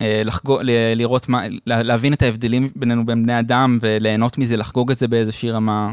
[0.00, 0.60] אה, לחגוג,
[0.94, 5.50] לראות מה, להבין את ההבדלים בינינו בין בני אדם וליהנות מזה, לחגוג את זה באיזושהי
[5.50, 5.92] רמה,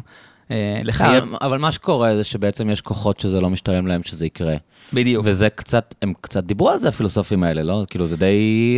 [0.84, 1.24] לחייב.
[1.41, 4.56] אבל מה שקורה זה שבעצם יש כוחות שזה לא משתלם להם שזה יקרה.
[4.93, 5.26] בדיוק.
[5.26, 7.86] וזה קצת, הם קצת דיברו על זה, הפילוסופים האלה, לא?
[7.89, 8.78] כאילו, זה די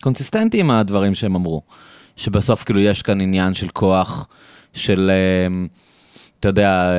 [0.00, 1.62] קונסיסטנטי עם הדברים שהם אמרו.
[2.16, 4.28] שבסוף כאילו יש כאן עניין של כוח.
[4.74, 5.10] של,
[5.46, 5.66] אמ,
[6.40, 6.92] אתה יודע,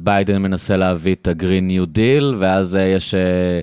[0.00, 3.60] ביידן מנסה להביא את ה-Green New Deal, ואז אה, יש אה,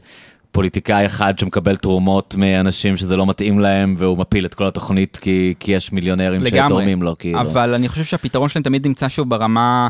[0.54, 5.54] פוליטיקאי אחד שמקבל תרומות מאנשים שזה לא מתאים להם, והוא מפיל את כל התוכנית כי,
[5.60, 7.42] כי יש מיליונרים לגמרי, שתורמים לו, כאילו.
[7.42, 9.88] אבל אני חושב שהפתרון שלהם תמיד נמצא שוב ברמה...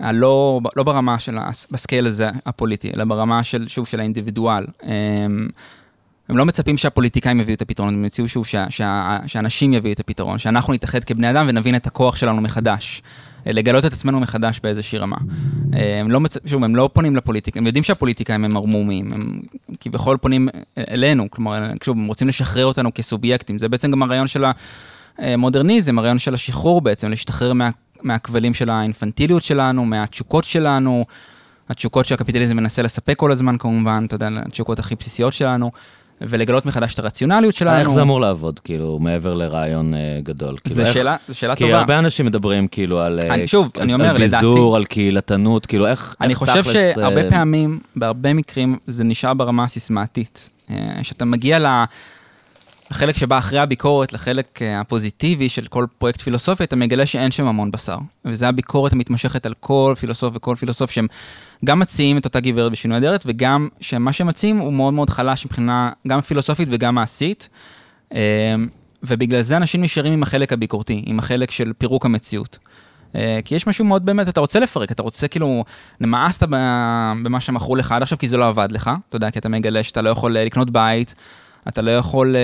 [0.00, 1.38] הלא, לא ברמה של,
[1.70, 4.66] בסקייל הזה הפוליטי, אלא ברמה של, שוב, של האינדיבידואל.
[4.82, 5.48] אמ,
[6.28, 10.00] הם לא מצפים שהפוליטיקאים יביאו את הפתרון, הם יציעו שוב שה, שה, שאנשים יביאו את
[10.00, 13.02] הפתרון, שאנחנו נתאחד כבני אדם ונבין את הכוח שלנו מחדש.
[13.46, 15.16] לגלות את עצמנו מחדש באיזושהי רמה.
[15.72, 16.36] הם לא, מצ...
[16.46, 19.40] שוב, הם לא פונים לפוליטיקה, הם יודעים שהפוליטיקאים הם ערמומיים, הם
[19.80, 20.48] כביכול פונים
[20.90, 24.44] אלינו, כלומר, שוב, הם רוצים לשחרר אותנו כסובייקטים, זה בעצם גם הרעיון של
[25.18, 27.70] המודרניזם, הרעיון של השחרור בעצם, להשתחרר מה...
[28.02, 31.04] מהכבלים של האינפנטיליות שלנו, מהתשוקות שלנו,
[31.68, 35.70] התשוקות שהקפיטליזם מנסה לספק כל הזמן כמובן, אתה יודע, התשוקות הכי בסיסיות שלנו.
[36.20, 37.78] ולגלות מחדש את הרציונליות שלנו.
[37.78, 40.56] איך זה אמור לעבוד, כאילו, מעבר לרעיון uh, גדול?
[40.68, 41.72] זו כאילו, שאלה, שאלה כי טובה.
[41.72, 44.76] כי הרבה אנשים מדברים, כאילו, על, אני, אה, שוב, על, אני אומר, על ביזור, לדעתי,
[44.76, 46.94] על קהילתנות, כאילו, איך, אני איך חושב תכלס...
[46.94, 47.30] שהרבה uh...
[47.30, 50.50] פעמים, בהרבה מקרים, זה נשאר ברמה הסיסמטית.
[51.02, 51.66] כשאתה מגיע ל...
[52.90, 57.70] החלק שבא אחרי הביקורת, לחלק הפוזיטיבי של כל פרויקט פילוסופי, אתה מגלה שאין שם המון
[57.70, 57.98] בשר.
[58.24, 61.06] וזו הביקורת המתמשכת על כל פילוסוף וכל פילוסוף שהם
[61.64, 65.46] גם מציעים את אותה גברת בשינוי אדרת, וגם שמה שהם מציעים הוא מאוד מאוד חלש
[65.46, 67.48] מבחינה גם פילוסופית וגם מעשית.
[68.14, 68.18] אמ,
[69.02, 72.58] ובגלל זה אנשים נשארים עם החלק הביקורתי, עם החלק של פירוק המציאות.
[73.14, 75.64] אה, כי יש משהו מאוד באמת, אתה רוצה לפרק, אתה רוצה כאילו,
[76.00, 76.46] נמאסת
[77.22, 79.82] במה שמכרו לך עד עכשיו כי זה לא עבד לך, אתה יודע, כי אתה מגלה
[79.82, 81.14] שאתה לא יכול אה, לקנות בית,
[81.68, 82.42] אתה לא יכול אה,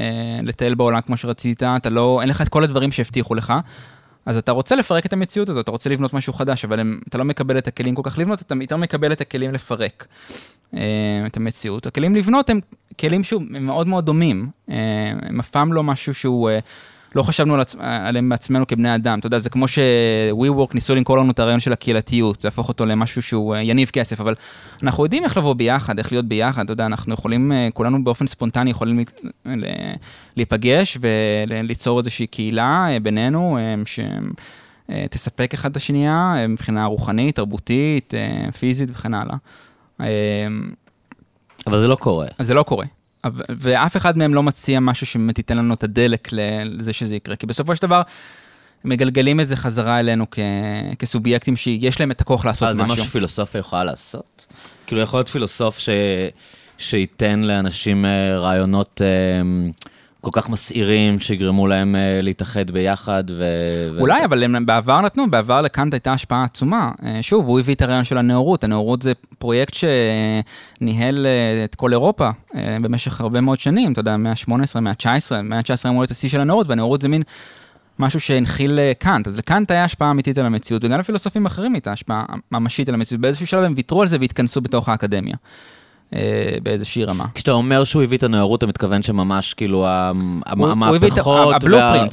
[0.00, 3.52] אה, לטייל בעולם כמו שרצית, אתה לא, אין לך את כל הדברים שהבטיחו לך,
[4.26, 7.18] אז אתה רוצה לפרק את המציאות הזאת, אתה רוצה לבנות משהו חדש, אבל הם, אתה
[7.18, 10.06] לא מקבל את הכלים כל כך לבנות, אתה יותר מקבל את הכלים לפרק
[10.74, 10.80] אה,
[11.26, 11.86] את המציאות.
[11.86, 12.60] הכלים לבנות הם
[13.00, 14.76] כלים שוב, הם מאוד מאוד דומים, אה,
[15.22, 16.50] הם אף פעם לא משהו שהוא...
[16.50, 16.58] אה,
[17.14, 17.74] לא חשבנו על עצ...
[17.80, 19.18] עליהם בעצמנו כבני אדם.
[19.18, 23.22] אתה יודע, זה כמו ש-WeWork ניסו למכור לנו את הרעיון של הקהילתיות, להפוך אותו למשהו
[23.22, 24.34] שהוא אה, יניב כסף, אבל
[24.82, 28.26] אנחנו יודעים איך לבוא ביחד, איך להיות ביחד, אתה יודע, אנחנו יכולים, אה, כולנו באופן
[28.26, 29.04] ספונטני יכולים
[30.36, 33.58] להיפגש וליצור איזושהי קהילה אה, בינינו,
[34.90, 38.14] שתספק אחד את השנייה מבחינה רוחנית, תרבותית,
[38.58, 39.36] פיזית וכן הלאה.
[41.66, 42.26] אבל זה לא קורה.
[42.38, 42.86] זה לא קורה.
[43.58, 47.36] ואף אחד מהם לא מציע משהו שבאמת ייתן לנו את הדלק לזה שזה יקרה.
[47.36, 48.02] כי בסופו של דבר,
[48.84, 50.38] מגלגלים את זה חזרה אלינו כ...
[50.98, 52.82] כסובייקטים שיש להם את הכוח לעשות משהו.
[52.82, 54.46] אז זה משהו שפילוסופיה יכולה לעשות?
[54.86, 55.88] כאילו, יכול להיות פילוסוף ש...
[56.78, 59.02] שייתן לאנשים אה, רעיונות...
[59.04, 59.42] אה,
[60.22, 63.24] כל כך מסעירים, שיגרמו להם uh, להתאחד ביחד.
[63.30, 63.44] ו...
[63.98, 64.24] אולי, ו...
[64.24, 66.90] אבל הם בעבר נתנו, בעבר לקאנט הייתה השפעה עצומה.
[67.00, 68.64] Uh, שוב, הוא הביא את הרעיון של הנאורות.
[68.64, 74.32] הנאורות זה פרויקט שניהל uh, את כל אירופה במשך הרבה מאוד שנים, אתה יודע, מאה
[74.32, 77.22] ה-18, מאה ה-19, מאה ה-19 אמור להיות השיא של הנאורות, והנאורות זה מין...
[77.98, 82.24] משהו שהנחיל קאנט, אז לקאנט היה השפעה אמיתית על המציאות, וגם לפילוסופים אחרים הייתה השפעה
[82.52, 83.20] ממשית על המציאות.
[83.20, 85.36] באיזשהו שלב הם ויתרו על זה והתכנסו בתוך האקדמיה.
[86.16, 87.24] אה, באיזושהי רמה.
[87.34, 89.86] כשאתה אומר שהוא הביא את הנאורות, אתה מתכוון שממש כאילו
[90.46, 91.64] המהפכות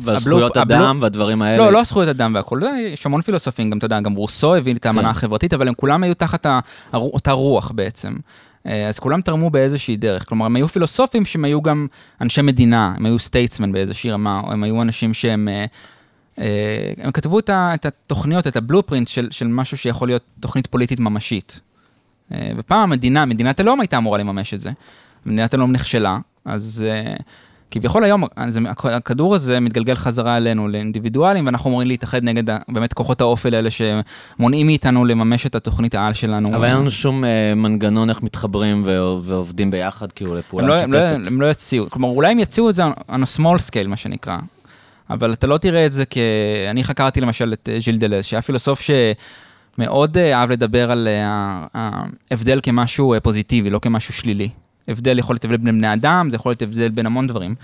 [0.06, 1.58] והזכויות אדם והדברים האלה?
[1.58, 4.86] לא, לא זכויות אדם והכול, יש המון פילוסופים, גם אתה יודע, גם רוסו הביא את
[4.86, 5.10] האמנה כן.
[5.10, 6.46] החברתית, אבל הם כולם היו תחת
[6.94, 8.16] אותה רוח בעצם.
[8.68, 11.88] אה, אז כולם תרמו באיזושהי דרך, כלומר, הם היו פילוסופים שהם היו גם
[12.22, 15.48] אנשי מדינה, הם היו סטייטסמן באיזושהי רמה, או הם היו אנשים שהם...
[17.04, 21.62] הם כתבו את התוכניות, את הבלופרינט של, של משהו שיכול להיות תוכנית פוליטית ממשית.
[22.58, 24.72] ופעם המדינה, מדינת הלאום הייתה אמורה לממש את זה.
[25.26, 26.86] מדינת הלאום נכשלה, אז
[27.72, 28.24] כביכול היום
[28.84, 34.66] הכדור הזה מתגלגל חזרה אלינו, לאינדיבידואלים, ואנחנו אמורים להתאחד נגד באמת כוחות האופל האלה שמונעים
[34.66, 36.56] מאיתנו לממש את התוכנית העל שלנו.
[36.56, 38.84] אבל אין לנו שום אה, מנגנון איך מתחברים
[39.22, 40.96] ועובדים ביחד, כאילו, לפעולה לא- משותפת.
[41.16, 43.88] הם, לא, הם לא יציעו, כלומר, אולי הם יציעו את זה on a small scale,
[43.88, 44.38] מה שנקרא.
[45.10, 46.18] אבל אתה לא תראה את זה כ...
[46.70, 48.98] אני חקרתי למשל את ז'יל דלז, שהיה פילוסוף שמאוד
[50.18, 51.66] אה, אהב לדבר על אה,
[52.32, 54.50] ההבדל כמשהו פוזיטיבי, לא כמשהו שלילי.
[54.88, 57.56] הבדל יכול להיות הבדל בין בני אדם, זה יכול להיות הבדל בין המון דברים.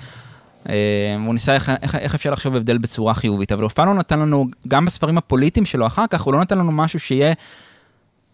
[0.69, 3.87] אה, הוא ניסה איך, איך, איך אפשר לחשוב הבדל בצורה חיובית, אבל הוא אף פעם
[3.87, 7.33] לא נתן לנו, גם בספרים הפוליטיים שלו אחר כך, הוא לא נתן לנו משהו שיהיה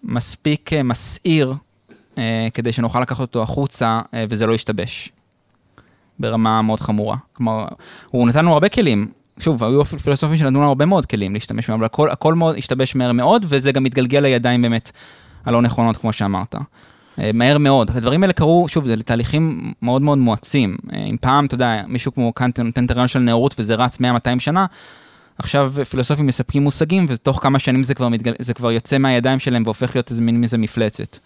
[0.03, 1.53] מספיק אה, מסעיר,
[2.17, 5.11] אה, כדי שנוכל לקחת אותו החוצה וזה לא ישתבש.
[6.19, 7.17] ברמה מאוד חמורה.
[7.33, 7.65] כלומר,
[8.09, 9.11] הוא נתן לנו הרבה כלים.
[9.41, 12.95] שוב, היו פילוסופים שנתנו לנו הרבה מאוד כלים להשתמש בהם, אבל הכל, הכל מאוד השתבש
[12.95, 14.91] מהר מאוד, וזה גם מתגלגל לידיים באמת
[15.45, 16.55] הלא נכונות, כמו שאמרת.
[17.19, 17.91] אה, מהר מאוד.
[17.93, 20.77] הדברים האלה קרו, שוב, זה תהליכים מאוד מאוד מואצים.
[20.93, 23.97] אה, אם פעם, אתה יודע, מישהו כמו קאנט נותן את הרעיון של נאורות וזה רץ
[23.97, 24.01] 100-200
[24.39, 24.65] שנה,
[25.37, 28.33] עכשיו פילוסופים מספקים מושגים, ותוך כמה שנים זה כבר, מתגל...
[28.39, 31.17] זה כבר יוצא מהידיים שלהם והופך להיות איזה מין איזה מפלצת.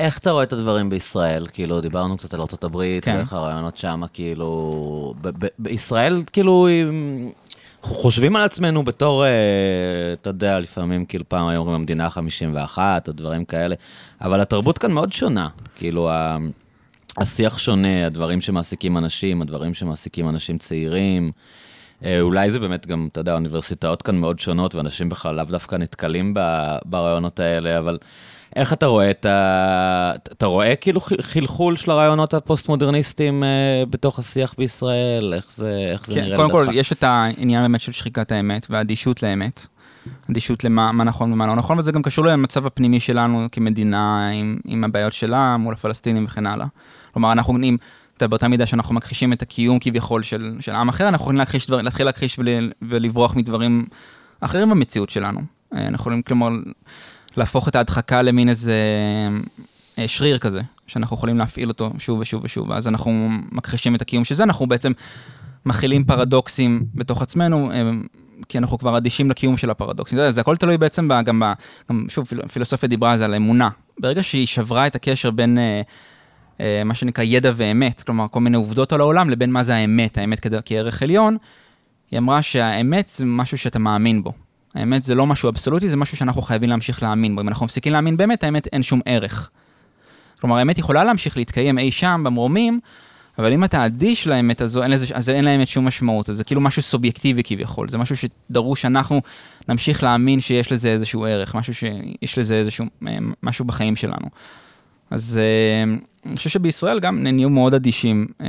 [0.00, 1.46] איך אתה רואה את הדברים בישראל?
[1.52, 3.16] כאילו, דיברנו קצת על ארה"ב, כן.
[3.16, 5.14] ואיך הרעיונות שם, כאילו...
[5.58, 6.68] בישראל, כאילו,
[7.82, 9.30] אנחנו חושבים על עצמנו בתור, אה,
[10.12, 12.78] אתה יודע, לפעמים, כאילו פעם היו אומרים המדינה ה-51,
[13.08, 13.74] או דברים כאלה,
[14.20, 15.48] אבל התרבות כאן מאוד שונה.
[15.76, 16.10] כאילו,
[17.16, 21.30] השיח שונה, הדברים שמעסיקים אנשים, הדברים שמעסיקים אנשים צעירים.
[22.04, 25.76] אה, אולי זה באמת גם, אתה יודע, האוניברסיטאות כאן מאוד שונות, ואנשים בכלל לאו דווקא
[25.76, 26.34] נתקלים
[26.84, 27.98] ברעיונות האלה, אבל...
[28.56, 30.12] איך אתה רואה את ה...
[30.32, 35.34] אתה רואה כאילו חלחול של הרעיונות הפוסט-מודרניסטיים אה, בתוך השיח בישראל?
[35.34, 36.52] איך זה, איך זה כן, נראה לדעתך?
[36.52, 39.66] קודם כל, יש את העניין באמת של שחיקת האמת והאדישות לאמת.
[40.30, 44.84] אדישות למה נכון ומה לא נכון, וזה גם קשור למצב הפנימי שלנו כמדינה עם, עם
[44.84, 46.66] הבעיות שלה מול הפלסטינים וכן הלאה.
[47.12, 47.58] כלומר, אנחנו,
[48.16, 51.66] אתה באותה מידה שאנחנו מכחישים את הקיום כביכול של, של עם אחר, אנחנו יכולים להכחיש
[51.66, 53.86] דבר, להתחיל להכחיש ול, ולברוח מדברים
[54.40, 55.40] אחרים במציאות שלנו.
[55.74, 56.48] אה, אנחנו יכולים, כלומר,
[57.36, 58.74] להפוך את ההדחקה למין איזה
[59.98, 64.24] אה, שריר כזה, שאנחנו יכולים להפעיל אותו שוב ושוב ושוב, ואז אנחנו מכחישים את הקיום
[64.24, 64.92] של זה, אנחנו בעצם
[65.66, 67.90] מכילים פרדוקסים בתוך עצמנו, אה,
[68.48, 70.18] כי אנחנו כבר אדישים לקיום של הפרדוקסים.
[70.18, 71.52] זה, זה הכל תלוי בעצם ב, גם ב...
[71.90, 73.68] גם, שוב, פילוסופיה דיברה על זה, על אמונה.
[74.00, 75.58] ברגע שהיא שברה את הקשר בין...
[76.60, 80.18] אה, מה שנקרא ידע ואמת, כלומר כל מיני עובדות על העולם, לבין מה זה האמת,
[80.18, 81.36] האמת כערך עליון,
[82.10, 84.32] היא אמרה שהאמת זה משהו שאתה מאמין בו.
[84.74, 87.40] האמת זה לא משהו אבסולוטי, זה משהו שאנחנו חייבים להמשיך להאמין בו.
[87.40, 89.50] אם אנחנו מפסיקים להאמין באמת, האמת אין שום ערך.
[90.40, 92.80] כלומר, האמת יכולה להמשיך להתקיים אי שם במרומים,
[93.38, 96.28] אבל אם אתה אדיש לאמת הזו, אין לזה, אז אין לאמת שום משמעות.
[96.28, 99.20] אז זה כאילו משהו סובייקטיבי כביכול, זה משהו שדרוש שאנחנו
[99.68, 104.26] נמשיך להאמין שיש לזה איזשהו ערך, משהו שיש לזה איזשהו, אה, משהו בחיים שלנו.
[105.10, 105.94] אז אה,
[106.26, 108.46] אני חושב שבישראל גם נהיו מאוד אדישים אה,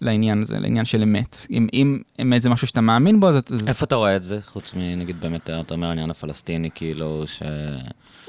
[0.00, 1.46] לעניין הזה, לעניין של אמת.
[1.50, 3.42] אם, אם אמת זה משהו שאתה מאמין בו, אז...
[3.66, 3.84] איפה.
[3.84, 4.38] אתה רואה את זה?
[4.46, 7.42] חוץ מנגיד באמת, אתה אומר העניין הפלסטיני, כאילו, ש...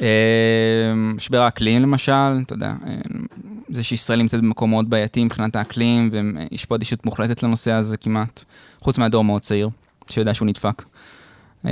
[0.01, 2.95] אה, משבר האקלים למשל, אתה יודע, אה,
[3.69, 8.43] זה שישראל נמצאת במקום מאוד בעייתי מבחינת האקלים, ויש פה אדישות מוחלטת לנושא הזה כמעט,
[8.81, 9.69] חוץ מהדור מאוד צעיר,
[10.09, 10.83] שיודע שהוא נדפק.
[11.65, 11.71] אה,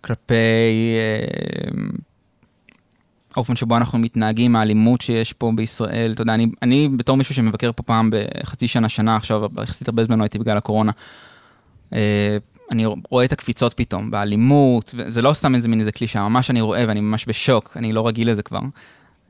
[0.00, 0.34] כלפי
[3.38, 7.70] האופן שבו אנחנו מתנהגים, האלימות שיש פה בישראל, אתה יודע, אני, אני בתור מישהו שמבקר
[7.72, 10.92] פה פעם בחצי שנה, שנה, עכשיו יחסית הרבה זמן לא הייתי בגלל הקורונה,
[11.92, 12.36] אה,
[12.70, 16.60] אני רואה את הקפיצות פתאום, באלימות, זה לא סתם איזה מין איזה קלישה, ממש אני
[16.60, 18.60] רואה ואני ממש בשוק, אני לא רגיל לזה כבר.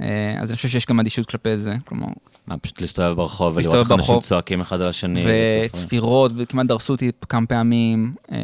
[0.00, 2.06] אה, אז אני חושב שיש גם אדישות כלפי זה, כלומר...
[2.46, 5.24] מה, פשוט להסתובב ברחוב ולראות איך אנשים צועקים אחד על השני.
[5.66, 8.14] וצפירות, וכמעט דרסו אותי כמה פעמים.
[8.32, 8.38] אה,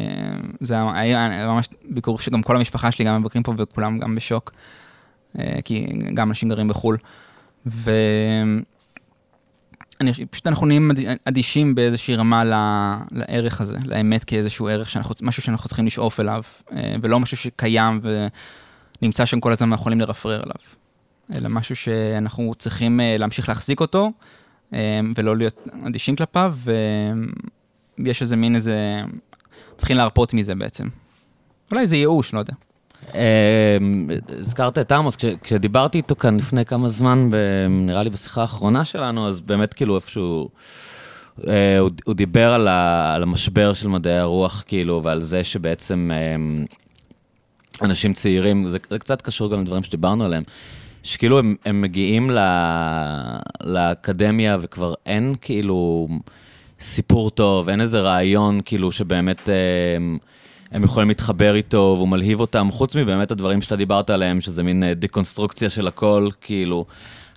[0.61, 4.51] זה היה ממש ביקור שגם כל המשפחה שלי גם מבקרים פה וכולם גם בשוק.
[5.39, 6.97] אה, כי גם אנשים גרים בחו"ל.
[7.65, 8.61] ואני
[10.11, 10.91] חושב, פשוט אנחנו נהיים
[11.25, 12.43] אדישים באיזושהי רמה
[13.11, 18.01] לערך הזה, לאמת כאיזשהו ערך, שאנחנו, משהו שאנחנו צריכים לשאוף אליו, אה, ולא משהו שקיים
[19.01, 20.55] ונמצא שם כל הזמן ויכולים לרפרר עליו,
[21.33, 24.11] אלא משהו שאנחנו צריכים אה, להמשיך להחזיק אותו,
[25.15, 26.55] ולא להיות אדישים כלפיו,
[27.99, 29.03] ויש איזה מין איזה,
[29.75, 30.87] מתחילים להרפות מזה בעצם.
[31.71, 32.53] אולי זה ייאוש, לא יודע.
[33.13, 34.09] אמ,
[34.39, 37.29] הזכרת את עמוס, כשדיברתי איתו כאן לפני כמה זמן,
[37.69, 40.49] נראה לי בשיחה האחרונה שלנו, אז באמת כאילו איפשהו...
[41.47, 46.65] אה, הוא, דיבר על, המשבר של מדעי הרוח, כאילו, ועל זה שבעצם אמ,
[47.81, 50.43] אנשים צעירים, זה, קצת קשור גם לדברים שדיברנו עליהם,
[51.03, 52.31] שכאילו הם, מגיעים
[53.63, 56.07] לאקדמיה וכבר אין כאילו
[56.79, 59.55] סיפור טוב, אין איזה רעיון כאילו שבאמת אה,
[60.75, 64.83] הם יכולים להתחבר איתו והוא מלהיב אותם, חוץ מבאמת הדברים שאתה דיברת עליהם, שזה מין
[64.83, 66.85] אה, דיקונסטרוקציה של הכל, כאילו.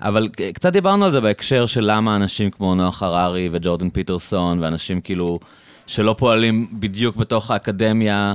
[0.01, 5.01] אבל קצת דיברנו על זה בהקשר של למה אנשים כמו נוח הררי וג'ורדן פיטרסון, ואנשים
[5.01, 5.39] כאילו
[5.87, 8.35] שלא פועלים בדיוק בתוך האקדמיה,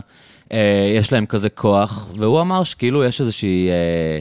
[0.54, 4.20] אה, יש להם כזה כוח, והוא אמר שכאילו יש איזושהי אה,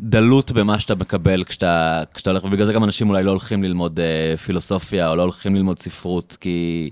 [0.00, 4.00] דלות במה שאתה מקבל כשאתה, כשאתה הולך, ובגלל זה גם אנשים אולי לא הולכים ללמוד
[4.00, 6.90] אה, פילוסופיה, או לא הולכים ללמוד ספרות, כי...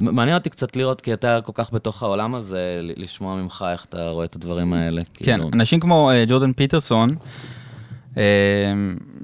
[0.00, 4.10] מעניין אותי קצת לראות, כי אתה כל כך בתוך העולם הזה, לשמוע ממך איך אתה
[4.10, 5.02] רואה את הדברים האלה.
[5.14, 5.50] כן, כאילו...
[5.52, 7.14] אנשים כמו uh, ג'ורדן פיטרסון,
[8.14, 8.18] uh,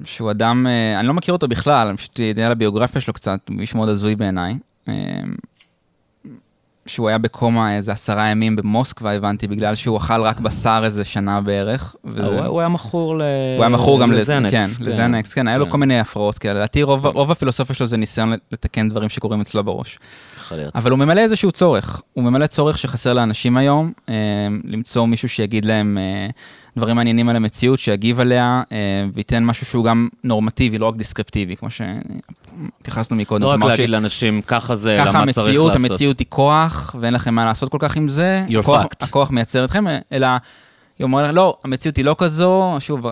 [0.05, 3.39] שהוא אדם, uh, אני לא מכיר אותו בכלל, אני פשוט יודע על הביוגרפיה שלו קצת,
[3.49, 4.57] הוא איש מאוד הזוי בעיניי.
[4.85, 4.89] Uh,
[6.85, 11.41] שהוא היה בקומה איזה עשרה ימים במוסקבה, הבנתי, בגלל שהוא אכל רק בשר איזה שנה
[11.41, 11.95] בערך.
[12.05, 12.45] וזה...
[12.45, 13.21] הוא, היה מכור ל...
[13.57, 14.51] הוא היה מכור גם לזנקס.
[14.51, 15.71] כן, כן, לזנקס, כן, היה לו כן.
[15.71, 16.53] כל מיני הפרעות כאלה.
[16.53, 17.17] לדעתי רוב, כן.
[17.17, 19.99] רוב הפילוסופיה שלו זה ניסיון לתקן דברים שקורים אצלו בראש.
[20.37, 20.75] יכול להיות.
[20.75, 22.01] אבל הוא ממלא איזשהו צורך.
[22.13, 24.15] הוא ממלא צורך שחסר לאנשים היום, אה,
[24.63, 25.97] למצוא מישהו שיגיד להם...
[26.77, 28.77] דברים מעניינים על המציאות, שיגיב עליה, אה,
[29.13, 33.41] וייתן משהו שהוא גם נורמטיבי, לא רק דיסקרפטיבי, כמו שהתייחסנו מקודם.
[33.41, 35.33] לא רק להגיד לאנשים, ככה זה, למה צריך לעשות.
[35.33, 38.43] ככה המציאות, המציאות היא כוח, ואין לכם מה לעשות כל כך עם זה.
[38.47, 39.05] You're הכוח, fact.
[39.05, 40.27] הכוח מייצר אתכם, אלא...
[40.99, 43.05] היא אומרת, לא, המציאות היא לא כזו, שוב,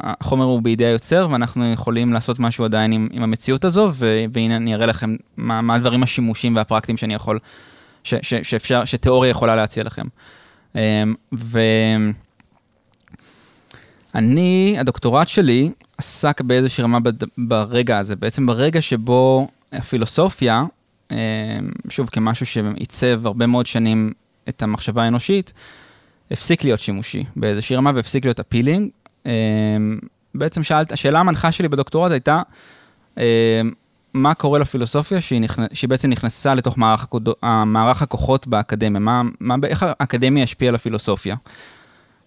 [0.00, 3.92] החומר הוא בידי היוצר, ואנחנו יכולים לעשות משהו עדיין עם, עם המציאות הזו,
[4.32, 7.38] והנה אני אראה לכם מה, מה הדברים השימושים והפרקטיים שאני יכול,
[8.04, 10.06] ש, ש, שאפשר, שתיאוריה יכולה להציע לכם.
[10.74, 10.80] אמ,
[11.34, 11.60] ו...
[14.16, 16.98] אני, הדוקטורט שלי עסק באיזושהי רמה
[17.38, 20.64] ברגע הזה, בעצם ברגע שבו הפילוסופיה,
[21.10, 21.16] אה,
[21.88, 24.12] שוב, כמשהו שעיצב הרבה מאוד שנים
[24.48, 25.52] את המחשבה האנושית,
[26.30, 28.90] הפסיק להיות שימושי באיזושהי רמה והפסיק להיות אפילינג.
[29.26, 29.32] אה,
[30.34, 32.42] בעצם שאלת, השאלה המנחה שלי בדוקטורט הייתה,
[33.18, 33.60] אה,
[34.14, 37.06] מה קורה לפילוסופיה שהיא, נכנס, שהיא בעצם נכנסה לתוך מערך,
[37.66, 41.36] מערך הכוחות באקדמיה, מה, מה, איך האקדמיה השפיעה על הפילוסופיה.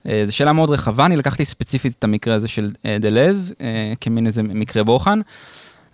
[0.07, 3.93] אה, זו שאלה מאוד רחבה, אני לקחתי ספציפית את המקרה הזה של אה, דלז, אה,
[4.01, 5.19] כמין איזה מקרה בוחן,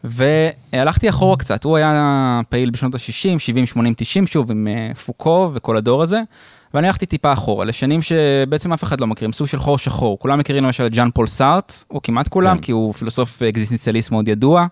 [0.03, 4.67] והלכתי אחורה קצת, הוא היה פעיל בשנות ה-60, 70, 80, 90, שוב, עם
[5.05, 6.21] פוקו וכל הדור הזה,
[6.73, 10.19] ואני הלכתי טיפה אחורה, לשנים שבעצם אף אחד לא מכיר, סוג של חור שחור.
[10.19, 12.63] כולם מכירים למשל את ז'אן פול סארטר, או כמעט כולם, כן.
[12.63, 14.67] כי הוא פילוסוף אקזיסטנציאליסט מאוד ידוע.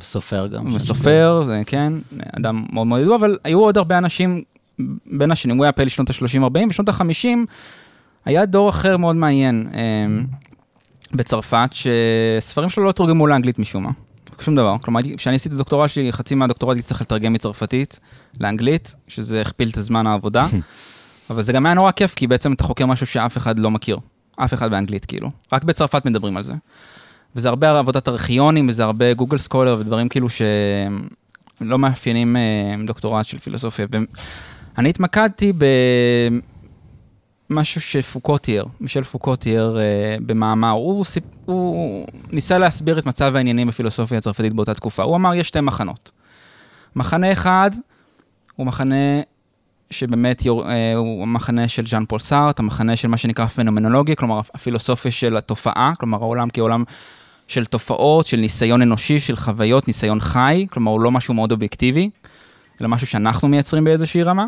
[0.00, 0.74] סופר גם.
[0.74, 1.92] וסופר, זה כן,
[2.36, 4.42] אדם מאוד מאוד ידוע, אבל היו עוד הרבה אנשים
[5.06, 7.26] בין השנים, הוא היה פעיל שנות ה-30-40, בשנות ה-50,
[8.26, 10.26] היה דור אחר מאוד מעניין אמ,
[11.12, 13.90] בצרפת, שספרים שלו לא תורגמו לאנגלית משום מה.
[14.40, 14.76] שום דבר.
[14.82, 18.00] כלומר, כשאני עשיתי דוקטורט שלי, חצי מהדוקטורט הייתי צריך לתרגם מצרפתית
[18.40, 20.46] לאנגלית, שזה הכפיל את הזמן העבודה.
[21.30, 23.98] אבל זה גם היה נורא כיף, כי בעצם אתה חוקר משהו שאף אחד לא מכיר.
[24.36, 25.30] אף אחד באנגלית, כאילו.
[25.52, 26.54] רק בצרפת מדברים על זה.
[27.36, 32.42] וזה הרבה עבודת ארכיונים, וזה הרבה גוגל סקולר ודברים כאילו שלא מאפיינים אה,
[32.86, 33.86] דוקטורט של פילוסופיה.
[34.76, 35.64] ואני התמקדתי ב...
[37.50, 39.80] משהו שפוקו תיאר, מישל פוקו תיאר uh,
[40.26, 41.24] במאמר, הוא, סיפ...
[41.44, 45.02] הוא ניסה להסביר את מצב העניינים בפילוסופיה הצרפתית באותה תקופה.
[45.02, 46.10] הוא אמר, יש שתי מחנות.
[46.96, 47.70] מחנה אחד
[48.56, 48.94] הוא מחנה
[49.90, 50.64] שבאמת יור...
[50.64, 55.36] uh, הוא המחנה של ז'אן פול סארט, המחנה של מה שנקרא פנומנולוגיה, כלומר הפילוסופיה של
[55.36, 56.84] התופעה, כלומר העולם כעולם
[57.48, 62.10] של תופעות, של ניסיון אנושי, של חוויות, ניסיון חי, כלומר הוא לא משהו מאוד אובייקטיבי,
[62.80, 64.46] אלא משהו שאנחנו מייצרים באיזושהי רמה.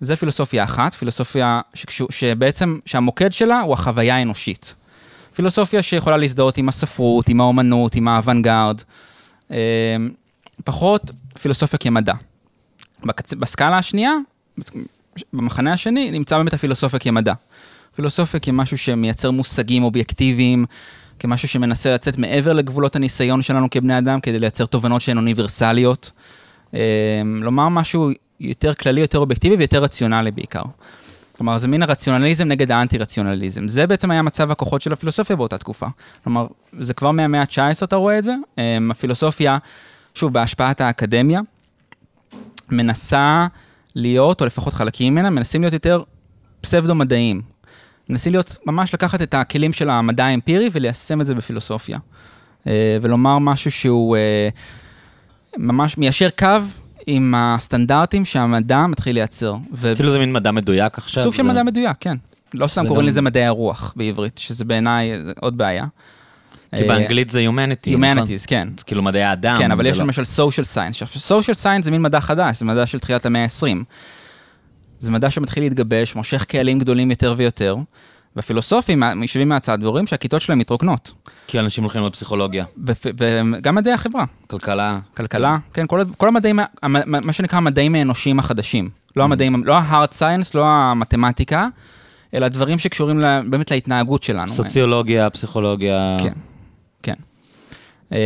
[0.00, 4.74] זה פילוסופיה אחת, פילוסופיה שקשור, שבעצם, שהמוקד שלה הוא החוויה האנושית.
[5.34, 8.82] פילוסופיה שיכולה להזדהות עם הספרות, עם האומנות, עם האוונגרד,
[9.50, 9.96] אה,
[10.64, 11.10] פחות
[11.42, 12.14] פילוסופיה כמדע.
[13.04, 13.34] בקצ...
[13.34, 14.12] בסקאלה השנייה,
[15.32, 17.32] במחנה השני, נמצא באמת הפילוסופיה כמדע.
[17.94, 20.64] פילוסופיה כמשהו שמייצר מושגים אובייקטיביים,
[21.18, 26.10] כמשהו שמנסה לצאת מעבר לגבולות הניסיון שלנו כבני אדם, כדי לייצר תובנות שהן אוניברסליות.
[26.74, 28.10] אה, לומר משהו
[28.40, 30.62] יותר כללי, יותר אובייקטיבי ויותר רציונלי בעיקר.
[31.36, 33.68] כלומר, זה מין הרציונליזם נגד האנטי-רציונליזם.
[33.68, 35.86] זה בעצם היה מצב הכוחות של הפילוסופיה באותה תקופה.
[36.24, 36.46] כלומר,
[36.80, 38.34] זה כבר מהמאה ה-19 אתה רואה את זה.
[38.58, 39.58] אמ, הפילוסופיה,
[40.14, 41.40] שוב, בהשפעת האקדמיה,
[42.68, 43.46] מנסה
[43.94, 46.02] להיות, או לפחות חלקים ממנה, מנסים להיות יותר
[46.60, 47.42] פסבדו-מדעיים.
[48.08, 51.98] מנסים להיות, ממש לקחת את הכלים של המדע האמפירי וליישם את זה בפילוסופיה.
[52.66, 54.48] אה, ולומר משהו שהוא אה,
[55.56, 56.58] ממש מיישר קו
[57.06, 59.54] עם הסטנדרטים שהמדע מתחיל לייצר.
[59.72, 59.92] ו...
[59.96, 61.22] כאילו זה מין מדע מדויק עכשיו?
[61.22, 62.16] סוג של מדע מדויק, כן.
[62.54, 63.08] לא סתם קוראים גם...
[63.08, 65.86] לזה מדעי הרוח בעברית, שזה בעיניי עוד בעיה.
[66.70, 68.18] כי אה, באנגלית זה Humanities, נכון?
[68.18, 68.68] Humanities, כן.
[68.78, 69.56] זה כאילו מדעי האדם.
[69.58, 71.02] כן, אבל יש לא- למשל social science.
[71.02, 73.84] עכשיו, social science זה מין מדע חדש, זה מדע של תחילת המאה ה-20.
[74.98, 77.76] זה מדע שמתחיל להתגבש, מושך קהלים גדולים יותר ויותר,
[78.36, 81.12] והפילוסופים יושבים מהצד ורואים שהכיתות שלהם מתרוקנות.
[81.46, 82.64] כי אנשים הולכים ללמוד פסיכולוגיה.
[82.84, 84.24] וגם מדעי החברה.
[84.46, 84.98] כלכלה.
[85.16, 86.58] כלכלה, כן, כל, כל המדעים,
[87.06, 88.90] מה שנקרא המדעים האנושיים החדשים.
[89.16, 91.66] לא המדעים, לא ה-hard science, לא המתמטיקה,
[92.34, 94.52] אלא דברים שקשורים לה, באמת להתנהגות שלנו.
[94.52, 96.16] סוציולוגיה, פסיכולוגיה.
[96.22, 96.32] כן,
[97.02, 97.14] כן.
[98.12, 98.16] אמ,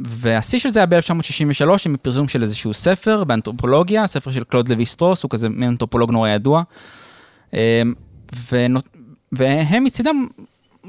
[0.00, 4.86] והשיא של זה היה ב-1963 עם פרסום של איזשהו ספר באנתרופולוגיה, ספר של קלוד לוי
[4.86, 6.62] סטרוס, הוא כזה מין אנתרופולוג נורא ידוע.
[9.32, 10.26] אמ, והם מצידם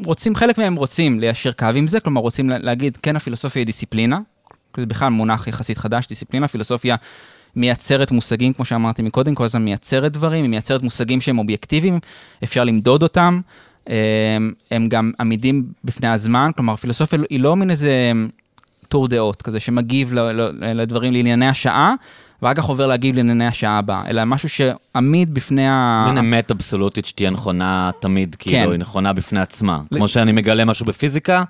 [0.05, 4.19] רוצים, חלק מהם רוצים ליישר קו עם זה, כלומר רוצים להגיד, כן, הפילוסופיה היא דיסציפלינה,
[4.77, 6.95] זה בכלל מונח יחסית חדש, דיסציפלינה, פילוסופיה
[7.55, 11.99] מייצרת מושגים, כמו שאמרתי מקודם, כל הזמן מייצרת דברים, היא מייצרת מושגים שהם אובייקטיביים,
[12.43, 13.41] אפשר למדוד אותם,
[13.89, 13.93] אמ,
[14.72, 18.11] הם גם עמידים בפני הזמן, כלומר, פילוסופיה היא לא מין איזה
[18.88, 20.14] טור דעות כזה שמגיב
[20.61, 21.93] לדברים לענייני השעה,
[22.41, 26.05] ואחר כך עובר להגיב לענייני השעה הבאה, אלא משהו שעמיד בפני ה...
[26.07, 28.72] מין אמת אבסולוטית שתהיה נכונה תמיד, כאילו, כן.
[28.72, 29.81] היא נכונה בפני עצמה.
[29.91, 29.97] ל...
[29.97, 31.43] כמו שאני מגלה משהו בפיזיקה,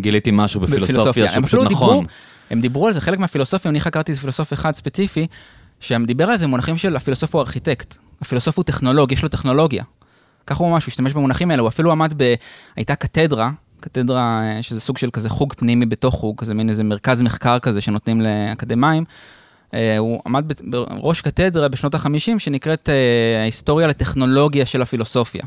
[0.00, 1.68] גיליתי משהו בפילוסופיה שהוא פשוט נכון.
[1.68, 2.02] דיברו,
[2.50, 5.26] הם דיברו על זה, חלק מהפילוסופיה, אני חקרתי פילוסוף אחד ספציפי,
[5.80, 7.96] שהם דיבר על זה מונחים של הפילוסוף הוא ארכיטקט.
[8.20, 9.84] הפילוסוף הוא טכנולוג, יש לו טכנולוגיה.
[10.46, 12.34] ככה הוא ממש, הוא השתמש במונחים האלה, הוא אפילו עמד ב...
[12.76, 13.50] הייתה קתדרה,
[13.80, 17.58] קתדרה אה, שזה סוג של כזה חוג פנימי בתוך חוג, כזה מין איזה מרכז מחקר
[17.58, 19.04] כזה שנותנים לאקדמאים.
[19.74, 25.42] אה, הוא עמד בראש קתדרה בשנות ה-50 שנקראת אה, ההיסטוריה לטכנולוגיה של הפילוסופיה.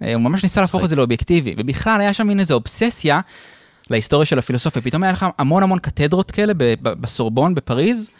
[0.00, 3.20] הוא ממש ניסה להפוך את זה לאובייקטיבי, ובכלל היה שם מין איזו אובססיה
[3.90, 4.82] להיסטוריה של הפילוסופיה.
[4.82, 6.52] פתאום היה לך המון המון קתדרות כאלה
[6.82, 8.10] בסורבון, בפריז,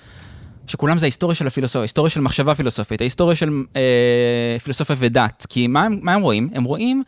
[0.66, 5.46] שכולם זה ההיסטוריה של הפילוסופיה, ההיסטוריה של מחשבה פילוסופית, ההיסטוריה של אה, פילוסופיה ודת.
[5.48, 6.50] כי מה, מה הם רואים?
[6.54, 7.02] הם רואים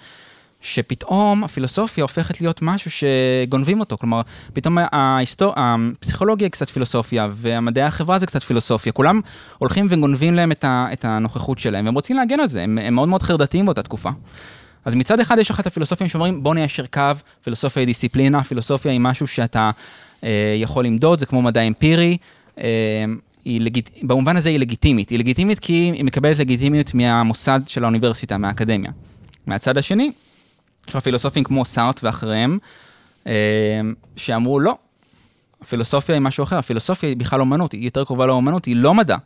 [0.60, 3.98] שפתאום הפילוסופיה הופכת להיות משהו שגונבים אותו.
[3.98, 4.20] כלומר,
[4.52, 5.52] פתאום ההיסטור...
[5.56, 8.92] הפסיכולוגיה היא קצת פילוסופיה, והמדעי החברה זה קצת פילוסופיה.
[8.92, 9.20] כולם
[9.58, 10.86] הולכים וגונבים להם את, ה...
[10.92, 14.10] את הנוכחות שלהם, והם רוצים להגן על זה, הם, הם מאוד מאוד חרדתיים באותה תקופה.
[14.84, 17.02] אז מצד אחד יש לך את הפילוסופים שאומרים, בוא ניישר קו,
[17.44, 19.70] פילוסופיה היא דיסציפלינה, פילוסופיה היא משהו שאתה
[20.24, 22.16] אה, יכול למדוד, זה כמו מדע אמפירי.
[22.60, 23.04] אה,
[23.44, 23.90] היא לגיט...
[24.02, 25.10] במובן הזה היא לגיטימית.
[25.10, 28.90] היא לגיטימית כי היא מקבלת לגיטימיות מהמוסד של האוניברסיטה, מהאקדמיה.
[29.46, 30.12] מהצד השני,
[30.98, 32.58] פילוסופים כמו סארט ואחריהם,
[33.26, 33.32] אה,
[34.16, 34.74] שאמרו, לא,
[35.62, 39.16] הפילוסופיה היא משהו אחר, הפילוסופיה היא בכלל אומנות, היא יותר קרובה לאומנות, היא לא מדע.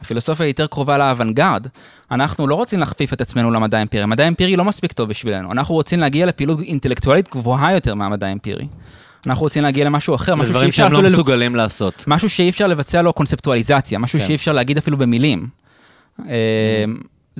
[0.00, 1.66] הפילוסופיה היא יותר קרובה לאוונגרד.
[2.10, 4.02] אנחנו לא רוצים להכפיף את עצמנו למדע האמפירי.
[4.02, 5.52] המדע האמפירי לא מספיק טוב בשבילנו.
[5.52, 8.66] אנחנו רוצים להגיע לפעילות אינטלקטואלית גבוהה יותר מהמדע האמפירי.
[9.26, 10.88] אנחנו רוצים להגיע למשהו אחר, משהו שאי אפשר...
[10.88, 12.04] דברים שהם לא מסוגלים לעשות.
[12.06, 14.26] משהו שאי אפשר לבצע לו קונספטואליזציה, משהו כן.
[14.26, 15.48] שאי אפשר להגיד אפילו במילים.
[16.28, 16.84] אה,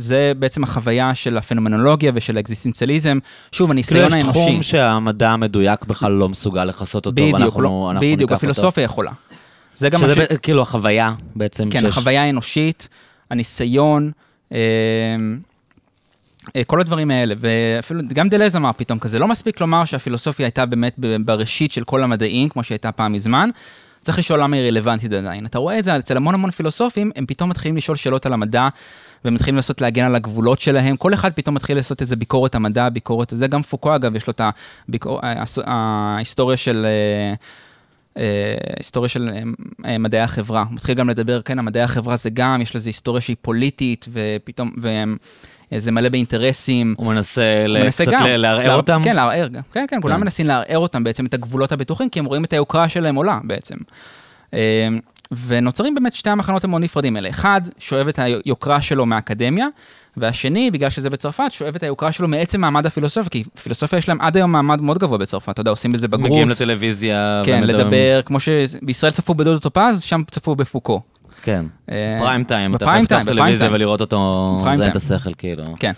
[0.01, 3.19] זה בעצם החוויה של הפנומנולוגיה ושל האקזיסטנציאליזם.
[3.53, 4.21] שוב, הניסיון האנושי.
[4.21, 8.33] כאילו יש תחום שהמדע המדויק בכלל לא מסוגל לכסות אותו, בדיוק, ואנחנו לא, אנחנו בדיוק,
[8.33, 8.93] הפילוסופיה אותו.
[8.93, 9.13] יכולה.
[9.75, 10.19] זה גם שזה ש...
[10.43, 11.71] כאילו החוויה בעצם.
[11.71, 11.91] כן, שיש...
[11.91, 12.89] החוויה האנושית,
[13.31, 14.11] הניסיון,
[14.53, 14.59] אה,
[16.57, 20.67] אה, כל הדברים האלה, ואפילו, גם דלז אמר פתאום כזה, לא מספיק לומר שהפילוסופיה הייתה
[20.67, 23.51] באמת בראשית של כל המדעים, כמו שהייתה פעם מזמן,
[24.01, 25.47] צריך לשאול למה היא רלוונטית עדיין.
[25.47, 28.69] אתה רואה את זה אצל המון המון פילוסופים, הם פתאום מתחילים לשאול שאלות על המדע,
[29.25, 30.97] ומתחילים לנסות להגן על הגבולות שלהם.
[30.97, 33.47] כל אחד פתאום מתחיל לעשות איזה ביקורת המדע, ביקורת זה.
[33.47, 34.41] גם פוקו, אגב, יש לו את
[34.89, 35.21] הביקור...
[35.67, 36.87] ההיסטוריה של...
[38.77, 39.31] היסטוריה של
[39.99, 40.63] מדעי החברה.
[40.63, 44.73] הוא מתחיל גם לדבר, כן, המדעי החברה זה גם, יש לזה היסטוריה שהיא פוליטית, ופתאום,
[44.77, 45.17] והם
[45.77, 46.95] זה מלא באינטרסים.
[46.99, 49.01] הוא מנסה, הוא מנסה קצת גם, לערער לה, אותם?
[49.05, 52.25] כן, לערער, כן, כן, כן, כולם מנסים לערער אותם בעצם, את הגבולות הבטוחים, כי הם
[52.25, 53.77] רואים את היוקרה שלהם עולה בעצם.
[55.47, 57.29] ונוצרים באמת שתי המחנות המאוד נפרדים האלה.
[57.29, 59.67] אחד, שואב את היוקרה שלו מהאקדמיה,
[60.17, 64.21] והשני, בגלל שזה בצרפת, שואב את היוקרה שלו מעצם מעמד הפילוסופיה, כי פילוסופיה יש להם
[64.21, 66.31] עד היום מעמד מאוד גבוה בצרפת, אתה יודע, עושים בזה בגרות.
[66.31, 67.43] מגיעים לטלוויזיה.
[67.47, 71.01] כן, לדבר, כמו שבישראל צפו בדודו טופז, שם צפו בפוקו.
[71.43, 75.63] כן, אה, פריים טיים, אתה יכול לפתוח טלוויזיה ולראות אותו, זה את השכל, כאילו.
[75.79, 75.93] כן,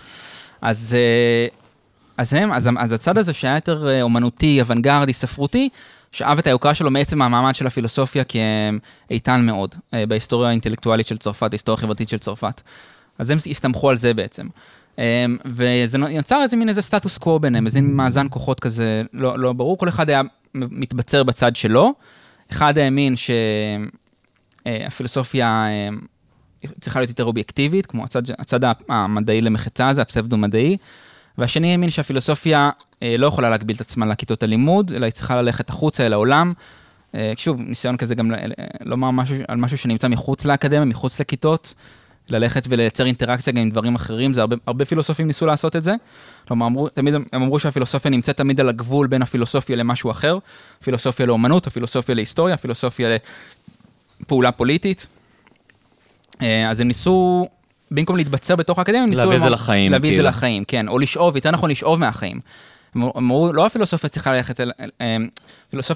[0.62, 0.96] אז...
[0.98, 1.62] אה,
[2.16, 5.68] אז הם, אז, אז הצד הזה שהיה יותר אה, אומנותי, אוונגרדי, ספרותי,
[6.12, 8.24] שאב את היוקרה שלו מעצם המעמד של הפילוסופיה
[8.68, 8.78] הם
[9.10, 12.60] איתן מאוד בהיסטוריה האינטלקטואלית של צרפת, ההיסטוריה החברתית של צרפת.
[13.18, 14.46] אז הם הסתמכו על זה בעצם.
[15.44, 19.78] וזה יצר איזה מין איזה סטטוס קוו ביניהם, איזה מאזן כוחות כזה לא, לא ברור,
[19.78, 20.22] כל אחד היה
[20.54, 21.94] מתבצר בצד שלו.
[22.50, 23.30] אחד האמין ש...
[24.66, 24.86] אה,
[25.40, 25.88] אה,
[26.80, 30.76] צריכה להיות יותר אובייקטיבית, כמו הצד, הצד המדעי למחצה הזה, הפסבדו-מדעי,
[31.38, 32.70] והשני האמין שהפילוסופיה אה,
[33.18, 36.52] לא יכולה להגביל את עצמה לכיתות הלימוד, אלא היא צריכה ללכת החוצה אל העולם.
[37.36, 38.32] שוב, ניסיון כזה גם
[38.84, 41.74] לומר משהו על משהו שנמצא מחוץ לאקדמיה, מחוץ לכיתות,
[42.28, 45.94] ללכת ולייצר אינטראקציה גם עם דברים אחרים, זה הרבה, הרבה פילוסופים ניסו לעשות את זה.
[46.48, 50.38] כלומר, אמרו, תמיד הם אמרו שהפילוסופיה נמצאת תמיד על הגבול בין הפילוסופיה למשהו אחר,
[50.82, 53.08] פילוסופיה לאומנות, הפילוסופיה להיסטוריה, הפילוסופיה
[54.26, 55.06] פעולה פוליטית.
[56.42, 57.48] אה, אז הם ניסו
[57.90, 59.22] במקום להתבצר בתוך האקדמיה, ניסו...
[59.22, 60.28] להביא את זה לחיים, להביא את זה כאילו.
[60.28, 60.88] לחיים, כן.
[60.88, 62.40] או לשאוב, יותר נכון לשאוב מהחיים.
[62.94, 64.72] הם אמרו, לא הפילוסופיה צריכה ללכת אל...
[64.80, 65.28] אל- אמ,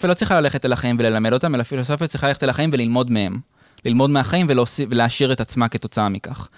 [0.05, 3.39] לא צריכה ללכת אל החיים וללמד אותם, אלא פילוסופיה צריכה ללכת אל החיים וללמוד מהם.
[3.85, 4.47] ללמוד מהחיים
[4.89, 6.49] ולהעשיר את עצמה כתוצאה מכך.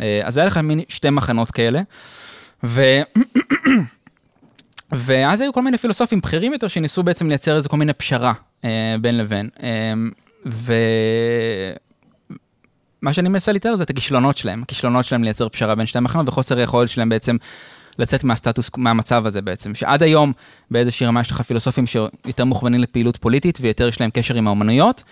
[0.00, 1.80] אה, אז היה לך מין שתי מחנות כאלה,
[2.64, 2.82] ו...
[4.92, 8.32] ואז היו כל מיני פילוסופים בכירים יותר שניסו בעצם לייצר איזה כל מיני פשרה
[8.64, 9.48] אה, בין לבין.
[9.62, 9.92] אה,
[10.46, 11.72] ומה
[13.12, 16.58] שאני מנסה לתאר זה את הכישלונות שלהם, הכישלונות שלהם לייצר פשרה בין שתי המחנות וחוסר
[16.58, 17.36] היכולת שלהם בעצם
[18.00, 19.74] לצאת מהסטטוס, מהמצב הזה בעצם.
[19.74, 20.32] שעד היום
[20.70, 25.02] באיזושהי רמה יש לך פילוסופים שיותר מוכוונים לפעילות פוליטית ויותר יש להם קשר עם האומנויות.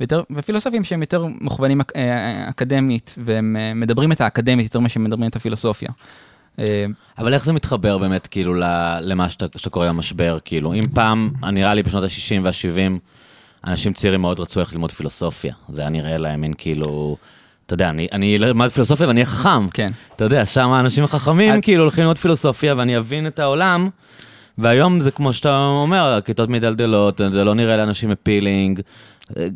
[0.00, 4.88] ויותר, ופילוסופים שהם יותר מוכוונים אק- אה, אקדמית, והם אה, מדברים את האקדמית יותר ממה
[4.88, 5.88] שהם מדברים את הפילוסופיה.
[6.58, 6.86] אה,
[7.18, 8.54] אבל איך זה מתחבר באמת, כאילו,
[9.00, 10.74] למה שאתה, שאתה קורא המשבר, כאילו?
[10.74, 12.98] אם פעם, נראה לי בשנות ה-60 וה-70,
[13.66, 15.54] אנשים צעירים מאוד רצו איך ללמוד פילוסופיה.
[15.68, 17.16] זה היה נראה להם מין כאילו...
[17.68, 19.68] אתה יודע, אני, אני אלמד פילוסופיה ואני אהיה חכם.
[19.68, 19.90] כן.
[20.16, 23.88] אתה יודע, שם האנשים החכמים את- כאילו הולכים ללמוד פילוסופיה ואני אבין את העולם.
[24.58, 28.80] והיום זה כמו שאתה אומר, הכיתות מדלדלות, זה לא נראה לאנשים אפילינג.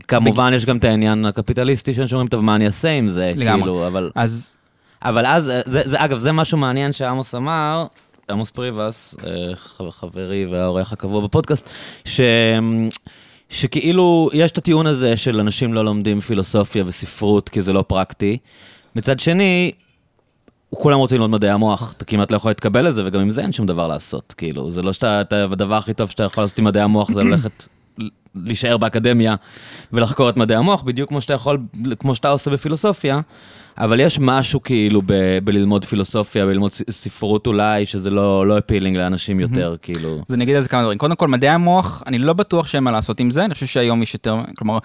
[0.08, 3.32] כמובן, יש גם את העניין הקפיטליסטי שאומרים, טוב, מה אני אעשה עם זה?
[3.36, 3.60] לגמרי.
[3.62, 4.10] כאילו, אבל...
[4.14, 4.52] אז
[5.04, 7.86] אבל אז, זה, זה, אגב, זה משהו מעניין שעמוס אמר,
[8.30, 9.30] עמוס פריבס, אה,
[9.90, 11.68] חברי והאורח הקבוע בפודקאסט,
[12.04, 12.20] ש...
[13.52, 18.38] שכאילו יש את הטיעון הזה של אנשים לא לומדים פילוסופיה וספרות כי זה לא פרקטי.
[18.96, 19.72] מצד שני,
[20.70, 23.52] כולם רוצים ללמוד מדעי המוח, אתה כמעט לא יכול להתקבל לזה, וגם עם זה אין
[23.52, 24.34] שום דבר לעשות.
[24.36, 27.22] כאילו, זה לא שאתה, אתה, הדבר הכי טוב שאתה יכול לעשות עם מדעי המוח זה
[27.22, 27.64] ללכת,
[28.34, 29.34] להישאר באקדמיה
[29.92, 31.58] ולחקור את מדעי המוח, בדיוק כמו שאתה יכול,
[31.98, 33.20] כמו שאתה עושה בפילוסופיה.
[33.78, 39.40] אבל יש משהו כאילו ב- בללמוד פילוסופיה, בללמוד ספרות אולי, שזה לא, לא אפילינג לאנשים
[39.40, 40.18] יותר, כאילו.
[40.28, 40.98] אז אני אגיד על זה כמה דברים.
[40.98, 44.02] קודם כל, מדעי המוח, אני לא בטוח שאין מה לעשות עם זה, אני חושב שהיום
[44.02, 44.78] יש יותר, כלומר,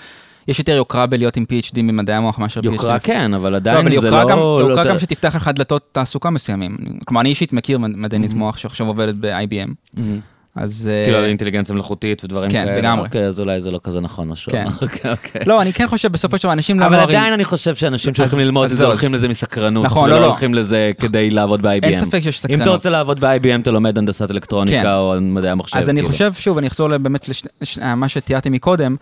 [0.47, 2.65] יש יותר יוקרה בלהיות עם PhD ממדעי המוח מאשר PhD.
[2.65, 4.29] יוקרה כן, אבל לא, עדיין אבל זה לא...
[4.29, 6.77] גם, לא- יוקרה אתה- גם שתפתח לך דלתות תעסוקה מסוימים.
[7.05, 9.71] כלומר, אני אישית מכיר מד- מדענית מוח שעכשיו עובדת ב-IBM.
[9.93, 10.19] מהמם.
[10.57, 10.89] אז...
[10.93, 12.77] אה, כאילו על אינטליגנציה מלאכותית ודברים כן, כאלה.
[12.77, 13.05] לגמרי.
[13.05, 14.51] אוקיי, אז אולי זה לא כזה נכון משהו.
[14.51, 14.65] כן.
[14.81, 15.41] אוקיי, אוקיי.
[15.45, 16.95] לא, אני כן חושב בסופו של דבר, אנשים לא אבל.
[16.95, 20.25] עדיין אני חושב שאנשים שהולכים ללמוד את זה הולכים לזה מסקרנות, נכון, לא, לא.
[20.25, 21.83] הולכים לזה כדי לעבוד ב-IBM.
[21.83, 22.67] אין ספק שיש אם אתה סקרנות.
[22.67, 24.33] רוצה לעבוד ב-IBM, אתה לומד הנדסת כן.
[24.33, 25.77] אלקטרוניקה או מדעי המחשב.
[25.77, 26.11] אז אני כאילו.
[26.11, 27.29] חושב, שוב, אני אחזור באמת
[27.77, 28.95] למה שתיארתי מקודם.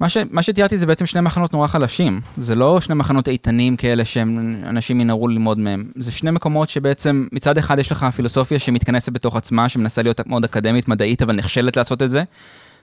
[0.00, 2.20] מה, ש, מה שתיארתי זה בעצם שני מחנות נורא חלשים.
[2.36, 5.84] זה לא שני מחנות איתנים כאלה שאנשים ינהרו ללמוד מהם.
[5.96, 10.44] זה שני מקומות שבעצם, מצד אחד יש לך פילוסופיה שמתכנסת בתוך עצמה, שמנסה להיות מאוד
[10.44, 12.22] אקדמית, מדעית, אבל נכשלת לעשות את זה,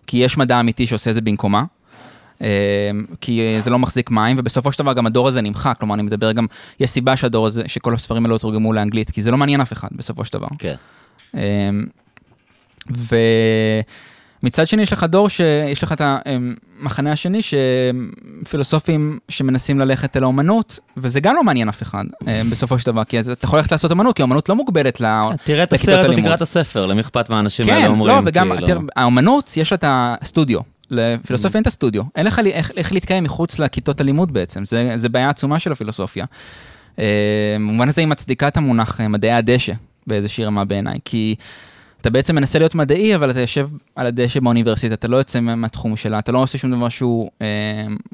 [0.07, 1.63] כי יש מדע אמיתי שעושה את זה במקומה.
[2.41, 5.75] אה, כי זה לא מחזיק מים, ובסופו של דבר גם הדור הזה נמחק.
[5.79, 6.45] כלומר, אני מדבר גם,
[6.79, 9.73] יש סיבה שהדור הזה, שכל הספרים האלה לא תורגמו לאנגלית, כי זה לא מעניין אף
[9.73, 10.47] אחד בסופו של דבר.
[10.59, 10.75] כן.
[11.33, 11.85] אמ,
[14.43, 17.39] ומצד שני יש לך דור שיש לך את המחנה השני
[18.43, 23.03] שפילוסופים שמנסים ללכת אל האומנות, וזה גם לא מעניין אף אחד אמ, בסופו של דבר,
[23.03, 25.05] כי אתה יכול ללכת לעשות אמנות, כי האומנות לא מוגבלת ל...
[25.43, 26.15] תראה את הסרט או.
[26.15, 28.15] תקרא את הספר, למי אכפת מה האנשים האלה כן, אומרים.
[28.15, 28.67] לא, וגם, כאילו.
[28.67, 30.59] תראה, האומנות, יש לה את הסטודיו.
[30.91, 32.03] לפילוסופיה אין את הסטודיו.
[32.15, 36.25] אין לך איך, איך להתקיים מחוץ לכיתות הלימוד בעצם, זה, זה בעיה עצומה של הפילוסופיה.
[36.99, 37.05] אה,
[37.59, 39.73] במובן הזה היא מצדיקה את המונח אה, מדעי הדשא
[40.07, 41.35] באיזושהי רמה בעיניי, כי
[42.01, 45.55] אתה בעצם מנסה להיות מדעי, אבל אתה יושב על הדשא באוניברסיטה, אתה לא יוצא מה-
[45.55, 47.47] מהתחום שלה, אתה לא עושה שום דבר שהוא אה,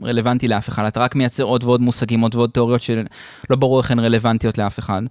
[0.04, 3.06] רלוונטי לאף אחד, אתה רק מייצר עוד ועוד מושגים, עוד ועוד תיאוריות שלא
[3.50, 5.02] ברור איך הן רלוונטיות לאף אחד.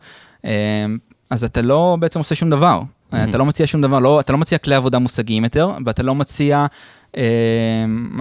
[0.45, 0.87] אה,
[1.31, 2.81] אז אתה לא בעצם עושה שום דבר.
[3.29, 6.15] אתה לא מציע שום דבר, לא, אתה לא מציע כלי עבודה מושגיים יותר, ואתה לא
[6.15, 6.67] מציע
[7.17, 7.23] אה,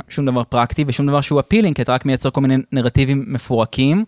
[0.09, 4.05] שום דבר פרקטי ושום דבר שהוא אפילינג, כי אתה רק מייצר כל מיני נרטיבים מפורקים,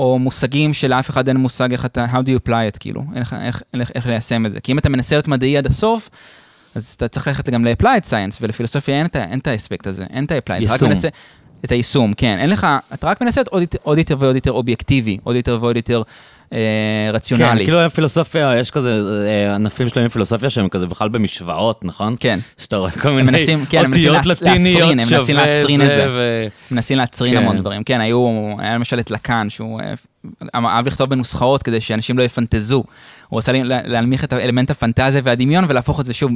[0.00, 3.34] או מושגים שלאף אחד אין מושג איך אתה, how do you apply it, כאילו, איך,
[3.40, 4.60] איך, איך, איך ליישם את זה.
[4.60, 6.10] כי אם אתה מנסה להיות מדעי עד הסוף,
[6.74, 10.24] אז אתה צריך ללכת גם ל-applied science, ולפילוסופיה אין את, אין את האספקט הזה, אין
[10.24, 10.60] את ה-applied.
[10.60, 10.88] יישום.
[10.88, 11.08] מנסה,
[11.64, 12.36] את היישום, כן.
[12.40, 15.58] אין לך, אתה רק מנסה להיות עוד, יותר- עוד יותר ועוד יותר אובייקטיבי, עוד יותר
[15.60, 16.02] ועוד יותר
[16.52, 16.58] אה,
[17.12, 17.46] רציונלי.
[17.60, 22.16] כן, כאילו פילוסופיה, יש כזה אה, ענפים שלמים בפילוסופיה שהם כזה בכלל במשוואות, נכון?
[22.20, 22.38] כן.
[22.58, 26.06] שאתה רואה כל מיני מנסים- כן, אותיות לטיניות להצרין, הם מנסים שווה להצרין את זה.
[26.10, 27.42] ו- מנסים להצרין כן.
[27.42, 27.82] המון דברים.
[27.82, 29.94] כן, היו, היה למשל את לקאן, שהוא אה,
[30.54, 32.84] אהב לכתוב בנוסחאות כדי שאנשים לא יפנטזו.
[33.28, 36.30] הוא רצה לה- להנמיך את אלמנט הפנטזיה והדמיון ולהפוך את זה שוב,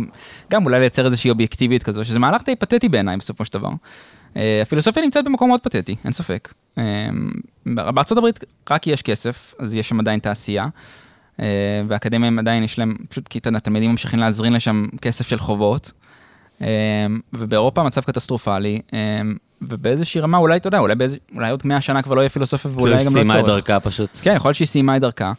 [0.51, 3.69] גם אולי לייצר איזושהי אובייקטיביות כזו, שזה מהלך די פתטי בעיניי בסופו של דבר.
[4.37, 6.53] אה, הפילוסופיה נמצאת במקום מאוד פתטי, אין ספק.
[6.79, 7.09] אה,
[7.67, 8.41] בארצות הברית
[8.71, 10.67] רק יש כסף, אז יש שם עדיין תעשייה.
[11.41, 11.47] אה,
[11.89, 15.93] והאקדמיה עדיין יש להם, פשוט כי אתה יודע, תלמידים ממשיכים להזרין לשם כסף של חובות.
[17.33, 18.81] ובאירופה המצב קטסטרופלי,
[19.63, 21.17] ובאיזושהי רמה אולי, אתה יודע, אולי, באיז...
[21.35, 23.69] אולי עוד 100 שנה כבר לא יהיה פילוסופיה ואולי כאילו גם לא סיימה את צורך.
[23.69, 24.19] דרכה פשוט.
[24.23, 25.33] כן, יכול להיות שהיא סיימה את דרכה.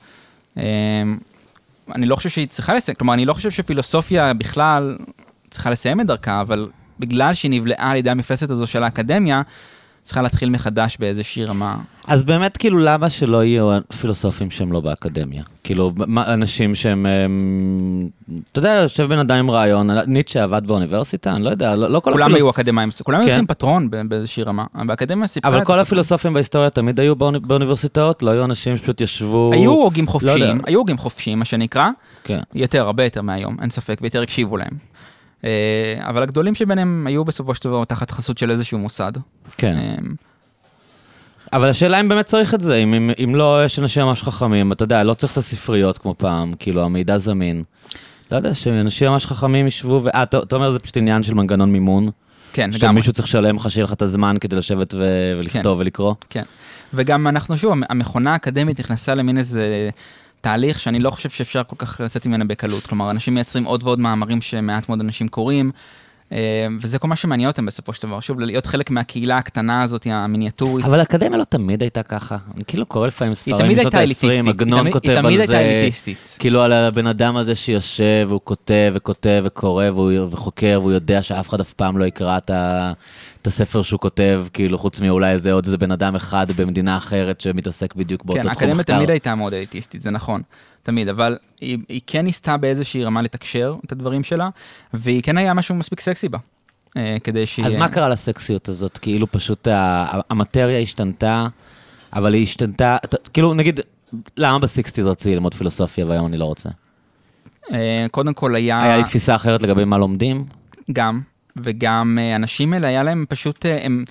[1.95, 4.97] אני לא חושב שהיא צריכה לסיים, כלומר, אני לא חושב שפילוסופיה בכלל
[5.49, 6.69] צריכה לסיים את דרכה, אבל
[6.99, 9.41] בגלל שהיא נבלעה על ידי המפלצת הזו של האקדמיה,
[10.05, 11.77] צריכה להתחיל מחדש באיזושהי רמה.
[12.07, 15.43] אז באמת, כאילו, למה שלא יהיו פילוסופים שהם לא באקדמיה?
[15.63, 17.05] כאילו, אנשים שהם...
[17.05, 18.09] הם,
[18.51, 21.99] אתה יודע, יושב בן אדם עם רעיון, ניטשה עבד באוניברסיטה, אני לא יודע, לא, לא
[21.99, 23.31] כל כולם היו אקדמאים, כולם היו כן.
[23.31, 24.63] צריכים פטרון באיזושהי רמה.
[24.85, 25.51] באקדמיה סיפרה...
[25.51, 28.23] אבל כל הפילוסופים בהיסטוריה תמיד היו באוני, באוניברסיטאות?
[28.23, 29.51] לא היו אנשים שפשוט ישבו...
[29.53, 31.89] היו הוגים לא חופשיים, היו הוגים חופשיים, מה שנקרא.
[32.23, 32.39] כן.
[32.53, 34.94] יותר, הרבה יותר מהיום, אין ספק, ויותר הקשיבו להם.
[35.43, 35.49] אה,
[35.99, 39.11] אבל הגדולים שביניהם היו בסופו של דבר תחת חסות של איזשהו מוסד.
[39.57, 39.77] כן.
[39.77, 39.95] אה,
[41.53, 44.71] אבל השאלה אם באמת צריך את זה, אם, אם, אם לא, יש אנשים ממש חכמים,
[44.71, 47.63] אתה יודע, לא צריך את הספריות כמו פעם, כאילו, המידע זמין.
[48.31, 50.09] לא יודע, שאנשים ממש חכמים ישבו, ו...
[50.09, 52.09] אה, אתה אומר, זה פשוט עניין של מנגנון מימון.
[52.53, 52.79] כן, לגמרי.
[52.79, 54.99] שמישהו צריך לשלם לך, שיהיה לך את הזמן כדי לשבת ו...
[55.39, 56.15] ולכתוב כן, ולקרוא.
[56.29, 56.43] כן.
[56.93, 59.89] וגם אנחנו, שוב, המכונה האקדמית נכנסה למין איזה
[60.45, 62.85] תהליך שאני לא חושב שאפשר כל כך לצאת ממנה בקלות.
[62.85, 65.71] כלומר, אנשים מייצרים עוד ועוד מאמרים שמעט מאוד אנשים קוראים.
[66.31, 68.19] אה, וזה כל מה שמעניין אותם בסופו של דבר.
[68.19, 70.85] שוב, להיות חלק מהקהילה הקטנה הזאת, המיניאטורית.
[70.85, 72.37] אבל האקדמיה לא תמיד הייתה ככה.
[72.55, 75.19] אני כאילו קורא לפעמים ספרים משנות ה-20, עגנון כותב על זה.
[75.19, 76.37] היא תמיד הייתה אליטיסטית.
[76.39, 79.85] כאילו על הבן אדם הזה שיושב, והוא כותב וכותב וקורא
[80.31, 82.93] וחוקר, והוא יודע שאף אחד אף פעם לא יקרא את ה...
[83.41, 87.41] את הספר שהוא כותב, כאילו, חוץ מאולי איזה עוד איזה בן אדם אחד במדינה אחרת
[87.41, 88.65] שמתעסק בדיוק באותו כן, תחום מחקר.
[88.65, 90.41] כן, האקדמיה תמיד הייתה מאוד אליטיסטית, זה נכון.
[90.85, 94.49] תמיד, אבל היא, היא כן ניסתה באיזושהי רמה לתקשר את הדברים שלה,
[94.93, 96.37] והיא כן היה משהו מספיק סקסי בה.
[96.97, 97.65] אה, כדי שהיא...
[97.65, 98.97] אז מה קרה לסקסיות הזאת?
[98.97, 99.67] כאילו פשוט
[100.29, 101.47] המטריה השתנתה,
[102.13, 102.97] אבל היא השתנתה,
[103.33, 103.79] כאילו נגיד,
[104.37, 106.69] למה בסיקסטיז רציתי ללמוד פילוסופיה והיום אני לא רוצה?
[107.71, 108.83] אה, קודם כל היה...
[108.83, 110.45] היה לי תפיסה אחרת לגבי מה לומדים?
[110.93, 111.21] גם,
[111.57, 114.05] וגם האנשים אה, האלה, היה להם פשוט, הם...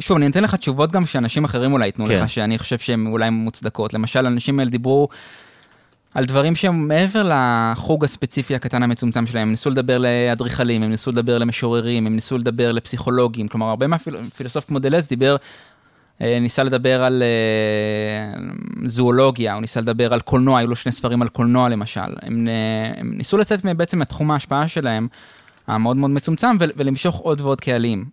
[0.00, 2.22] שוב, אני אתן לך תשובות גם שאנשים אחרים אולי ייתנו כן.
[2.22, 3.94] לך, שאני חושב שהן אולי מוצדקות.
[3.94, 5.08] למשל, האנשים האלה דיברו
[6.14, 11.10] על דברים שהם מעבר לחוג הספציפי הקטן המצומצם שלהם, הם ניסו לדבר לאדריכלים, הם ניסו
[11.10, 15.36] לדבר למשוררים, הם ניסו לדבר לפסיכולוגים, כלומר, הרבה מהפילוסוף כמו דלז דיבר,
[16.22, 18.40] אה, ניסה לדבר על אה,
[18.84, 22.00] זואולוגיה, הוא ניסה לדבר על קולנוע, היו לו שני ספרים על קולנוע למשל.
[22.22, 25.08] הם, אה, הם ניסו לצאת בעצם מתחום ההשפעה שלהם,
[25.66, 28.04] המאוד מאוד מצומצם, ולמשוך עוד ועוד קהלים.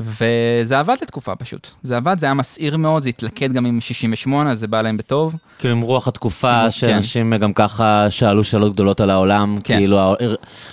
[0.00, 1.70] וזה עבד לתקופה פשוט.
[1.82, 4.96] זה עבד, זה היה מסעיר מאוד, זה התלכד גם עם 68, אז זה בא להם
[4.96, 5.36] בטוב.
[5.58, 6.70] כאילו עם רוח התקופה.
[6.70, 7.38] שאנשים כן.
[7.38, 9.76] גם ככה שאלו שאלות גדולות על העולם, כן.
[9.76, 10.16] כאילו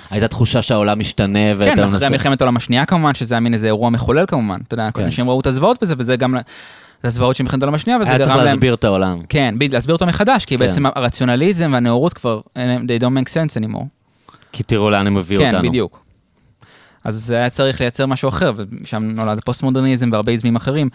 [0.10, 3.68] הייתה תחושה שהעולם משתנה, ואתה כן, אחרי מלחמת העולם השנייה כמובן, שזה היה מין איזה
[3.68, 4.60] אירוע מחולל כמובן.
[4.68, 5.04] אתה יודע, כן.
[5.04, 6.36] אנשים ראו את הזוועות בזה, וזה גם...
[7.04, 8.30] זה הזוועות של מלחמת העולם השנייה, וזה גרם להם...
[8.30, 9.22] היה צריך להסביר את העולם.
[9.30, 10.66] כן, להסביר אותו מחדש, כי כן.
[10.66, 13.86] בעצם הרציונליזם והנאורות כבר, they don't make sense anymore.
[14.52, 15.62] כי תראו לאן הם הביאו כן, אותנו.
[15.62, 16.05] כן, בדיוק.
[17.06, 18.52] אז היה צריך לייצר משהו אחר,
[18.82, 20.90] ושם נולד פוסט-מודרניזם והרבה איזמים אחרים.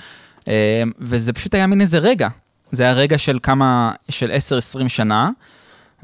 [0.49, 2.29] אה, וזה פשוט היה מין איזה רגע.
[2.73, 4.31] זה היה רגע של כמה, של
[4.85, 5.31] 10-20 שנה,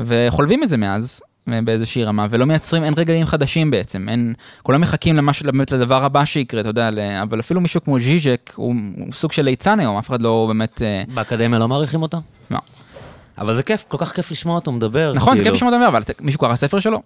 [0.01, 5.17] וחולבים את זה מאז, באיזושהי רמה, ולא מייצרים, אין רגעים חדשים בעצם, אין, כולם מחכים
[5.17, 6.91] למש, באמת לדבר הבא שיקרה, אתה יודע,
[7.23, 10.83] אבל אפילו מישהו כמו ז'יז'ק, הוא, הוא סוג של ליצן היום, אף אחד לא באמת...
[10.83, 12.19] אה, באקדמיה לא מעריכים אותו?
[12.51, 12.59] לא.
[13.39, 15.13] אבל זה כיף, כל כך כיף לשמוע אותו מדבר.
[15.15, 15.45] נכון, כאילו...
[15.45, 17.03] זה כיף לשמוע אותו מדבר, אבל מישהו קרא ספר שלו?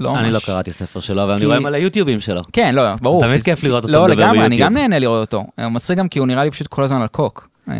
[0.00, 2.42] לא אני לא קראתי ספר שלו, אבל אני רואה על היוטיובים שלו.
[2.52, 3.22] כן, לא, ברור.
[3.22, 4.30] תמיד כיף לראות אותו לא, מדבר ביוטיוב.
[4.30, 5.46] לא, לגמרי, אני גם נהנה לראות אותו.
[5.58, 7.48] הוא מצחיק גם כי הוא נראה לי פשוט כל הזמן על קוק.
[7.70, 7.74] אה,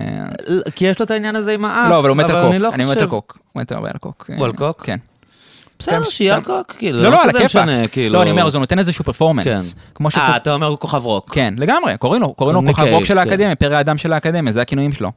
[0.75, 2.75] כי יש לו את העניין הזה עם האף, לא, אבל הוא מת על קוק.
[2.75, 3.39] אני מת על קוק.
[3.53, 4.31] הוא מת הרבה על קוק.
[4.37, 4.83] הוא על קוק?
[4.83, 4.97] כן.
[5.79, 7.69] בסדר, כן, שיהיה על קוק, כאילו, לא, לא, על הכיפאק.
[7.93, 8.15] כאילו...
[8.15, 9.75] לא, אני אומר, אז הוא נותן איזשהו performance.
[9.99, 10.05] כן.
[10.19, 11.35] אה, אתה אומר כוכב רוק.
[11.35, 13.19] כן, לגמרי, קוראים לו, קוראים לו כוכב רוק של כן.
[13.19, 15.13] האקדמיה, פרא האדם של האקדמיה, זה הכינויים שלו.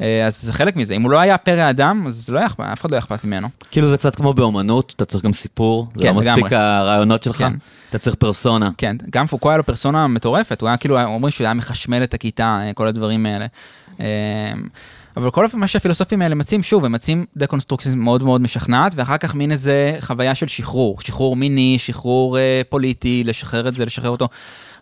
[0.00, 0.94] אה, אז זה חלק מזה.
[0.94, 3.48] אם הוא לא היה פרא אדם, אז לא היה, אף אחד לא היה אכפת ממנו.
[3.70, 5.86] כאילו זה קצת כמו באומנות, אתה צריך גם סיפור.
[5.94, 7.52] כן, זה לא מספיק הרעיונות שלך, כן.
[7.90, 8.70] אתה צריך פרסונה.
[8.78, 12.14] כן, גם פוקו היה לו פרסונה מטורפת, הוא היה כאילו, אומרים שהוא היה מחשמל את
[12.14, 13.46] הכיתה, אה, כל הדברים האלה.
[14.00, 14.06] אה,
[15.16, 19.34] אבל כל מה שהפילוסופים האלה מציעים, שוב, הם מציעים דקונסטרוקציה מאוד מאוד משכנעת, ואחר כך
[19.34, 21.00] מין איזה חוויה של שחרור.
[21.00, 24.28] שחרור מיני, שחרור אה, פוליטי, לשחרר את זה, לשחרר אותו.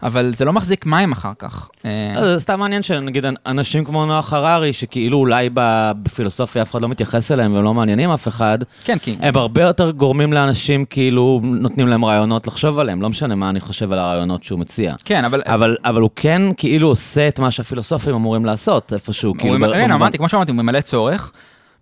[0.02, 1.70] אבל זה לא מחזיק מים אחר כך.
[1.84, 6.88] אה, זה סתם מעניין שנגיד אנשים כמו נוח הררי, שכאילו אולי בפילוסופיה אף אחד לא
[6.88, 9.16] מתייחס אליהם והם לא מעניינים אף אחד, כן, כי...
[9.20, 13.60] הם הרבה יותר גורמים לאנשים, כאילו, נותנים להם רעיונות לחשוב עליהם, לא משנה מה אני
[13.60, 14.94] חושב על הרעיונות שהוא מציע.
[15.04, 15.42] כן, אבל...
[15.46, 19.54] אבל, אבל הוא כן כאילו עושה את מה שהפילוסופים אמורים לעשות, איפשהו, כאילו...
[19.54, 19.90] כן, במובן...
[19.90, 21.32] אמרתי, כמו שאמרתי, הוא ממלא צורך.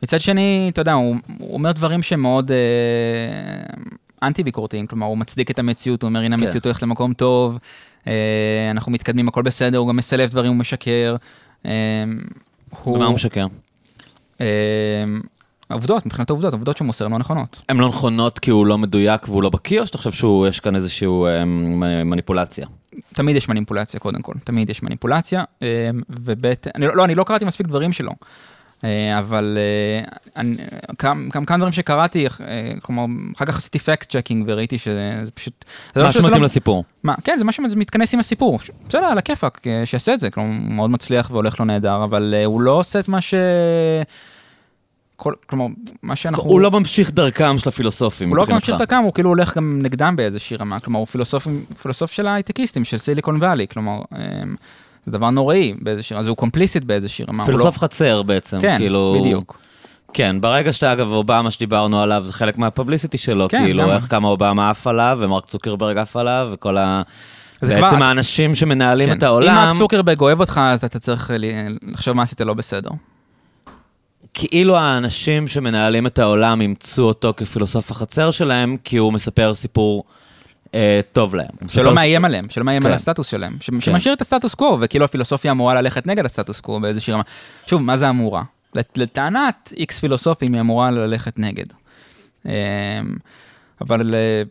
[0.02, 2.56] מצד שני, אתה יודע, הוא, הוא אומר דברים שהם מאוד אה,
[4.22, 6.42] אנטי-ביקורתיים, כלומר, הוא מצדיק את המציאות, הוא אומר, הנה כן.
[6.42, 7.58] המציאות הולכת למקום טוב,
[8.70, 11.16] אנחנו מתקדמים, הכל בסדר, הוא גם מסלף דברים, הוא משקר.
[11.66, 11.70] אה,
[12.82, 12.96] הוא...
[12.96, 13.46] במה הוא משקר?
[14.40, 15.04] אה,
[16.04, 17.62] מבחינת העובדות, העובדות שהוא מוסר לא נכונות.
[17.68, 20.76] הן לא נכונות כי הוא לא מדויק והוא לא בקיא, או שאתה חושב שיש כאן
[20.76, 21.08] איזושהי
[22.04, 22.66] מניפולציה?
[23.12, 25.44] תמיד יש מניפולציה קודם כל, תמיד יש מניפולציה,
[26.10, 28.16] ובית, אני, לא, לא, אני לא קראתי מספיק דברים שלו, אה,
[29.18, 30.04] אבל אה,
[30.36, 30.56] אני-
[30.98, 33.04] כמה דברים שקראתי, אה, כלומר,
[33.36, 35.64] אחר כך עשיתי fact checking וראיתי שזה פשוט...
[35.94, 36.84] זה לא מה שמתאים לא- לסיפור.
[37.24, 38.58] כן, זה מה שמתכנס עם הסיפור.
[38.88, 40.30] בסדר, על הכיפאק, אה, שיעשה את זה.
[40.30, 43.34] כלומר, הוא מאוד מצליח והולך לו נהדר, אבל אה, הוא לא עושה את מה ש...
[45.16, 45.66] כל, כלומר,
[46.02, 46.50] מה שאנחנו...
[46.50, 48.44] הוא לא ממשיך דרכם של הפילוסופים, הוא לא.
[48.48, 50.80] ממשיך דרכם, הוא כאילו הולך גם נגדם באיזושהי רמה.
[50.80, 51.46] כלומר, הוא פילוסוף,
[51.82, 53.66] פילוסוף של ההייטקיסטים, של סיליקון וואלי.
[53.68, 54.00] כלומר,
[55.06, 57.42] זה דבר נוראי באיזושהי אז הוא קומפליסיט באיזושהי רמה.
[57.42, 57.80] הוא פילוסוף לא...
[57.80, 59.16] חצר בעצם, כן, כאילו...
[59.20, 59.58] בדיוק.
[60.12, 63.90] כן, ברגע שאתה, אגב, אובמה שדיברנו עליו, זה חלק מהפבליסיטי שלו, כן, כאילו, גם.
[63.90, 67.02] איך כמה אובמה עף עליו, ומרק צוקרברג עף עליו, וכל ה...
[67.62, 69.18] בעצם כבר- האנשים שמנהלים כן.
[69.18, 71.44] את העולם, אם מרק צוקרברג אוהב אותך, אז אתה צריך ל-
[71.92, 72.90] לחשוב מה עשית לא בסדר.
[74.34, 80.04] כאילו האנשים שמנהלים את העולם אימצו אותו כפילוסוף החצר שלהם, כי הוא מספר סיפור
[81.12, 81.46] טוב להם.
[81.68, 82.88] שלא מאיים עליהם, שלא מאיים כן.
[82.88, 83.56] על הסטטוס שלהם.
[83.60, 87.22] ש- שמשאיר את הסטטוס קוו, וכאילו הפילוסופיה אמורה ללכת נגד הסטטוס קוו באיזושהי רמה.
[87.66, 88.42] שוב, מה זה אמורה?
[88.74, 91.66] לט- לטענת איקס פילוסופים היא אמורה ללכת נגד.
[92.46, 92.50] אמ,
[93.80, 94.42] אבל אה,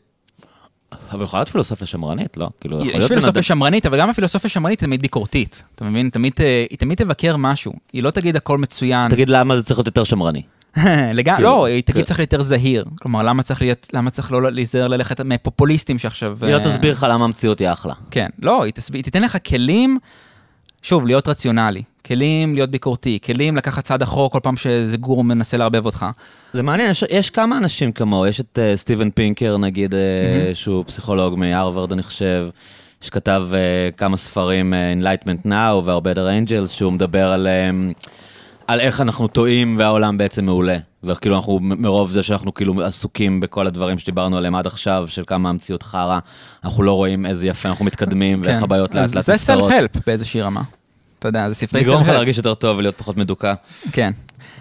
[1.12, 2.50] אבל יכולה להיות פילוסופיה שמרנית, לא?
[2.62, 5.64] כאילו, יכול יש להיות בן פילוסופיה אדם- שמרנית, אבל גם הפילוסופיה שמרנית היא תמיד ביקורתית.
[5.76, 6.10] אתה מבין?
[6.10, 7.74] תמיד, אה, היא תמיד תבקר משהו.
[7.94, 9.12] היא לא תגיד הכל מצוין.
[9.12, 10.42] תגיד למה זה צריך להיות יותר שמרני.
[11.14, 12.04] לגמרי, כאילו, לא, היא תגיד כן.
[12.04, 12.86] צריך להיות יותר זהיר.
[13.02, 16.38] כלומר, למה צריך להיות, למה צריך לא להיזהר ללכת מפופוליסטים שעכשיו...
[16.42, 17.94] היא לא אה, תסביר לך למה המציאות היא אחלה.
[18.12, 18.74] כן, לא, היא,
[19.04, 20.00] תיתן לך כלים,
[20.82, 25.58] שוב, להיות רציונלי, כלים להיות ביקורתי, כלים לקחת צעד אחורה כל פעם שאיזה גור מנסה
[25.58, 26.06] לערבב אותך.
[26.54, 29.98] זה מעניין, יש, יש כמה אנשים כמוהו, יש את uh, סטיבן פינקר נגיד, uh,
[30.54, 32.48] שהוא פסיכולוג מהרווארד אני חושב,
[33.02, 38.08] שכתב uh, כמה ספרים, uh, Enlightenment Now והרבה other Angels, שהוא מדבר על, um,
[38.68, 40.78] על איך אנחנו טועים והעולם בעצם מעולה.
[41.04, 45.50] וכאילו אנחנו, מרוב זה שאנחנו כאילו עסוקים בכל הדברים שדיברנו עליהם עד עכשיו, של כמה
[45.50, 46.20] המציאות חרא,
[46.64, 49.04] אנחנו לא רואים איזה יפה אנחנו מתקדמים, ואיך הבעיות לאט כן.
[49.04, 49.72] אז לאט זה נפתרות.
[49.72, 50.62] סלף-הלפ באיזושהי רמה.
[51.20, 52.10] אתה יודע, זה ספרי לגרום לך.
[52.10, 53.54] להרגיש יותר טוב ולהיות פחות מדוכא.
[53.92, 54.12] כן.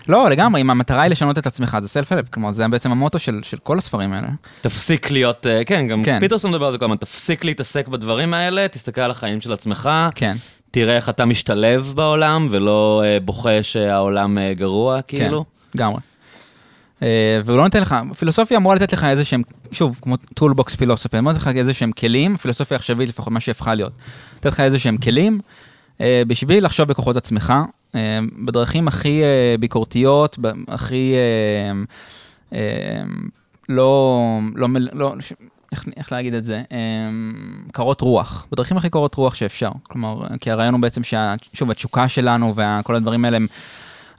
[0.08, 3.40] לא, לגמרי, אם המטרה היא לשנות את עצמך, זה self-help, כלומר, זה בעצם המוטו של,
[3.42, 4.28] של כל הספרים האלה.
[4.60, 6.20] תפסיק להיות, אה, כן, גם כן.
[6.20, 9.90] פיטרסון מדבר על זה כל הזמן, תפסיק להתעסק בדברים האלה, תסתכל על החיים של עצמך,
[10.14, 10.36] כן.
[10.74, 15.44] תראה איך אתה משתלב בעולם, ולא אה, בוכה שהעולם אה, גרוע, כאילו.
[15.44, 16.00] כן, לגמרי.
[17.02, 19.42] אה, והוא לא נותן לך, פילוסופיה אמורה לתת לך איזה שהם,
[19.72, 23.74] שוב, כמו toolbox פילוסופיה, אמורה לתת לך איזה שהם כלים, פילוסופיה עכשווית לפחות, מה שהפכה
[23.74, 23.92] להיות.
[24.36, 25.40] לתת לך איזה שהם כלים,
[26.00, 27.52] אה, בשביל לחשוב בכוחות עצמך,
[27.94, 30.38] אה, בדרכים הכי אה, ביקורתיות,
[30.68, 33.02] הכי אה, אה,
[33.68, 35.14] לא, לא, לא,
[35.74, 36.62] איך, איך להגיד את זה?
[36.72, 36.78] אה,
[37.72, 39.70] קרות רוח, בדרכים הכי קרות רוח שאפשר.
[39.82, 41.34] כלומר, כי הרעיון הוא בעצם שה...
[41.52, 43.46] שוב, התשוקה שלנו וכל הדברים האלה הם...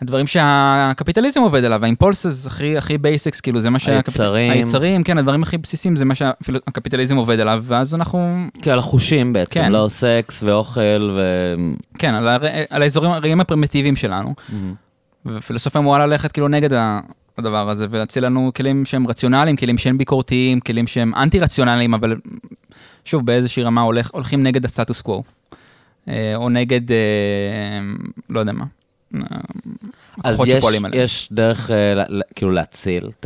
[0.01, 3.95] הדברים שהקפיטליזם עובד עליו, ה impulses הכי, הכי basics, כאילו זה מה שה...
[3.95, 4.51] היצרים.
[4.51, 9.33] היצרים, כן, הדברים הכי בסיסיים זה מה שהקפיטליזם עובד עליו, ואז אנחנו, כן, על החושים
[9.33, 9.71] בעצם, כן.
[9.71, 11.55] לא סקס ואוכל ו...
[11.97, 12.41] כן, על, הר...
[12.69, 14.33] על האזורים הרעים הפרימיטיביים שלנו.
[15.25, 16.99] ופילוסופיה אמורה ללכת כאילו נגד ה-
[17.37, 22.15] הדבר הזה, ולהציע לנו כלים שהם רציונליים, כלים שהם ביקורתיים, כלים שהם אנטי-רציונליים, אבל
[23.05, 25.23] שוב, באיזושהי רמה הולך, הולכים נגד הסטטוס קוו.
[26.09, 26.97] אה, או נגד, אה,
[28.29, 28.65] לא יודע מה.
[29.15, 29.19] אה,
[30.23, 30.65] אז יש.
[30.93, 31.71] יש דרך
[32.35, 33.25] כאילו להציל את?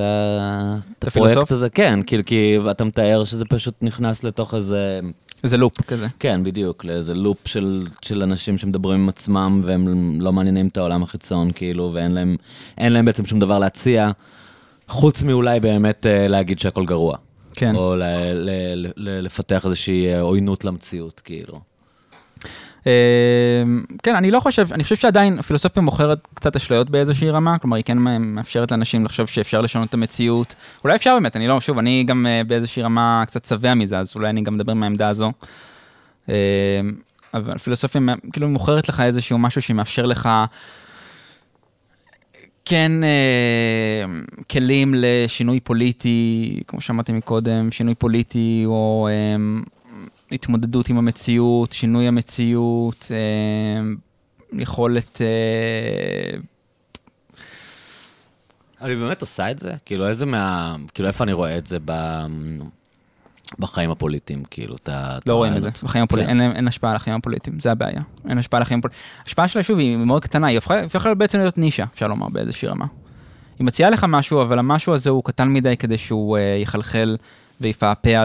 [1.02, 5.00] הפרויקט הזה, כן, כאילו, כי אתה מתאר שזה פשוט נכנס לתוך איזה...
[5.44, 6.08] איזה לופ כזה.
[6.20, 11.04] כן, בדיוק, לאיזה לופ של, של אנשים שמדברים עם עצמם והם לא מעניינים את העולם
[11.04, 12.36] החיצון, כאילו, ואין להם,
[12.78, 14.12] להם בעצם שום דבר להציע,
[14.88, 17.18] חוץ מאולי באמת אה, להגיד שהכל גרוע.
[17.54, 17.76] כן.
[17.76, 18.04] או ל,
[18.34, 21.60] ל, ל, ל, לפתח איזושהי אה, עוינות למציאות, כאילו.
[22.88, 22.92] אה,
[24.04, 27.84] כן, אני לא חושב, אני חושב שעדיין הפילוסופיה מוכרת קצת אשליות באיזושהי רמה, כלומר היא
[27.84, 30.56] כן מאפשרת לאנשים לחשוב שאפשר לשנות את המציאות.
[30.84, 34.14] אולי אפשר באמת, אני לא, שוב, אני גם אה, באיזושהי רמה קצת שבע מזה, אז
[34.16, 35.32] אולי אני גם מדבר מהעמדה הזו.
[36.30, 36.36] אה,
[37.34, 38.02] אבל פילוסופיה
[38.34, 40.30] כאילו מוכרת לך איזשהו משהו שמאפשר לך
[42.70, 44.06] כן אה,
[44.52, 49.36] כלים לשינוי פוליטי, כמו שאמרתי מקודם, שינוי פוליטי או אה,
[50.32, 53.82] התמודדות עם המציאות, שינוי המציאות, אה,
[54.54, 55.22] יכולת...
[55.22, 56.38] אה,
[58.82, 59.74] אבל היא באמת עושה את זה?
[59.86, 60.76] כאילו, איזה מה...
[60.94, 61.92] כאילו, איפה אני רואה את זה ב...
[63.60, 65.18] בחיים הפוליטיים, כאילו, את ה...
[65.18, 65.70] את לא רואים את זה?
[65.84, 66.42] בחיים הפוליטיים, כן.
[66.42, 68.02] אין, אין השפעה על החיים הפוליטיים, זה הבעיה.
[68.30, 69.04] אין השפעה על החיים הפוליטיים.
[69.24, 72.30] ההשפעה שלה, שוב, היא מאוד קטנה, היא הפכה, היא הפכה בעצם להיות נישה, אפשר לומר,
[72.30, 72.86] באיזושהי רמה.
[73.60, 77.18] היא מציעה לך משהו, אבל המשהו הזה הוא קטן מדי כדי שהוא אה, יחלחל
[77.62, 78.24] ויפעפע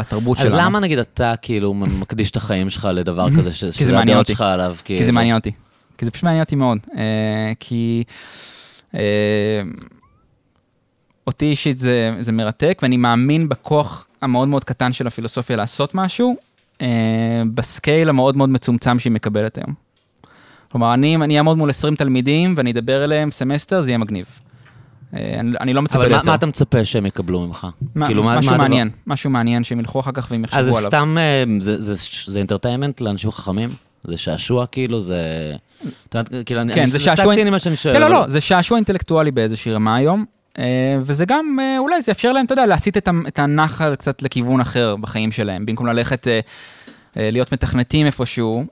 [0.00, 0.58] התרבות אז שלנו.
[0.58, 4.26] למה נגיד אתה כאילו מקדיש את החיים שלך לדבר כזה, ש- זה שזה הדעות.
[4.26, 4.98] שלך עליו, כאילו?
[5.00, 5.52] כי זה מעניין אותי.
[5.98, 6.78] כי זה פשוט מעניין אותי מאוד.
[6.96, 8.04] אה, כי
[8.94, 9.00] אה,
[11.26, 16.36] אותי אישית זה, זה מרתק, ואני מאמין בכוח המאוד מאוד קטן של הפילוסופיה לעשות משהו,
[16.80, 19.74] אה, ב scale המאוד מאוד מצומצם שהיא מקבלת היום.
[20.72, 24.24] כלומר, אני, אני אעמוד מול 20 תלמידים ואני אדבר אליהם סמסטר, זה יהיה מגניב.
[25.14, 26.24] אה, אני, אני לא מצפה אבל ליותר.
[26.24, 27.66] מה, מה אתה מצפה שהם יקבלו ממך?
[27.94, 30.60] מה, כאילו, מה- משהו מה הדבר- מעניין, משהו מעניין שהם ילכו אחר כך והם יחשבו
[30.60, 30.80] אז עליו.
[30.80, 31.94] זה סתם, אה, זה- זה-
[32.32, 33.70] זה אינטרטיימנט לאנשים חכמים?
[34.04, 35.00] זה שעשוע כאילו?
[35.00, 35.20] זה...
[36.10, 37.94] כאילו, כן, אני- זה קצת שעשוע- ציני מה שאני שואל.
[37.94, 40.24] כן, לא, אבל- לא, זה שעשוע אינטלקטואלי באיזושהי רמה היום,
[40.58, 40.64] אה,
[41.02, 42.96] וזה גם, אולי זה יאפשר להם, אתה יודע, להסיט
[43.28, 46.26] את הנחל קצת לכיוון אחר בחיים שלהם, במקום ללכת
[47.16, 48.64] להיות מתכנתים איפשהו.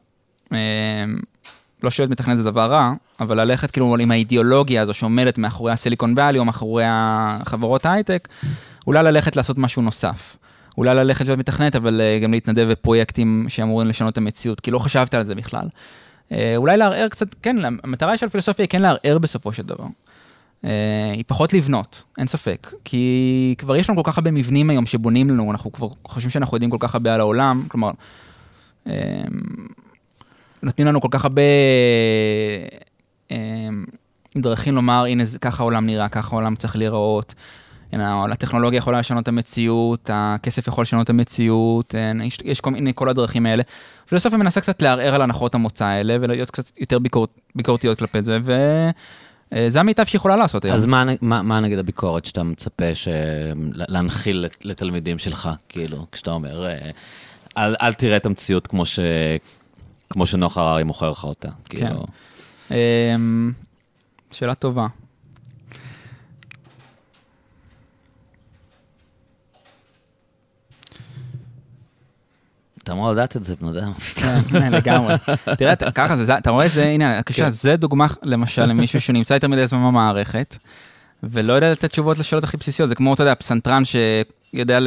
[1.85, 6.15] לא שלהיות מתכנת זה דבר רע, אבל ללכת כאילו עם האידיאולוגיה הזו שעומדת מאחורי הסיליקון
[6.17, 8.29] ואלי או מאחורי החברות ההייטק,
[8.87, 10.37] אולי ללכת לעשות משהו נוסף.
[10.79, 14.79] אולי ללכת להיות מתכנת, אבל אה, גם להתנדב בפרויקטים שאמורים לשנות את המציאות, כי לא
[14.79, 15.69] חשבת על זה בכלל.
[16.33, 19.85] אה, אולי לערער קצת, כן, המטרה של הפילוסופיה היא כן לערער בסופו של דבר.
[20.65, 22.73] אה, היא פחות לבנות, אין ספק.
[22.85, 26.57] כי כבר יש לנו כל כך הרבה מבנים היום שבונים לנו, אנחנו כבר חושבים שאנחנו
[26.57, 27.91] יודעים כל כך הרבה על העולם, כלומר,
[28.87, 29.23] אה,
[30.65, 31.43] נותנים לנו כל כך הרבה
[33.31, 33.37] אה,
[34.37, 37.35] דרכים לומר, הנה, ככה העולם נראה, ככה העולם צריך להיראות.
[38.33, 42.93] הטכנולוגיה יכולה לשנות את המציאות, הכסף יכול לשנות את המציאות, אה, יש, יש כל מיני,
[42.95, 43.63] כל הדרכים האלה.
[44.09, 48.39] פילוסופיה מנסה קצת לערער על הנחות המוצא האלה, ולהיות קצת יותר ביקור, ביקורתיות כלפי זה,
[49.53, 50.77] וזה המיטב שיכולה לעשות היום.
[50.77, 53.09] אז מה, מה, מה נגיד הביקורת שאתה מצפה ש...
[53.75, 56.91] להנחיל לת- לתלמידים שלך, כאילו, כשאתה אומר, אה,
[57.59, 58.99] אל, אל תראה את המציאות כמו, ש...
[60.11, 61.49] כמו שנוח הררי מוכר לך אותה.
[61.69, 62.05] כאילו,
[62.71, 63.53] אמ,
[64.31, 64.87] שאלה טובה.
[72.85, 73.93] אתה אמור לדעת את זה, בן אדם.
[74.21, 75.15] כן, כן, לגמרי.
[75.59, 79.49] תראה, ככה זה, אתה רואה את זה, הנה, בבקשה, זה דוגמה למשל למישהו שנמצא יותר
[79.49, 80.57] מדי זמן במערכת,
[81.23, 82.89] ולא יודע לתת תשובות לשאלות הכי בסיסיות.
[82.89, 84.79] זה כמו, אתה יודע, פסנתרן שיודע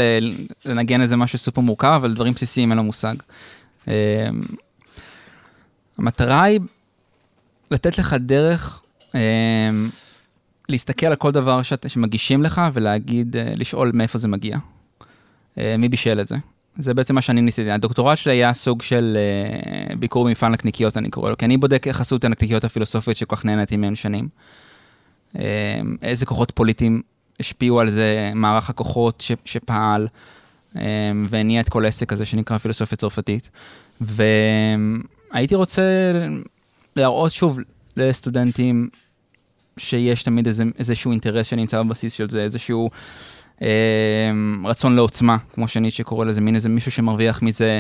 [0.66, 3.16] לנגן איזה משהו סופר מורכב, אבל דברים בסיסיים אין לו מושג.
[5.98, 6.60] המטרה היא
[7.72, 8.82] לתת לך דרך
[9.16, 9.20] אמ,
[10.70, 14.58] להסתכל על כל דבר שאת- שמגישים לך ולהגיד, אה, לשאול מאיפה זה מגיע.
[15.58, 16.36] אה, מי בישל את זה.
[16.78, 17.72] זה בעצם מה שאני ניסיתי.
[17.72, 19.18] הדוקטורט שלי היה סוג של
[19.90, 23.18] אה, ביקור במפעל נקניקיות, אני קורא לו, כי אני בודק איך עשו את הנקניקיות הפילוסופיות
[23.18, 24.28] שכל כך נהניתי מהן שנים.
[25.40, 27.02] אה, איזה כוחות פוליטיים
[27.40, 30.08] השפיעו על זה, מערך הכוחות ש, שפעל,
[30.78, 30.82] אה,
[31.30, 33.50] והניע את כל העסק הזה שנקרא פילוסופיה צרפתית.
[35.34, 35.82] והייתי רוצה
[36.96, 37.60] להראות שוב
[37.98, 38.90] לסטודנטים
[39.78, 42.90] שיש תמיד איזה, איזשהו אינטרס שנמצא בבסיס של זה, איזשהו
[43.62, 44.32] אה,
[44.66, 47.80] רצון לעוצמה, כמו שניטשה קורא לזה, מין איזה מישהו שמרוויח מזה,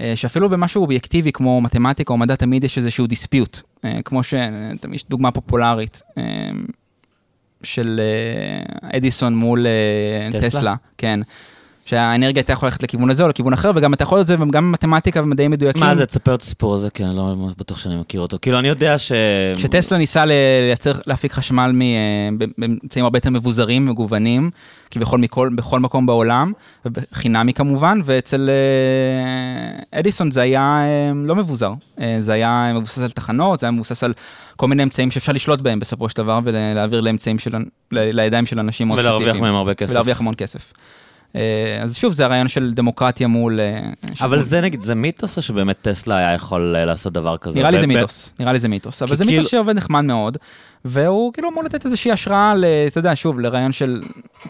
[0.00, 5.04] אה, שאפילו במשהו אובייקטיבי כמו מתמטיקה או מדע, תמיד יש איזשהו דיספיוט, אה, כמו שיש
[5.08, 6.22] דוגמה פופולרית אה,
[7.62, 10.48] של אה, אדיסון מול אה, טסלה?
[10.48, 11.20] טסלה, כן.
[11.88, 14.44] שהאנרגיה הייתה יכולה ללכת לכיוון הזה או לכיוון אחר, וגם אתה יכול לעשות את זה
[14.50, 15.82] גם במתמטיקה ומדעים מדויקים.
[15.82, 18.38] מה זה, תספר את הסיפור הזה, כי אני לא בטוח שאני מכיר אותו.
[18.42, 19.12] כאילו, אני יודע ש...
[19.56, 21.72] כשטסלה ניסה לייצר, להפיק חשמל
[22.58, 24.50] באמצעים הרבה יותר מבוזרים, מגוונים,
[24.90, 26.52] כביכול מכל, בכל מקום בעולם,
[27.12, 31.72] חינמי כמובן, ואצל אה, אדיסון זה היה אה, לא מבוזר.
[32.00, 34.12] אה, זה היה מבוסס על תחנות, זה היה מבוסס על
[34.56, 37.54] כל מיני אמצעים שאפשר לשלוט בהם בסופו של דבר, ולהעביר לאמצעים של,
[37.92, 39.44] לידיים של אנשים מאוד ולהרוויח ספציפיים.
[39.44, 39.90] מהם הרבה כסף.
[39.90, 40.72] ולהרוויח המון כסף.
[41.36, 41.40] אה,
[41.82, 43.60] אז שוב, זה הרעיון של דמוקרטיה מול...
[43.60, 43.80] אה,
[44.20, 47.58] אבל של- זה נגיד, זה מיתוס או שבאמת טסלה היה יכול אה, לעשות דבר כזה?
[47.58, 50.38] נראה לי זה מיתוס, נראה לי זה מיתוס, אבל זה מיתוס כאילו- שעובד נחמד מאוד,
[50.84, 54.02] והוא כאילו אמור לתת איזושהי השראה, ל- אתה יודע, שוב, לרעיון של,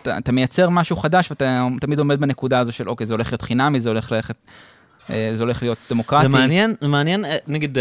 [0.02, 3.42] אתה, אתה מייצר משהו חדש ואתה תמיד עומד בנקודה הזו של אוקיי, זה הולך להיות
[3.42, 4.36] חינמי, זה הולך ללכת,
[5.08, 6.22] זה הולך להיות דמוקרטי.
[6.22, 7.78] זה מעניין, מעניין, נגיד,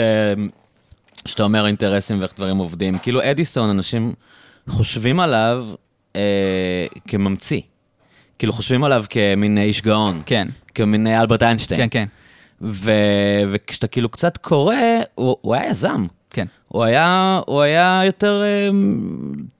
[1.25, 2.97] שאתה אומר אינטרסים ואיך דברים עובדים.
[2.99, 4.13] כאילו אדיסון, אנשים
[4.69, 5.65] חושבים עליו
[6.15, 6.21] אה,
[7.07, 7.61] כממציא.
[8.39, 10.21] כאילו חושבים עליו כמין איש גאון.
[10.25, 11.81] כן, כמין אלברט איינשטיין.
[11.81, 12.05] כן, כן,
[12.61, 12.91] ו...
[13.51, 14.75] וכשאתה כאילו קצת קורא,
[15.15, 16.05] הוא, הוא היה יזם.
[16.29, 16.45] כן.
[16.67, 18.69] הוא היה, הוא היה יותר, אה,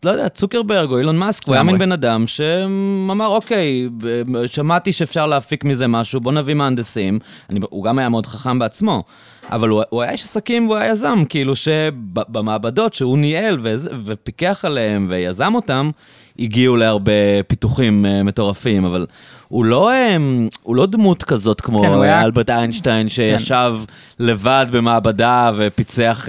[0.06, 1.64] לא יודע, צוקרברג או אילון מאסק, הוא היה.
[1.64, 7.20] מין בן אדם שאמר, אוקיי, ב- שמעתי שאפשר להפיק מזה משהו, בוא נביא מהנדסים.
[7.50, 9.04] אני, הוא גם היה מאוד חכם בעצמו,
[9.52, 13.60] אבל הוא, הוא היה איש עסקים והוא היה יזם, כאילו שבמעבדות שהוא ניהל
[14.06, 15.92] ופיקח עליהם ויזם אותם,
[16.40, 17.12] הגיעו להרבה
[17.48, 19.06] פיתוחים אה, מטורפים, אבל
[19.48, 20.18] הוא לא, אה,
[20.64, 23.76] הוא לא דמות כזאת כמו כן, אה, היה- אלברט איינשטיין, שישב
[24.20, 26.28] לבד במעבדה ופיצח,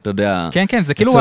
[0.00, 1.12] אתה יודע, כן, כן, זה כאילו.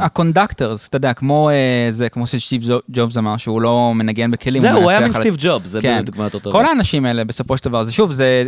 [0.00, 1.50] ה conductors, אתה יודע, כמו
[1.90, 5.68] זה, כמו שסטיב ג'ובס אמר, שהוא לא מנגן בכלים, זהו, הוא היה מין סטיב ג'ובס,
[5.68, 5.88] זה כן.
[5.88, 6.58] באמת דוגמה יותר טובה.
[6.58, 8.44] כל האנשים האלה, בסופו של דבר, זה שוב, זה...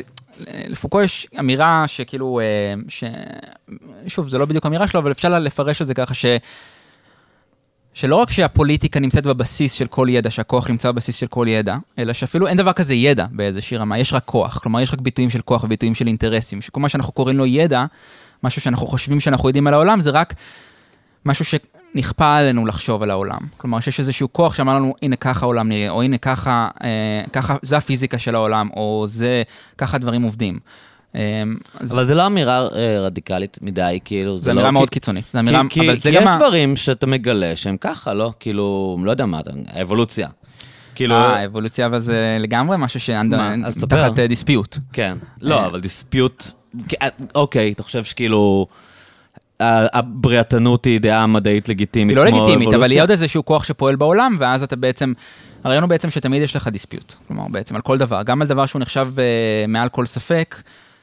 [0.68, 2.40] לפוקו יש אמירה שכאילו,
[2.88, 3.04] ש...
[4.06, 6.26] שוב, זה לא בדיוק אמירה שלו, אבל אפשר לפרש את זה ככה ש...
[7.96, 12.12] שלא רק שהפוליטיקה נמצאת בבסיס של כל ידע, שהכוח נמצא בבסיס של כל ידע, אלא
[12.12, 14.58] שאפילו אין דבר כזה ידע באיזושהי רמה, יש רק כוח.
[14.58, 17.84] כלומר, יש רק ביטויים של כוח וביטויים של אינטרסים, שכל מה שאנחנו קוראים לו ידע,
[18.42, 20.34] משהו שאנחנו חושבים שאנחנו יודעים על העולם, זה רק
[21.26, 23.40] משהו שנכפה עלינו לחשוב על העולם.
[23.56, 27.56] כלומר, שיש איזשהו כוח שאמר לנו, הנה ככה העולם נראה, או הנה ככה, אה, ככה,
[27.62, 29.42] זה הפיזיקה של העולם, או זה,
[29.78, 30.58] ככה דברים עובדים.
[31.16, 31.42] אה,
[31.80, 34.38] אז אבל זה לא אמירה אה, רדיקלית מדי, כאילו.
[34.38, 35.24] זה לא- אמירה כי- מאוד קיצונית.
[35.32, 36.16] זה אמירה, כי, אבל כי, זה כי.
[36.16, 38.32] יש דברים שאתה מגלה שהם ככה, לא?
[38.40, 40.28] כאילו, לא יודע מה, האבולוציה.
[40.94, 43.54] כאילו, אה, אבולוציה, אבל זה לגמרי משהו מה?
[43.64, 44.08] אז תספר.
[44.08, 44.78] תחת דיספיוט.
[44.92, 45.16] כן.
[45.40, 46.44] לא, אבל דיספיוט...
[47.34, 48.66] אוקיי, אתה חושב שכאילו...
[49.60, 52.94] הבריאתנות היא דעה מדעית לגיטימית היא לא כמו לגיטימית, אבל אבולוציה?
[52.94, 55.12] יהיה עוד איזשהו כוח שפועל בעולם, ואז אתה בעצם,
[55.64, 57.14] הרעיון הוא בעצם שתמיד יש לך דיספיוט.
[57.28, 59.24] כלומר, בעצם על כל דבר, גם על דבר שהוא נחשב אה,
[59.68, 60.56] מעל כל ספק,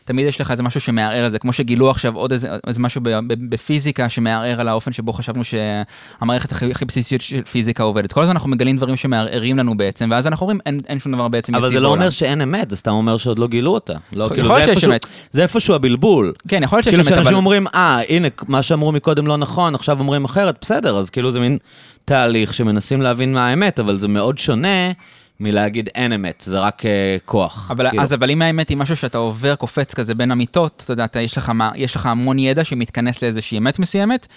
[0.05, 3.01] תמיד יש לך איזה משהו שמערער על זה, כמו שגילו עכשיו עוד איזה, איזה משהו
[3.49, 8.13] בפיזיקה שמערער על האופן שבו חשבנו שהמערכת הכי, הכי בסיסית של פיזיקה עובדת.
[8.13, 11.27] כל הזמן אנחנו מגלים דברים שמערערים לנו בעצם, ואז אנחנו אומרים, אין, אין שום דבר
[11.27, 12.01] בעצם אבל יציב זה לא בעולם.
[12.01, 13.93] אומר שאין אמת, זה סתם אומר שעוד לא גילו אותה.
[14.13, 15.05] לא, יכול כאילו, להיות שיש אמת.
[15.31, 16.33] זה איפשהו הבלבול.
[16.47, 17.35] כן, יכול להיות שיש כאילו אמת, שאנשים אבל...
[17.35, 21.39] אומרים, אה, הנה, מה שאמרו מקודם לא נכון, עכשיו אומרים אחרת, בסדר, אז כאילו זה
[21.39, 21.57] מין
[22.05, 24.91] תהליך שמנסים להבין מה האמת, אבל זה מאוד שונה
[25.39, 27.71] מלהגיד אין אמת, זה רק אה, כוח.
[27.71, 28.03] אבל, כאילו.
[28.03, 31.19] אז אבל אם האמת היא משהו שאתה עובר, קופץ כזה בין אמיתות, אתה יודע, אתה,
[31.19, 34.27] יש, לך, יש לך המון ידע שמתכנס לאיזושהי אמת מסוימת,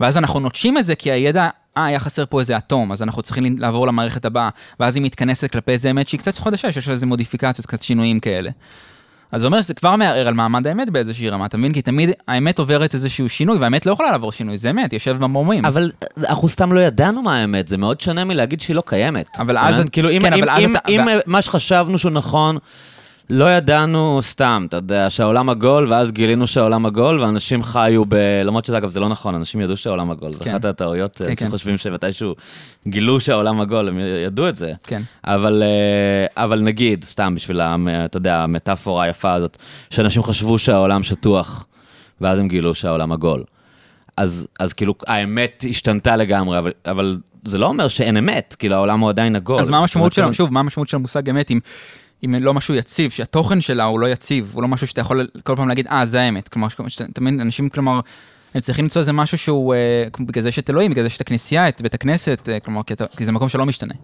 [0.00, 3.22] ואז אנחנו נוטשים את זה כי הידע, אה, היה חסר פה איזה אטום, אז אנחנו
[3.22, 4.48] צריכים לעבור למערכת הבאה,
[4.80, 8.20] ואז היא מתכנסת כלפי איזה אמת שהיא קצת חדשה, שיש לה איזה מודיפיקציות, קצת שינויים
[8.20, 8.50] כאלה.
[9.34, 11.72] אז זה אומר שזה כבר מערער על מעמד האמת באיזושהי רמה, אתה מבין?
[11.72, 15.64] כי תמיד האמת עוברת איזשהו שינוי, והאמת לא יכולה לעבור שינוי, זה אמת, יושב במרומים.
[15.64, 15.90] אבל
[16.28, 19.26] אנחנו סתם לא ידענו מה האמת, זה מאוד שונה מלהגיד שהיא לא קיימת.
[19.38, 19.84] אבל אז-?
[19.92, 20.22] כאילו, אם,
[20.86, 22.58] כן, מה שחשבנו שהוא נכון,
[23.30, 28.14] לא ידענו סתם, אתה יודע, שהעולם עגול, ואז גילינו שהעולם עגול, ואנשים חיו ב...
[28.44, 30.34] למרות שזה, אגב, זה לא נכון, אנשים ידעו שהעולם עגול.
[30.34, 30.50] זו כן.
[30.50, 31.50] אחת הטעויות, כן, אנשים כן.
[31.50, 32.34] חושבים שמתישהו
[32.88, 34.72] גילו שהעולם עגול, הם ידעו את זה.
[34.82, 35.02] כן.
[35.24, 39.56] אבל, אה, אבל נגיד, סתם בשביל, אתה יודע, המטאפורה היפה הזאת,
[39.90, 41.66] שאנשים חשבו שהעולם שטוח,
[42.20, 43.44] ואז הם גילו שהעולם עגול.
[44.16, 49.00] אז, אז כאילו, האמת השתנתה לגמרי, אבל, אבל זה לא אומר שאין אמת, כאילו, העולם
[49.00, 49.60] הוא עדיין עגול.
[49.60, 51.60] אז מה המשמעות שלו, שוב, מה המשמעות של המושג אמת אם,
[52.24, 55.56] אם לא משהו יציב, שהתוכן שלה הוא לא יציב, הוא לא משהו שאתה יכול כל
[55.56, 56.48] פעם להגיד, אה, זה האמת.
[56.48, 56.68] כלומר,
[57.20, 58.00] מבין, אנשים, כלומר,
[58.54, 61.16] הם צריכים למצוא איזה משהו שהוא, אה, בגלל זה יש את אלוהים, בגלל זה יש
[61.16, 63.94] את הכנסייה, את בית הכנסת, אה, כלומר, כי, אתה, כי זה מקום שלא משתנה.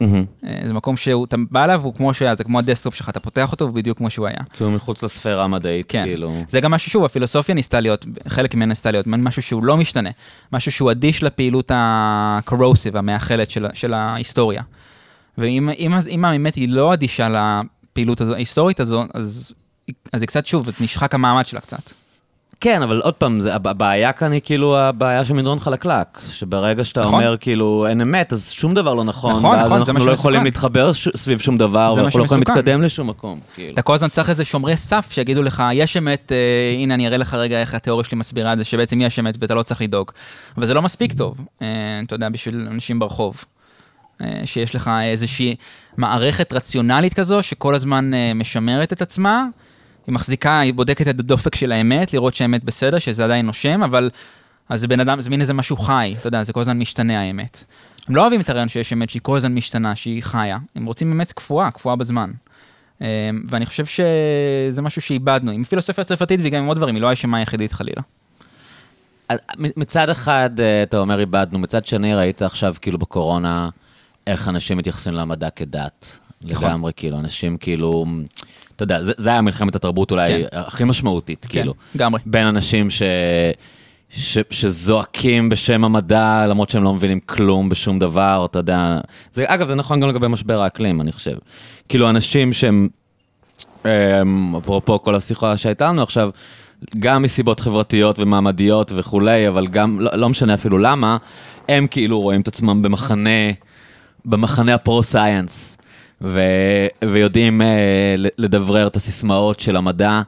[0.00, 0.24] מהמם.
[0.46, 3.20] אה, זה מקום שאתה בא אליו, הוא כמו שהיה, זה כמו ה desktop שלך, אתה
[3.20, 4.38] פותח אותו, הוא בדיוק כמו שהוא היה.
[4.52, 6.04] כאילו, מחוץ לספירה המדעית, כן.
[6.04, 6.34] כאילו.
[6.48, 10.10] זה גם משהו, שוב, הפילוסופיה ניסתה להיות, חלק ממנה ניסתה להיות, משהו שהוא לא משתנה,
[10.52, 14.62] משהו שהוא אדיש לפעילות ה-corrosive, המאכלת של, של ההיסטוריה.
[15.38, 17.28] ואם אם, אם האמת היא לא אדישה
[17.92, 19.52] לפעילות הזו, ההיסטורית הזו, אז,
[20.12, 21.90] אז זה קצת, שוב, נשחק המעמד שלה קצת.
[22.60, 26.06] כן, אבל עוד פעם, זה, הב- הבעיה כאן היא כאילו הבעיה של מדרון חלקלק.
[26.30, 27.14] שברגע שאתה נכון.
[27.14, 29.36] אומר כאילו אין אמת, אז שום דבר לא נכון.
[29.36, 30.12] נכון, ואז נכון, אנחנו לא.
[30.12, 31.08] יכולים להתחבר ש...
[31.16, 32.54] סביב שום דבר, ואנחנו לא יכולים שמסוכן.
[32.54, 33.40] להתקדם לשום מקום.
[33.54, 33.74] כאילו.
[33.74, 37.18] אתה כל הזמן צריך איזה שומרי סף שיגידו לך, יש אמת, אה, הנה אני אראה
[37.18, 40.10] לך רגע איך התיאוריה שלי מסבירה את זה, שבעצם יש אמת ואתה לא צריך לדאוג.
[40.56, 41.66] אבל זה לא מספיק טוב, אה,
[42.06, 43.44] אתה יודע, בשביל אנשים ברחוב.
[44.20, 45.56] אה, שיש לך איזושהי
[45.96, 49.44] מערכת רציונלית כזו, שכל הזמן אה, משמרת את עצמה,
[50.06, 54.10] היא מחזיקה, היא בודקת את הדופק של האמת, לראות שהאמת בסדר, שזה עדיין נושם, אבל...
[54.68, 57.20] אז זה בן אדם, זה מין איזה משהו חי, אתה יודע, זה כל הזמן משתנה
[57.20, 57.64] האמת.
[58.08, 60.58] הם לא אוהבים את הרעיון שיש אמת שהיא כל הזמן משתנה, שהיא חיה.
[60.76, 62.30] הם רוצים אמת קפואה, קפואה בזמן.
[63.02, 67.08] אה, ואני חושב שזה משהו שאיבדנו, עם פילוסופיה צרפתית וגם עם עוד דברים, היא לא
[67.08, 68.02] האשמה היחידית חלילה.
[69.58, 70.50] מצד אחד,
[70.82, 73.68] אתה אומר, איבדנו, מצד שני, ראית עכשיו, כאילו, בקורונה,
[74.26, 76.18] איך אנשים מתייחסים למדע כדת.
[76.42, 76.68] נכון.
[76.68, 78.04] לגמרי, כאילו, אנשים כאילו...
[78.76, 80.58] אתה יודע, זה, זה היה מלחמת התרבות אולי כן.
[80.58, 81.74] הכי משמעותית, כאילו.
[81.94, 82.20] לגמרי.
[82.26, 83.02] בין אנשים ש...
[84.10, 84.38] ש...
[84.50, 89.00] שזועקים בשם המדע, למרות שהם לא מבינים כלום בשום דבר, אתה יודע.
[89.32, 91.36] זה, אגב, זה נכון גם לגבי משבר האקלים, אני חושב.
[91.88, 92.88] כאילו, אנשים שהם,
[93.84, 96.30] אמ, אפרופו כל השיחה שהייתה לנו עכשיו,
[96.98, 101.16] גם מסיבות חברתיות ומעמדיות וכולי, אבל גם, לא, לא משנה אפילו למה,
[101.68, 103.50] הם כאילו רואים את עצמם במחנה,
[104.26, 105.76] במחנה הפרו-סייאנס,
[106.22, 106.40] ו,
[107.04, 110.20] ויודעים אה, לדברר את הסיסמאות של המדע.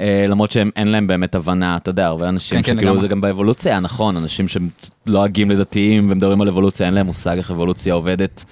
[0.00, 3.00] אה, למרות שאין להם באמת הבנה, אתה יודע, הרבה אנשים כן, כן, שכאילו לגמרי.
[3.00, 7.94] זה גם באבולוציה נכון, אנשים שלועגים לדתיים ומדברים על אבולוציה, אין להם מושג איך אבולוציה
[7.94, 8.44] עובדת,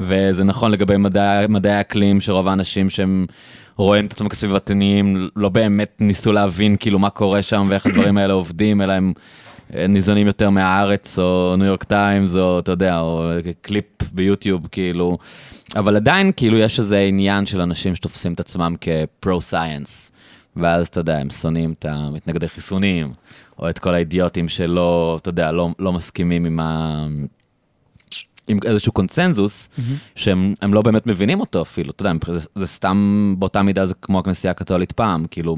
[0.00, 3.26] וזה נכון לגבי מדע, מדעי האקלים, שרוב האנשים שהם
[3.76, 8.32] רואים את עצמם כסביבתניים, לא באמת ניסו להבין כאילו מה קורה שם ואיך הדברים האלה
[8.32, 9.12] עובדים, אלא הם
[9.88, 13.30] ניזונים יותר מהארץ, או ניו יורק טיימס, או אתה יודע, או
[13.60, 15.18] קליפ ביוטיוב, כאילו.
[15.76, 20.12] אבל עדיין, כאילו, יש איזה עניין של אנשים שתופסים את עצמם כ pro-science.
[20.56, 23.10] ואז, אתה יודע, הם שונאים את המתנגדי חיסונים,
[23.58, 27.06] או את כל האידיוטים שלא, אתה יודע, לא, לא מסכימים עם, ה...
[28.48, 29.82] עם איזשהו קונצנזוס, mm-hmm.
[30.16, 34.18] שהם לא באמת מבינים אותו אפילו, אתה יודע, זה, זה סתם באותה מידה זה כמו
[34.18, 35.56] הכנסייה הקתולית פעם, כאילו,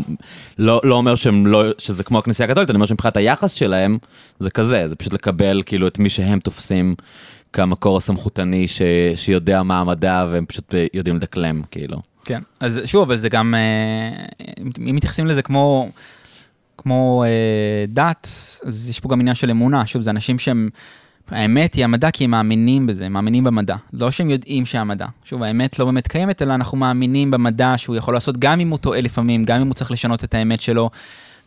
[0.58, 3.98] לא, לא אומר שהם לא, שזה כמו הכנסייה הקתולית, אני אומר שמבחינת היחס שלהם,
[4.38, 6.94] זה כזה, זה פשוט לקבל כאילו את מי שהם תופסים
[7.52, 8.82] כמקור הסמכותני ש,
[9.14, 11.98] שיודע מה המדע, והם פשוט יודעים לדקלם, כאילו.
[12.24, 14.24] כן, אז שוב, אבל זה גם, אה,
[14.88, 15.90] אם מתייחסים לזה כמו...
[16.78, 18.28] כמו אה, דת,
[18.64, 19.86] אז יש פה גם עניין של אמונה.
[19.86, 20.68] שוב, זה אנשים שהם,
[21.34, 23.76] האמת היא המדע כי הם מאמינים בזה, מאמינים במדע.
[23.92, 25.06] לא שהם יודעים שהמדע.
[25.24, 28.78] שוב, האמת לא באמת קיימת, אלא אנחנו מאמינים במדע שהוא יכול לעשות, גם אם הוא
[28.78, 30.90] טועה לפעמים, גם אם הוא צריך לשנות את האמת שלו,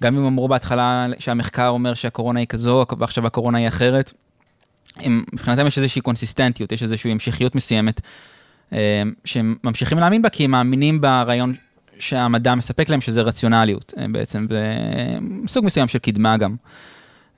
[0.04, 4.14] גם אם אמרו בהתחלה שהמחקר אומר שהקורונה היא כזו, ועכשיו הקורונה היא אחרת.
[5.00, 8.02] הם, מבחינתם יש איזושהי קונסיסטנטיות, יש איזושהי המשכיות מסוימת,
[8.74, 11.54] אה, שהם ממשיכים להאמין בה כי הם מאמינים ברעיון
[12.00, 14.48] שהמדע מספק להם, שזה רציונליות אה, בעצם,
[15.46, 16.56] וסוג מסוים של קדמה גם.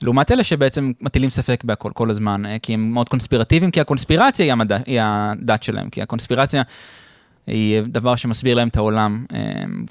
[0.01, 4.45] לעומת אלה שבעצם מטילים ספק בהכל כל הזמן, אה, כי הם מאוד קונספירטיביים, כי הקונספירציה
[4.45, 6.61] היא, המדע, היא הדת שלהם, כי הקונספירציה
[7.47, 9.39] היא דבר שמסביר להם את העולם, אה,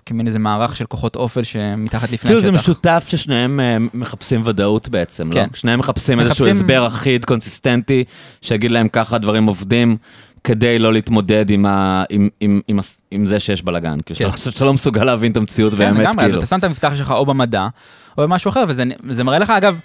[0.07, 2.29] כמין איזה מערך של כוחות אופל שמתחת לפני השטח.
[2.29, 3.61] כאילו זה משותף ששניהם
[3.95, 5.35] מחפשים ודאות בעצם, לא?
[5.35, 5.41] כן.
[5.41, 5.47] לא?
[5.55, 8.05] שניהם מחפשים, מחפשים איזשהו הסבר אחיד, קונסיסטנטי,
[8.43, 9.97] שיגיד להם ככה דברים עובדים.
[10.45, 12.79] כדי לא להתמודד עם, ה, עם, עם, עם,
[13.11, 13.99] עם זה שיש בלאגן.
[14.07, 14.37] כאילו, כן.
[14.37, 16.29] שאתה, שאתה לא מסוגל להבין את המציאות כן, באמת, לגמרי, כאילו.
[16.29, 17.69] אז אתה שם את המפתח שלך או במדע,
[18.19, 19.79] או במשהו אחר, וזה, מראה לך, אגב,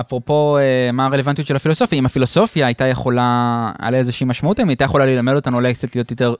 [0.00, 4.84] אפרופו אה, מה הרלוונטיות של הפילוסופיה, אם הפילוסופיה הייתה יכולה, לה איזושהי משמעות, אם הייתה
[4.84, 6.34] יכולה ללמד אותנו אולי קצת להיות יותר,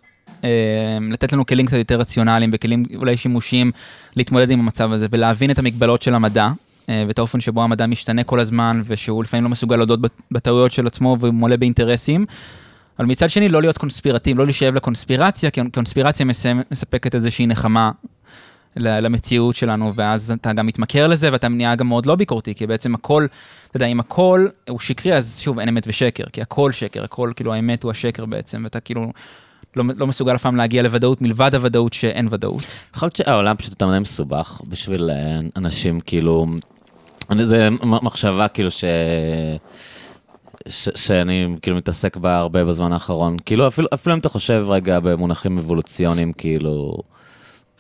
[0.45, 3.73] אה, לתת לנו כלים קצת יותר רציונליים וכלים אולי שימושיים
[4.17, 6.51] להתמודד עם המצב הזה ולהבין את המגבלות של המדע.
[6.89, 10.01] אה, ואת האופן שבו המדע משתנה כל הזמן, ושהוא לפעמים לא מסוגל להודות
[10.31, 12.27] בטעויות של עצמו ומולא באינטרסים,
[12.99, 16.27] אבל מצד שני, לא להיות קונספירטיב, לא להישאב לקונספירציה, כי קונספירציה
[16.71, 17.91] מספקת איזושהי נחמה
[18.77, 22.95] למציאות שלנו, ואז אתה גם מתמכר לזה, ואתה נהיה גם מאוד לא ביקורתי, כי בעצם
[22.95, 23.27] הכל,
[23.69, 27.33] אתה יודע, אם הכל הוא שקרי, אז שוב, אין אמת ושקר, כי הכל שקר, הכל,
[27.37, 29.13] כאילו, האמת הוא השקר בעצם, ואתה כאילו...
[29.77, 32.63] לא, לא מסוגל אף פעם להגיע לוודאות מלבד הוודאות שאין ודאות.
[32.95, 36.47] יכול להיות שהעולם פשוט יותר מדי מסובך בשביל אה, אנשים, כאילו,
[37.43, 38.85] זה מחשבה כאילו ש...
[40.69, 43.37] ש- שאני כאילו מתעסק בה הרבה בזמן האחרון.
[43.47, 46.97] כאילו, אפילו, אפילו אם אתה חושב רגע במונחים אבולוציוניים, כאילו,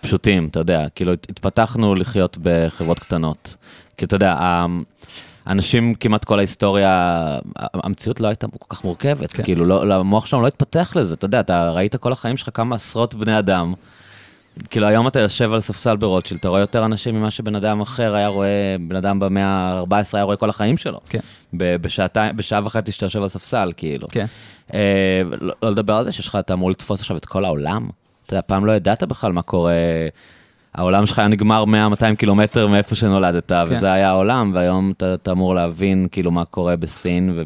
[0.01, 3.56] פשוטים, אתה יודע, כאילו, התפתחנו לחיות בחברות קטנות.
[3.97, 4.64] כאילו, אתה יודע,
[5.47, 9.44] אנשים כמעט כל ההיסטוריה, המציאות לא הייתה כל כך מורכבת, כן.
[9.44, 12.77] כאילו, לא, המוח שלנו לא התפתח לזה, אתה יודע, אתה ראית כל החיים שלך כמה
[12.77, 13.74] עשרות בני אדם.
[14.70, 18.14] כאילו היום אתה יושב על ספסל ברוטשילד, אתה רואה יותר אנשים ממה שבן אדם אחר
[18.14, 21.01] היה רואה, בן אדם במאה ה-14 היה רואה כל החיים שלו.
[21.09, 21.18] כן.
[21.52, 24.09] בשעתיים, בשעה וחצי שאתה יושב על ספסל, כאילו.
[24.10, 24.27] כן.
[24.74, 27.89] אה, לא, לא לדבר על זה שיש לך, אתה אמור לתפוס עכשיו את כל העולם.
[28.31, 29.74] אתה יודע, פעם לא ידעת בכלל מה קורה.
[30.74, 33.65] העולם שלך היה נגמר 100-200 קילומטר מאיפה שנולדת, כן.
[33.69, 37.39] וזה היה העולם, והיום אתה, אתה אמור להבין כאילו מה קורה בסין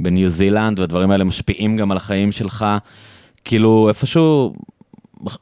[0.00, 2.66] ובניו זילנד, והדברים האלה משפיעים גם על החיים שלך.
[3.44, 4.54] כאילו, איפשהו,
[5.24, 5.32] יכול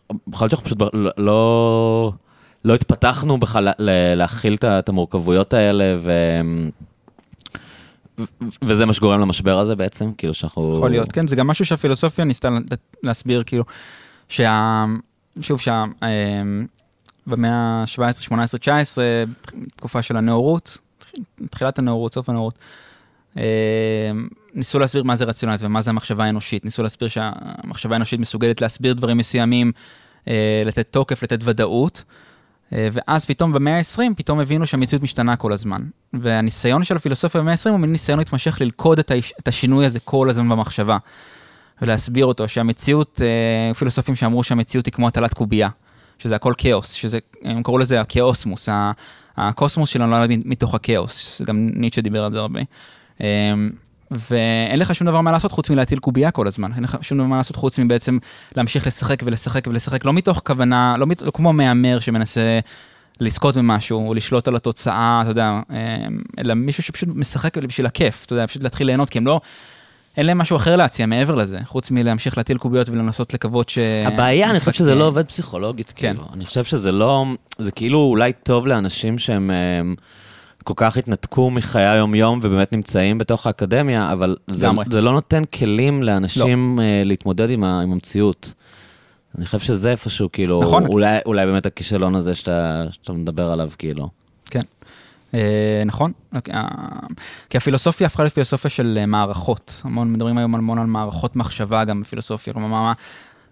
[0.41, 2.13] להיות שאנחנו פשוט לא, לא,
[2.65, 3.69] לא התפתחנו בכלל
[4.17, 6.13] להכיל את המורכבויות האלה, ו...
[8.63, 10.77] וזה מה שגורם למשבר הזה בעצם, כאילו שאנחנו...
[10.77, 12.49] יכול להיות, כן, זה גם משהו שהפילוסופיה ניסתה
[13.03, 13.65] להסביר, כאילו,
[14.33, 14.85] שה...
[15.41, 15.85] שוב, שה...
[16.03, 16.67] אמ,
[17.27, 19.05] במאה ה-17, 18, 19,
[19.77, 20.79] תקופה של הנאורות,
[21.51, 22.59] תחילת הנאורות, סוף הנאורות,
[23.37, 23.43] אמ,
[24.55, 26.65] ניסו להסביר מה זה רציונלית ומה זה המחשבה האנושית.
[26.65, 29.73] ניסו להסביר שהמחשבה האנושית מסוגלת להסביר דברים מסוימים,
[30.29, 32.05] אה, לתת תוקף, לתת ודאות.
[32.73, 35.83] אה, ואז פתאום במאה ה-20, פתאום הבינו שהמציאות משתנה כל הזמן.
[36.13, 40.01] והניסיון של הפילוסופיה במאה ה-20 הוא מין ניסיון להתמשך ללכוד את, היש, את השינוי הזה
[40.01, 40.99] כל הזמן במחשבה.
[41.83, 45.69] ולהסביר אותו, שהמציאות, אה, פילוסופים שאמרו שהמציאות היא כמו הטלת קובייה,
[46.19, 48.69] שזה הכל כאוס, שזה, הם קראו לזה הכאוסמוס,
[49.37, 52.61] הקוסמוס שלנו נולד מתוך הכאוס, גם ניטשה דיבר על זה הרבה.
[54.11, 57.27] ואין לך שום דבר מה לעשות חוץ מלהטיל קובייה כל הזמן, אין לך שום דבר
[57.27, 58.19] מה לעשות חוץ מבעצם
[58.57, 62.61] להמשיך לשחק ולשחק ולשחק, לא מתוך כוונה, לא, מת, לא כמו מהמר שמנסה
[63.21, 68.25] לזכות במשהו, או לשלוט על התוצאה, אתה יודע, אמ, אלא מישהו שפשוט משחק בשביל הכיף,
[68.27, 69.41] אתה יודע, פשוט להתחיל ליהנות, כי הם לא...
[70.17, 73.79] אין להם משהו אחר להציע מעבר לזה, חוץ מלהמשיך להטיל קוביות ולנסות לקוות ש...
[74.07, 76.13] הבעיה, אני חושב שזה לא עובד פסיכולוגית, כן.
[76.15, 76.29] כאילו.
[76.33, 77.27] אני חושב שזה לא...
[77.59, 79.51] זה כאילו אולי טוב לאנשים שהם...
[79.51, 79.95] אמ,
[80.65, 86.03] כל כך התנתקו מחיי היום-יום ובאמת נמצאים בתוך האקדמיה, אבל זה, זה לא נותן כלים
[86.03, 86.83] לאנשים לא.
[86.83, 88.55] uh, להתמודד עם, ה, עם המציאות.
[89.39, 90.87] אני חושב שזה איפשהו, כאילו, נכון.
[90.87, 94.09] אולי, אולי באמת הכישלון הזה שאתה, שאתה מדבר עליו, כאילו.
[95.35, 96.13] אה, נכון.
[96.35, 96.69] אה,
[97.51, 99.83] כי הפילוסופיה הפכה לפילוסופיה של אה, מערכות.
[99.85, 102.53] המון, מדברים היום המון על מערכות מחשבה גם בפילוסופיה.
[102.53, 102.93] כלומר,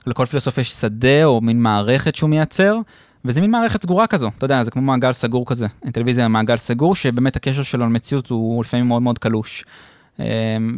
[0.07, 2.77] לכל פילוסופיה יש שדה או מין מערכת שהוא מייצר.
[3.25, 5.67] וזה מין מערכת סגורה כזו, אתה יודע, זה כמו מעגל סגור כזה.
[5.93, 9.65] טלוויזיה מעגל סגור, שבאמת הקשר שלו למציאות הוא לפעמים מאוד מאוד קלוש.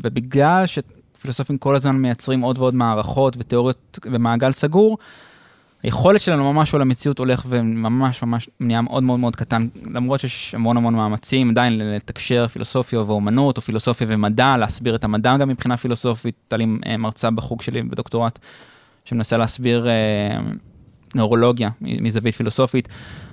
[0.02, 4.98] ובגלל שפילוסופים כל הזמן מייצרים עוד ועוד מערכות ותיאוריות במעגל סגור,
[5.82, 10.54] היכולת שלנו ממש על המציאות הולך וממש ממש נהיה מאוד מאוד מאוד קטן, למרות שיש
[10.54, 15.76] המון המון מאמצים עדיין לתקשר פילוסופיה ואומנות, או פילוסופיה ומדע, להסביר את המדע גם מבחינה
[15.76, 16.34] פילוסופית.
[16.44, 18.38] הייתה לי אה, מרצה בחוג שלי בדוקטורט,
[19.04, 20.38] שמנסה להסביר אה,
[21.14, 22.88] נאורולוגיה מזווית פילוסופית,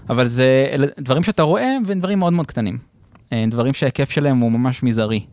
[0.10, 0.68] אבל זה
[1.00, 2.78] דברים שאתה רואה והם דברים מאוד מאוד קטנים.
[3.34, 5.26] אה, דברים שההיקף שלהם הוא ממש מזערי.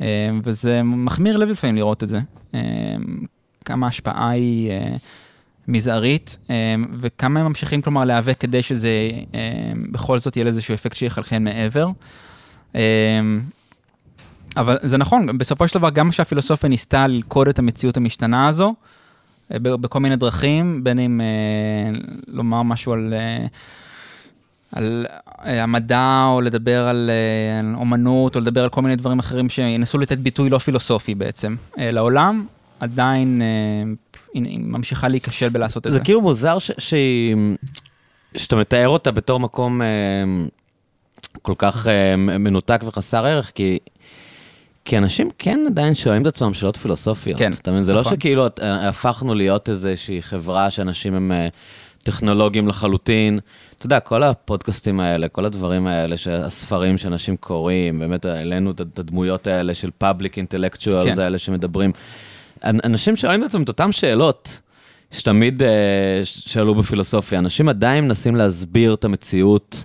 [0.00, 2.20] אה, וזה מחמיר לב לפעמים לראות את זה.
[3.64, 4.70] כמה ההשפעה היא...
[5.68, 8.90] מזערית, אה, וכמה הם ממשיכים כלומר להיאבק כדי שזה
[9.34, 11.88] אה, בכל זאת יהיה איזשהו אפקט שיחלחל מעבר.
[12.74, 13.20] אה,
[14.56, 18.74] אבל זה נכון, בסופו של דבר גם שהפילוסופיה ניסתה ללכוד את המציאות המשתנה הזו,
[19.50, 21.20] בכל מיני דרכים, בין אם
[22.28, 23.14] לומר משהו על,
[24.72, 25.06] על
[25.44, 27.10] המדע, או לדבר על
[27.74, 32.46] אומנות, או לדבר על כל מיני דברים אחרים שינסו לתת ביטוי לא פילוסופי בעצם לעולם,
[32.80, 33.42] עדיין
[34.34, 35.98] היא ממשיכה להיכשל בלעשות את זה.
[35.98, 39.86] זה כאילו מוזר שאתה מתאר אותה בתור מקום אה,
[41.42, 43.78] כל כך אה, מנותק וחסר ערך, כי...
[44.84, 47.38] כי אנשים כן עדיין שואלים את עצמם שאלות פילוסופיות.
[47.38, 47.82] כן, אתה מבין?
[47.82, 48.12] זה לא נכון.
[48.12, 51.32] לא שכאילו אה, הפכנו להיות איזושהי חברה שאנשים הם
[52.02, 53.38] טכנולוגיים לחלוטין.
[53.76, 59.46] אתה יודע, כל הפודקאסטים האלה, כל הדברים האלה, הספרים שאנשים קוראים, באמת העלינו את הדמויות
[59.46, 61.22] האלה של פאבליק אינטלקטואלס כן.
[61.22, 61.92] האלה שמדברים.
[62.64, 64.60] אנשים שואלים את עצמם את אותן שאלות
[65.10, 65.64] שתמיד uh,
[66.24, 67.38] שאלו בפילוסופיה.
[67.38, 69.84] אנשים עדיין מנסים להסביר את המציאות,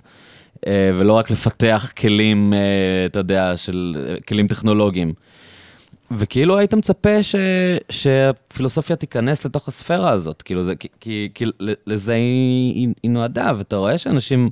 [0.56, 0.60] uh,
[0.98, 2.56] ולא רק לפתח כלים, uh,
[3.10, 3.96] אתה יודע, של
[4.28, 5.12] כלים טכנולוגיים.
[6.10, 7.34] וכאילו היית מצפה ש,
[7.90, 11.44] שהפילוסופיה תיכנס לתוך הספירה הזאת, כאילו זה, כי, כי, כי
[11.86, 14.50] לזה היא, היא נועדה, ואתה רואה שאנשים...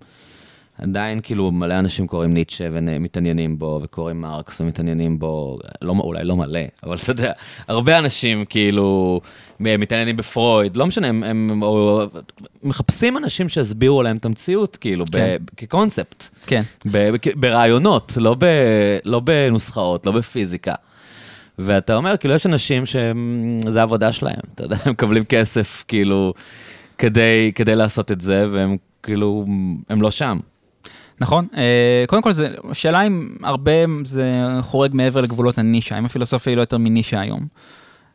[0.78, 6.36] עדיין כאילו מלא אנשים קוראים ניטשה ומתעניינים בו, וקוראים מרקס ומתעניינים בו, לא, אולי לא
[6.36, 7.32] מלא, אבל אתה יודע,
[7.68, 9.20] הרבה אנשים כאילו
[9.60, 12.02] מתעניינים בפרויד, לא משנה, הם, הם או,
[12.62, 15.36] מחפשים אנשים שיסבירו להם את המציאות, כאילו, כן.
[15.40, 16.24] ב, כקונספט.
[16.46, 16.62] כן.
[16.86, 18.44] ב, ב, ברעיונות, לא, ב,
[19.04, 20.74] לא בנוסחאות, לא בפיזיקה.
[21.58, 26.34] ואתה אומר, כאילו, יש אנשים שזה העבודה שלהם, אתה יודע, הם מקבלים כסף, כאילו,
[26.98, 29.44] כדי, כדי לעשות את זה, והם כאילו,
[29.88, 30.38] הם לא שם.
[31.20, 33.72] נכון, אה, קודם כל, זה, שאלה אם הרבה
[34.04, 37.46] זה חורג מעבר לגבולות הנישה, אם הפילוסופיה היא לא יותר מנישה היום.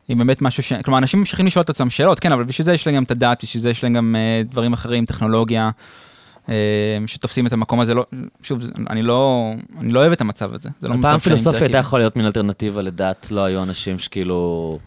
[0.07, 0.73] היא באמת משהו ש...
[0.73, 3.11] כלומר, אנשים ממשיכים לשאול את עצמם שאלות, כן, אבל בשביל זה יש להם גם את
[3.11, 5.69] הדת, בשביל זה יש להם גם uh, דברים אחרים, טכנולוגיה,
[6.45, 6.49] uh,
[7.07, 7.93] שתופסים את המקום הזה.
[7.93, 8.05] לא,
[8.43, 8.59] שוב,
[8.89, 10.69] אני לא, אני לא אוהב את המצב הזה.
[10.81, 14.79] זה לא מצב פעם פילוסופיה הייתה יכולה להיות מין אלטרנטיבה לדת, לא היו אנשים שכאילו...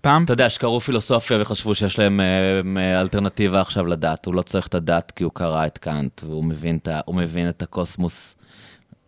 [0.00, 0.24] פעם...
[0.24, 4.26] אתה יודע, שקראו פילוסופיה וחשבו שיש להם אה, אלטרנטיבה עכשיו לדת.
[4.26, 7.62] הוא לא צריך את הדת כי הוא קרא את קאנט, והוא מבין את, מבין את
[7.62, 8.36] הקוסמוס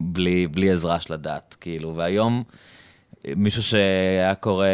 [0.01, 1.97] בלי, בלי עזרה של הדת, כאילו.
[1.97, 2.43] והיום,
[3.37, 4.67] מישהו שהיה קורא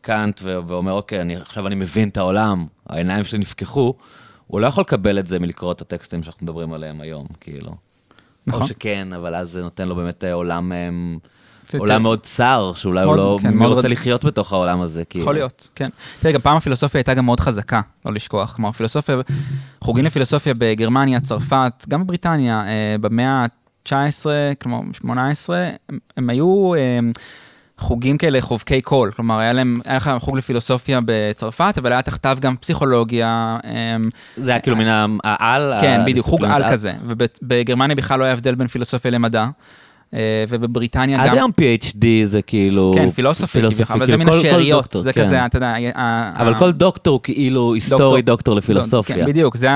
[0.00, 3.94] קאנט ואומר, אוקיי, אני, עכשיו אני מבין את העולם, העיניים שלי נפקחו,
[4.46, 7.74] הוא לא יכול לקבל את זה מלקרוא את הטקסטים שאנחנו מדברים עליהם היום, כאילו.
[8.46, 8.62] נכון.
[8.62, 10.72] או שכן, אבל אז זה נותן לו באמת עולם...
[10.72, 11.18] הם,
[11.78, 15.04] עולם מאוד צר, שאולי הוא לא כן, רוצה לחיות בתוך העולם הזה.
[15.04, 15.22] כאילו.
[15.22, 15.88] יכול להיות, כן.
[16.20, 18.52] תראה, גם פעם הפילוסופיה הייתה גם מאוד חזקה, לא לשכוח.
[18.52, 19.16] כלומר, פילוסופיה,
[19.80, 23.46] חוגים לפילוסופיה בגרמניה, צרפת, גם בבריטניה, אה, במאה
[23.86, 24.26] ה-19,
[24.62, 25.68] כלומר, 18,
[26.16, 26.74] הם היו...
[26.74, 26.98] אה,
[27.82, 32.38] חוגים כאלה, חובקי קול, כלומר, היה להם, היה לך חוג לפילוסופיה בצרפת, אבל היה תחתיו
[32.40, 33.56] גם פסיכולוגיה.
[33.64, 33.96] אה,
[34.36, 35.72] זה היה כאילו מן העל?
[35.80, 36.92] כן, בדיוק, חוג על כזה.
[37.06, 39.46] ובגרמניה בכלל לא היה הבדל בין פילוסופיה למדע.
[40.14, 41.24] אה, ובבריטניה גם...
[41.24, 42.92] עד היום PhD זה כאילו...
[42.94, 45.46] כן, פילוסופי, פילוסופי אבל זה מן השאריות, זה כזה, כן.
[45.46, 45.74] אתה יודע...
[46.36, 49.16] אבל כל דוקטור כאילו היסטורי דוקטור לפילוסופיה.
[49.16, 49.68] כן, בדיוק, זה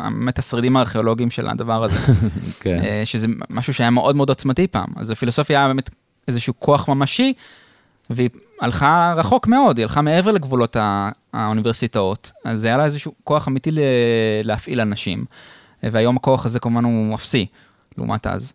[0.00, 1.98] באמת השרידים הארכיאולוגיים של הדבר הזה.
[2.60, 2.80] כן.
[2.84, 4.88] אה, שזה משהו שהיה מאוד מאוד עוצמתי פעם.
[4.96, 5.90] אז הפילוסופיה היה באמת
[6.28, 7.32] איזשהו כוח ממשי,
[8.10, 8.28] והיא
[8.60, 10.76] הלכה רחוק מאוד, היא הלכה מעבר לגבולות
[11.32, 12.32] האוניברסיטאות.
[12.44, 13.70] אז זה היה לה איזשהו כוח אמיתי
[14.44, 15.24] להפעיל אנשים.
[15.82, 17.46] והיום הכוח הזה כמובן הוא אפסי,
[17.98, 18.52] לעומת אז.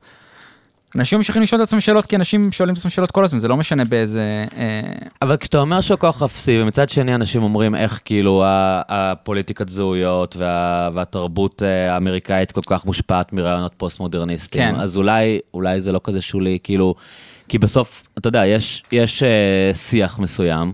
[0.97, 3.47] אנשים ממשיכים לשאול את עצמם שאלות, כי אנשים שואלים את עצמם שאלות כל הזמן, זה
[3.47, 4.45] לא משנה באיזה...
[4.57, 4.81] אה...
[5.21, 8.43] אבל כשאתה אומר שהכוח אפסי, ומצד שני אנשים אומרים איך כאילו
[8.89, 14.81] הפוליטיקת זהויות וה, והתרבות אה, האמריקאית כל כך מושפעת מרעיונות פוסט-מודרניסטיים, כן.
[14.81, 16.95] אז אולי, אולי זה לא כזה שולי, כאילו...
[17.49, 20.73] כי בסוף, אתה יודע, יש, יש אה, שיח מסוים,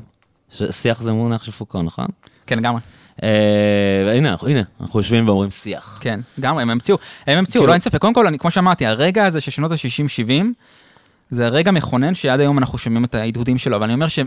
[0.69, 2.07] שיח זה מונח של פוקו, נכון?
[2.47, 2.79] כן, לגמרי.
[3.23, 5.97] אה, הנה, הנה, אנחנו יושבים ואומרים שיח.
[6.01, 7.97] כן, גם הם המציאו, הם המציאו, כאילו- לא אין ספק.
[8.01, 10.43] קודם כל, כמו שאמרתי, הרגע הזה של שנות ה-60-70,
[11.29, 14.19] זה רגע מכונן שעד היום אנחנו שומעים את ההדהודים שלו, אבל אני אומר ש...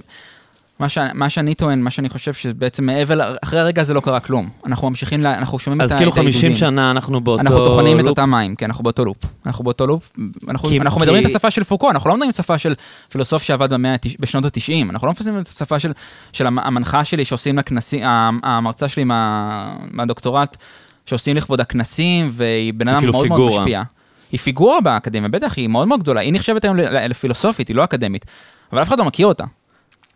[0.78, 4.20] מה, ש, מה שאני טוען, מה שאני חושב שבעצם מעבר, אחרי הרגע הזה לא קרה
[4.20, 4.48] כלום.
[4.66, 6.08] אנחנו ממשיכים, לה, אנחנו שומעים את העידודים.
[6.08, 7.52] אז כאילו 50 שנה אנחנו באותו לופ.
[7.52, 9.16] אנחנו טוחנים את אותם מים, כן, אנחנו באותו לופ.
[9.46, 10.12] אנחנו באותו לופ,
[10.48, 11.06] אנחנו, כי, אנחנו כי...
[11.06, 12.74] מדברים את השפה של פוקו, אנחנו לא מדברים את השפה של
[13.08, 15.92] פילוסוף שעבד במאה, בשנות ה-90, אנחנו לא מפסים את השפה של,
[16.32, 18.02] של המנחה שלי שעושים לכנסים,
[18.42, 20.56] המרצה שלי מה, מהדוקטורט,
[21.06, 23.28] שעושים לכבוד הכנסים, והיא בן אדם כאילו מאוד.
[23.28, 23.82] מאוד משפיע.
[24.32, 26.20] היא פיגורה באקדמיה, בטח, היא מאוד מאוד גדולה.
[26.20, 26.76] היא נחשבת היום
[27.08, 28.26] לפילוסופית, היא לא אקדמית,
[28.72, 29.44] אבל אף אחד לא מכיר אותה.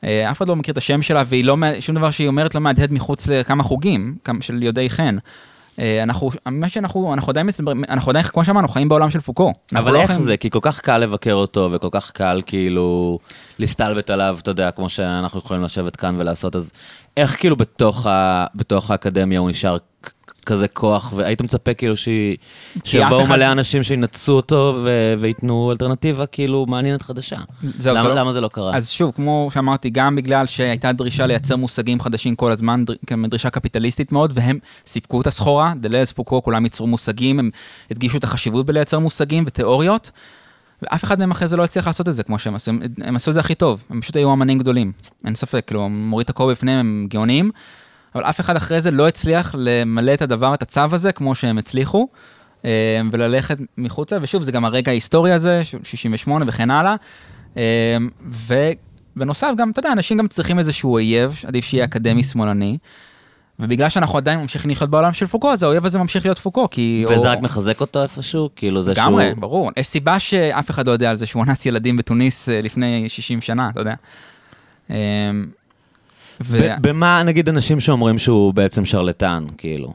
[0.04, 2.60] אה, אף אחד לא מכיר את השם שלה, והיא לא, שום דבר שהיא אומרת לא
[2.60, 5.16] מהדהד מחוץ לכמה חוגים של יודעי חן.
[5.78, 7.48] אה, אנחנו, מה שאנחנו, אנחנו עדיין,
[7.88, 9.52] אנחנו עדיין, כמו שאמרנו, חיים בעולם של פוקו.
[9.74, 10.22] אבל לא איך חיים...
[10.22, 10.36] זה?
[10.36, 13.18] כי כל כך קל לבקר אותו, וכל כך קל כאילו
[13.58, 16.72] להסתלבט עליו, אתה יודע, כמו שאנחנו יכולים לשבת כאן ולעשות, אז
[17.16, 19.76] איך כאילו בתוך, ה, בתוך האקדמיה הוא נשאר
[20.50, 23.28] כזה כוח, והיית מצפה כאילו שיבואו אחד...
[23.28, 25.14] מלא אנשים שינצו אותו ו...
[25.18, 27.36] וייתנו אלטרנטיבה כאילו מעניינת חדשה.
[27.78, 28.14] זהו, למה, זה...
[28.14, 28.76] למה זה לא קרה?
[28.76, 32.84] אז שוב, כמו שאמרתי, גם בגלל שהייתה דרישה לייצר מושגים חדשים כל הזמן,
[33.28, 37.50] דרישה קפיטליסטית מאוד, והם סיפקו את הסחורה, דלז, פוקו, כולם ייצרו מושגים, הם
[37.90, 40.10] הדגישו את החשיבות בלייצר מושגים ותיאוריות.
[40.82, 42.72] ואף אחד מהם אחרי זה לא הצליח לעשות את זה כמו שהם עשו,
[43.02, 44.92] הם עשו את זה הכי טוב, הם פשוט היו אמנים גדולים,
[45.24, 47.50] אין ספק, כאילו, מוריד את הכובע בפניהם, הם גאונים,
[48.14, 51.58] אבל אף אחד אחרי זה לא הצליח למלא את הדבר, את הצו הזה, כמו שהם
[51.58, 52.08] הצליחו,
[52.64, 56.94] אה, וללכת מחוצה, ושוב, זה גם הרגע ההיסטורי הזה, 68 וכן הלאה.
[57.56, 57.96] אה,
[59.16, 62.78] ובנוסף, גם, אתה יודע, אנשים גם צריכים איזשהו אויב, עדיף שיהיה אקדמי שמאלני.
[63.60, 67.04] ובגלל שאנחנו עדיין ממשיכים לחיות בעולם של פוקו, אז האויב הזה ממשיך להיות פוקו, כי...
[67.08, 67.32] וזה או...
[67.32, 68.48] רק מחזק אותו איפשהו?
[68.56, 69.20] כאילו זה לגמרי, שהוא...
[69.20, 69.70] לגמרי, ברור.
[69.76, 73.40] יש סיבה שאף אחד לא יודע על זה שהוא אנס ילדים בתוניס אה, לפני 60
[73.40, 73.94] שנה, אתה יודע.
[76.42, 76.58] ו...
[76.80, 79.92] במה, נגיד, אנשים שאומרים שהוא בעצם שרלטן, כאילו?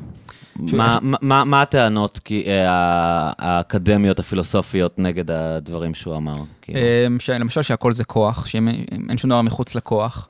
[0.60, 6.36] מה, מה, מה הטענות כי, אה, האקדמיות, הפילוסופיות, נגד הדברים שהוא אמר?
[6.62, 6.80] כאילו?
[6.80, 10.30] אה, למשל שהכל זה כוח, שאין שום דבר מחוץ לכוח.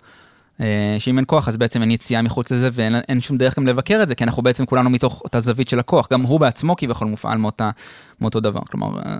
[0.61, 3.99] אה, שאם אין כוח אז בעצם אין יציאה מחוץ לזה ואין שום דרך גם לבקר
[4.03, 7.07] את זה, כי אנחנו בעצם כולנו מתוך אותה זווית של הכוח, גם הוא בעצמו כביכול
[7.07, 7.69] מופעל מאותה,
[8.21, 8.61] מאותו דבר.
[8.71, 9.17] כלומר, אה,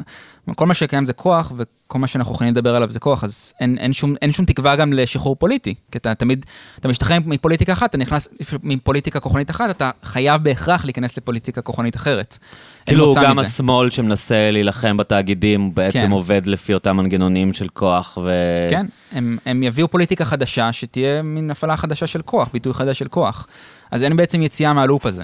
[0.54, 3.78] כל מה שקיים זה כוח, וכל מה שאנחנו יכולים לדבר עליו זה כוח, אז אין,
[3.78, 6.46] אין, שום, אין שום תקווה גם לשחרור פוליטי, כי אתה תמיד,
[6.80, 8.30] אתה משתחרר מפוליטיקה אחת, אתה נכנס
[8.64, 12.38] מפוליטיקה כוחנית אחת, אתה חייב בהכרח להיכנס לפוליטיקה כוחנית אחרת.
[12.86, 13.42] כאילו גם מזה.
[13.42, 16.12] השמאל שמנסה להילחם בתאגידים בעצם כן.
[16.12, 18.32] עובד לפי אותם מנגנונים של כוח ו...
[18.70, 23.08] כן, הם, הם יביאו פוליטיקה חדשה שתהיה מין הפעלה חדשה של כוח, ביטוי חדש של
[23.08, 23.48] כוח.
[23.92, 25.24] אז אין בעצם יציאה מהלופ הזה.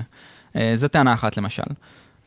[0.56, 1.64] אה, זו טענה אחת למשל.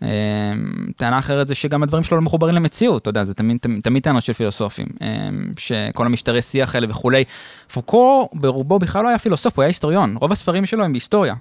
[0.04, 0.52] אה,
[0.96, 4.02] טענה אחרת זה שגם הדברים שלו לא מחוברים למציאות, אתה יודע, זה תמיד, תמיד, תמיד
[4.02, 5.28] טענות של פילוסופים, אה,
[5.58, 7.24] שכל המשטרי שיח האלה וכולי.
[7.72, 11.34] פוקו ברובו בכלל לא היה פילוסוף, הוא היה היסטוריון, רוב הספרים שלו הם בהיסטוריה.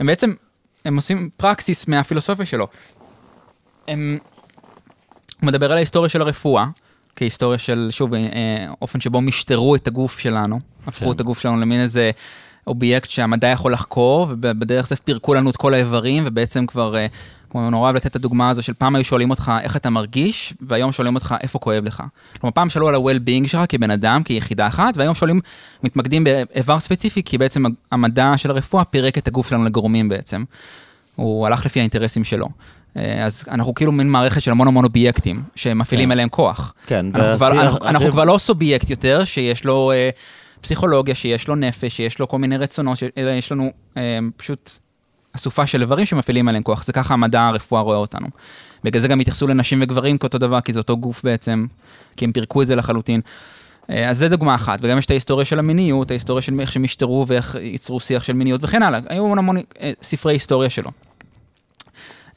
[0.00, 0.32] הם בעצם,
[0.84, 2.66] הם עושים פרקסיס מהפילוסופיה שלו.
[3.88, 4.18] הם...
[5.40, 6.66] הוא מדבר על ההיסטוריה של הרפואה,
[7.16, 11.10] כהיסטוריה של, שוב, אה, אופן שבו משטרו את הגוף שלנו, הפכו כן.
[11.10, 12.10] את הגוף שלנו למין איזה
[12.66, 17.06] אובייקט שהמדע יכול לחקור, ובדרך זה פירקו לנו את כל האיברים, ובעצם כבר, אה,
[17.50, 20.54] כמו נורא אוהב לתת את הדוגמה הזו של פעם היו שואלים אותך איך אתה מרגיש,
[20.60, 22.02] והיום שואלים אותך איפה כואב לך.
[22.40, 25.40] כלומר, פעם שאלו על ה-well-being שלך כבן אדם, כיחידה אחת, והיום שואלים,
[25.82, 30.44] מתמקדים באיבר ספציפי, כי בעצם המדע של הרפואה פירק את הגוף שלנו לגורמים בעצם.
[31.16, 32.48] הוא הלך לפי האינטרסים שלו.
[32.96, 36.12] אה, אז אנחנו כאילו מין מערכת של המון המון אובייקטים שמפעילים כן.
[36.12, 36.74] עליהם כוח.
[36.86, 40.10] כן, אנחנו, כבר, אנחנו, אנחנו כבר לא סובייקט יותר, שיש לו אה,
[40.60, 44.70] פסיכולוגיה, שיש לו נפש, שיש לו כל מיני רצונות, אלא יש לנו אה, פשוט
[45.36, 46.84] אסופה של איברים שמפעילים עליהם כוח.
[46.84, 48.26] זה ככה המדע הרפואה רואה אותנו.
[48.84, 51.66] בגלל זה גם התייחסו לנשים וגברים כאותו דבר, כי זה אותו גוף בעצם,
[52.16, 53.20] כי הם פירקו את זה לחלוטין.
[53.90, 56.84] אה, אז זה דוגמה אחת, וגם יש את ההיסטוריה של המיניות, ההיסטוריה של איך שהם
[56.84, 59.00] השתרו ואיך ייצרו שיח של מיניות וכן הלאה.
[59.08, 60.90] היו המון המון אה, ספרי היסטוריה שלו.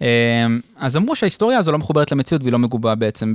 [0.03, 3.33] אמ, אז אמרו שההיסטוריה הזו לא מחוברת למציאות והיא לא מגובה בעצם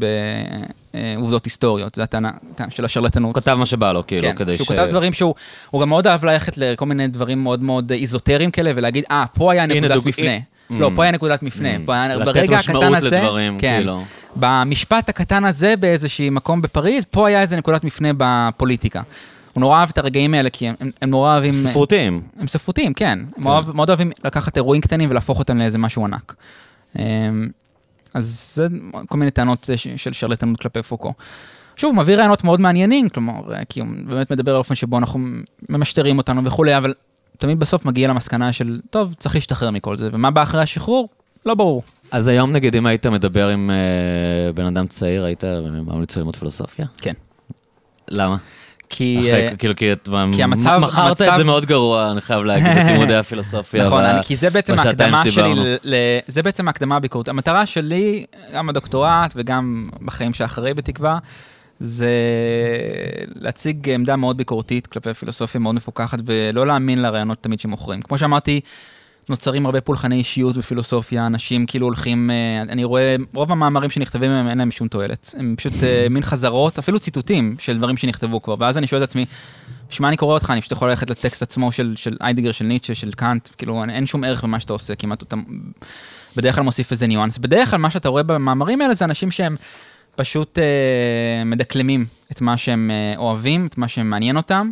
[1.15, 2.31] בעובדות היסטוריות, זו הטענה
[2.70, 3.35] של השרלטנות.
[3.35, 4.59] כתב מה שבא לו, כאילו, כן, כדי ש...
[4.59, 5.35] כן, שהוא כתב דברים שהוא,
[5.70, 9.53] הוא גם מאוד אהב ללכת לכל מיני דברים מאוד מאוד איזוטריים כאלה, ולהגיד, אה, פה
[9.53, 10.36] היה נקודת מפנה.
[10.70, 11.78] לא, פה היה נקודת מפנה.
[12.24, 14.05] ברגע הקטן הזה, לדברים, כן, כאילו.
[14.36, 19.03] במשפט הקטן הזה באיזשהי מקום בפריז, פה היה איזה נקודת מפנה בפוליטיקה.
[19.59, 21.55] הוא נורא אוהב את הרגעים האלה, כי הם, הם נורא אוהבים...
[21.55, 22.22] ספרותיים.
[22.39, 23.18] הם ספרותיים, כן.
[23.35, 23.43] כן.
[23.43, 26.35] מאוד, מאוד אוהבים לקחת אירועים קטנים ולהפוך אותם לאיזה משהו ענק.
[26.98, 27.48] אמ,
[28.14, 28.66] אז זה
[29.09, 31.12] כל מיני טענות של שרלטנות כלפי פוקו.
[31.76, 35.20] שוב, מביא רעיונות מאוד מעניינים, כלומר, כי הוא באמת מדבר על אופן שבו אנחנו
[35.68, 36.94] ממשטרים אותנו וכולי, אבל
[37.39, 41.09] תמיד בסוף מגיע למסקנה של, טוב, צריך להשתחרר מכל זה, ומה בא אחרי השחרור?
[41.47, 41.82] לא ברור.
[42.10, 45.44] אז היום נגיד, אם היית מדבר עם uh, בן אדם צעיר, היית
[45.86, 46.86] ממליץ ללמוד פילוסופיה?
[46.98, 47.12] כן.
[48.09, 48.36] למה?
[48.90, 49.19] כי...
[49.20, 49.93] אחרי, כאילו, כי,
[50.32, 50.78] כי המצב...
[50.82, 53.86] מכרת את זה מאוד גרוע, אני חייב להגיד, את לימודי הפילוסופיה.
[53.86, 55.94] נכון, אני, כי זה בעצם ההקדמה שלי, ל,
[56.27, 57.28] זה בעצם ההקדמה הביקורתית.
[57.28, 58.24] המטרה שלי,
[58.55, 61.19] גם בדוקטורט וגם בחיים שאחרי בתקווה,
[61.81, 62.10] זה
[63.35, 68.02] להציג עמדה מאוד ביקורתית כלפי פילוסופיה מאוד מפוקחת, ולא להאמין לרעיונות תמיד שמוכרים.
[68.02, 68.60] כמו שאמרתי,
[69.30, 74.48] נוצרים הרבה פולחני אישיות בפילוסופיה, אנשים כאילו הולכים, אה, אני רואה, רוב המאמרים שנכתבים מהם
[74.48, 75.34] אין להם שום תועלת.
[75.38, 79.09] הם פשוט אה, מין חזרות, אפילו ציטוטים של דברים שנכתבו כבר, ואז אני שואל את
[79.09, 79.26] עצמי,
[79.90, 80.50] בשביל אני קורא אותך?
[80.50, 84.06] אני פשוט יכול ללכת לטקסט עצמו של, של איידיגר, של ניטשה, של קאנט, כאילו אין
[84.06, 85.36] שום ערך במה שאתה עושה, כמעט אתה
[86.36, 87.38] בדרך כלל מוסיף איזה ניואנס.
[87.38, 89.56] בדרך כלל מה שאתה רואה במאמרים האלה זה אנשים שהם
[90.16, 94.70] פשוט אה, מדקלמים את מה שהם אה, אוהבים, את מה שמעניין אותם,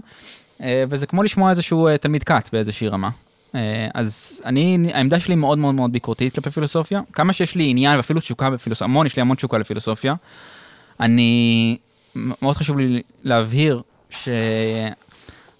[0.62, 3.08] אה, וזה כמו לשמוע איזשהו אה, תלמיד כת באיזושהי רמה.
[3.56, 7.00] אה, אז אני, העמדה שלי מאוד מאוד מאוד ביקורתית כלפי פילוסופיה.
[7.12, 10.14] כמה שיש לי עניין ואפילו תשוקה בפילוסופיה, המון, יש לי המון תשוקה לפילוסופיה.
[11.00, 11.76] אני,
[12.14, 13.82] מאוד חשוב לי להבהיר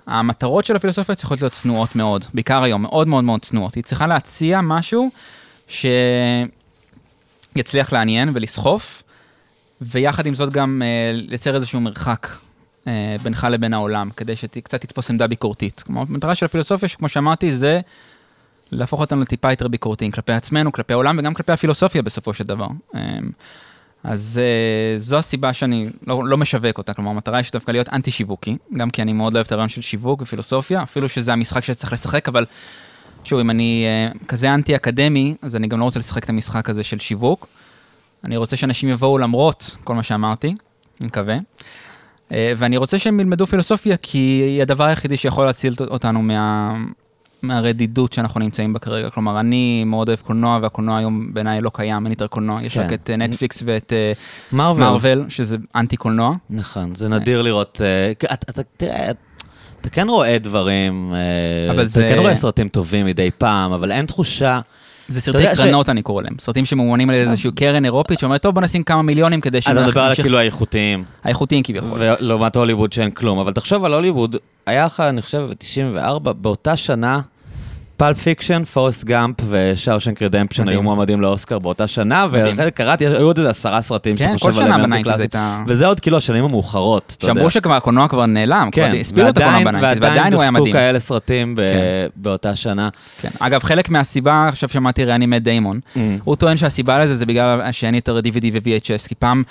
[0.06, 3.74] שהמטרות של הפילוסופיה צריכות להיות צנועות מאוד, בעיקר היום, מאוד מאוד מאוד צנועות.
[3.74, 5.10] היא צריכה להציע משהו
[5.68, 6.52] שיצליח
[7.92, 9.02] לעניין ולסחוף,
[9.80, 12.28] ויחד עם זאת גם אה, לייצר איזשהו מרחק
[13.22, 15.82] בינך לבין העולם, כדי שקצת תתפוס עמדה ביקורתית.
[15.86, 17.80] כלומר, המטרה של הפילוסופיה, שכמו שאמרתי, זה
[18.70, 22.66] להפוך אותנו לטיפה יותר ביקורתיים כלפי עצמנו, כלפי העולם וגם כלפי הפילוסופיה בסופו של דבר.
[22.94, 23.18] אה,
[24.04, 28.10] אז uh, זו הסיבה שאני לא, לא משווק אותה, כלומר המטרה היא שדווקא להיות אנטי
[28.10, 31.64] שיווקי, גם כי אני מאוד לא אוהב את הרעיון של שיווק ופילוסופיה, אפילו שזה המשחק
[31.64, 32.44] שצריך לשחק, אבל
[33.24, 33.86] שוב, אם אני
[34.28, 37.48] כזה אנטי אקדמי, אז אני גם לא רוצה לשחק את המשחק הזה של שיווק.
[38.24, 40.54] אני רוצה שאנשים יבואו למרות כל מה שאמרתי,
[41.00, 41.36] אני מקווה.
[42.32, 46.74] אה, ואני רוצה שהם ילמדו פילוסופיה, כי היא הדבר היחידי שיכול להציל אותנו מה...
[47.42, 49.10] מהרדידות שאנחנו נמצאים בה כרגע.
[49.10, 52.62] כלומר, אני מאוד אוהב קולנוע, והקולנוע היום בעיניי לא קיים, אין יותר קולנוע.
[52.62, 52.94] יש רק כן.
[52.94, 53.92] את נטפליקס אה, ואת
[54.52, 56.32] מרוויל, שזה אנטי קולנוע.
[56.50, 57.80] נכון, זה נדיר לראות...
[57.84, 58.12] אה,
[58.76, 59.10] תראה,
[59.80, 61.14] אתה כן רואה דברים,
[61.72, 64.60] אתה כן רואה סרטים טובים מדי פעם, אבל אין תחושה...
[65.08, 65.88] זה סרטי קרנות, ש...
[65.88, 66.34] אני קורא להם.
[66.40, 69.68] סרטים שממומנים על איזושהי קרן אירופית שאומרת, טוב, בוא נשים כמה מיליונים כדי ש...
[69.68, 71.04] אתה מדבר על כאילו האיכותיים.
[71.24, 71.90] האיכותיים כביכול.
[71.98, 73.38] ולעומת הוליווד שאין כלום.
[73.38, 77.20] אבל תחשוב על הוליווד, היה לך, אני חושב, ב-94, באותה שנה,
[77.96, 83.38] Pulp Fiction, Forrest Gump ו Shawshank Redemption היו מועמדים לאוסקר באותה שנה, וקראתי, היו עוד
[83.38, 84.64] איזה עשרה סרטים שאתה חושב עליהם.
[84.64, 85.62] כן, כל שנה ב nineties הייתה...
[85.66, 87.34] וזה עוד כאילו השנים המאוחרות, אתה יודע.
[87.34, 90.66] שאמרו שכבר הקולנוע כבר נעלם, כן, הספידו את הקולנוע ב nineties, ועדיין הוא היה מדהים.
[90.66, 92.06] ועדיין דפקו כאלה סרטים כן.
[92.16, 92.88] באותה שנה.
[93.20, 95.98] כן, אגב, חלק מהסיבה, עכשיו שמעתי ריאיון עם דיימון, mm.
[96.24, 99.42] הוא טוען שהסיבה לזה זה בגלל שאין יותר DVD ו-VHS, כי פעם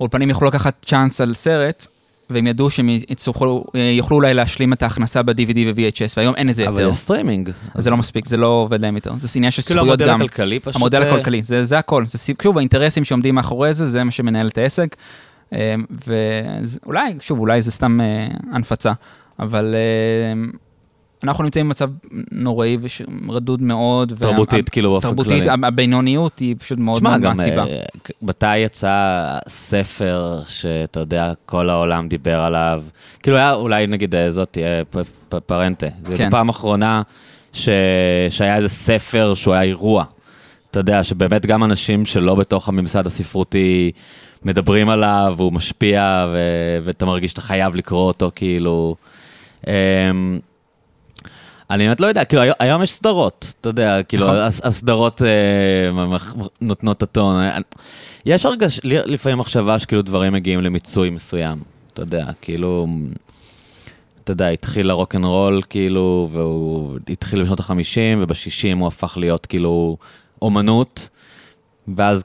[0.00, 1.86] אולפנים יכלו לקחת צ'אנס על סרט,
[2.30, 3.64] והם ידעו שהם יצטרכו,
[3.96, 6.82] יוכלו אולי להשלים את ההכנסה ב-DVD ו-VHS, והיום אין את זה יותר.
[6.82, 7.50] אבל יש סטרימינג.
[7.74, 9.12] זה לא מספיק, זה לא עובד להם יותר.
[9.16, 10.06] זה עניין של כאילו זכויות גם.
[10.06, 10.76] כאילו המודל הכלכלי פשוט...
[10.76, 12.04] המודל אה, הכלכלי, זה, זה הכל.
[12.06, 14.96] זה שוב, האינטרסים שעומדים מאחורי זה, זה מה שמנהל את העסק.
[15.52, 15.74] אה,
[16.06, 18.92] ואולי, שוב, אולי זה סתם אה, הנפצה,
[19.38, 19.74] אבל
[21.24, 21.90] אנחנו נמצאים במצב
[22.32, 22.78] נוראי
[23.28, 24.12] ורדוד מאוד.
[24.18, 25.40] תרבותית, כאילו, באופן כללי.
[25.40, 27.66] תרבותית, הבינוניות היא פשוט מאוד מאוד מעציבה.
[27.66, 27.82] אה,
[28.22, 32.82] מתי יצא ספר שאתה יודע, כל העולם דיבר עליו?
[33.22, 34.58] כאילו היה אולי נגיד אה, זאת
[35.46, 35.86] פרנטה.
[36.16, 36.30] כן.
[36.30, 37.02] פעם אחרונה
[37.52, 40.04] שהיה איזה ספר שהוא היה אירוע.
[40.70, 43.90] אתה יודע, שבאמת גם אנשים שלא בתוך הממסד הספרותי
[44.42, 46.26] מדברים עליו, והוא משפיע,
[46.84, 48.96] ואתה מרגיש שאתה חייב לקרוא אותו, כאילו...
[51.70, 54.38] אני באמת לא יודע, כאילו היום יש סדרות, אתה יודע, כאילו נכון.
[54.64, 56.06] הסדרות אה,
[56.60, 57.42] נותנות את הטון.
[58.26, 61.58] יש הרגש, לפעמים מחשבה שכאילו דברים מגיעים למיצוי מסוים,
[61.92, 62.86] אתה יודע, כאילו,
[64.24, 69.16] אתה יודע, התחיל ה rock and roll, כאילו, והוא התחיל בשנות ה-50, וב-60 הוא הפך
[69.16, 69.96] להיות כאילו
[70.42, 71.08] אומנות,
[71.96, 72.24] ואז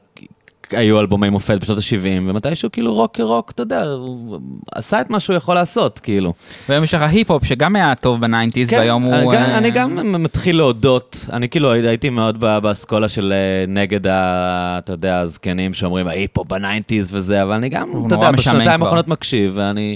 [0.71, 4.39] היו אלבומי מופת בשנות ה-70, ומתישהו כאילו רוק כרוק, אתה יודע, הוא
[4.75, 6.33] עשה את מה שהוא יכול לעשות, כאילו.
[6.69, 9.33] והיום יש לך היפ-הופ שגם היה טוב ב nineties, כן, והיום אני הוא...
[9.33, 14.93] גם, אני גם מתחיל להודות, אני כאילו הייתי מאוד באסכולה של אה, נגד, ה, אתה
[14.93, 19.51] יודע, הזקנים שאומרים, ההיפ-הופ ב nineties וזה, אבל אני גם, אתה יודע, בשנתיים האחרונות מקשיב,
[19.55, 19.95] ואני...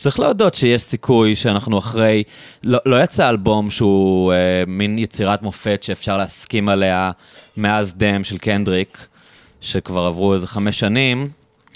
[0.00, 2.22] צריך להודות שיש סיכוי שאנחנו אחרי,
[2.64, 7.10] לא, לא יצא אלבום שהוא אה, מין יצירת מופת שאפשר להסכים עליה
[7.56, 9.06] מאז דם של קנדריק.
[9.60, 11.28] שכבר עברו איזה חמש שנים,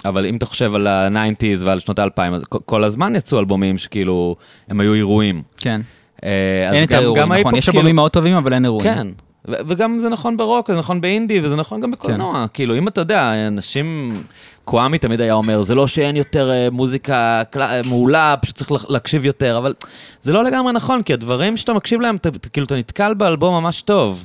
[0.04, 4.36] אבל אם אתה חושב על ה-90's ועל שנות ה-2000, אז כל הזמן יצאו אלבומים שכאילו,
[4.68, 5.42] הם היו אירועים.
[5.56, 5.80] כן.
[6.24, 8.94] אה, אין את האירועים, נכון, יש אלבומים כאילו- מאוד טובים, אבל אין אירועים.
[8.94, 9.06] כן,
[9.48, 12.34] וגם זה נכון ברוק, זה נכון באינדי, וזה נכון גם בקולנוע.
[12.34, 12.46] כן.
[12.54, 14.16] כאילו, אם אתה יודע, אנשים...
[14.64, 17.80] קוואמי תמיד היה אומר, זה לא שאין יותר uh, מוזיקה קל...
[17.84, 19.74] מעולה, פשוט צריך להקשיב יותר, אבל
[20.22, 23.82] זה לא לגמרי נכון, כי הדברים שאתה מקשיב להם, אתה, כאילו, אתה נתקל באלבום ממש
[23.82, 24.24] טוב.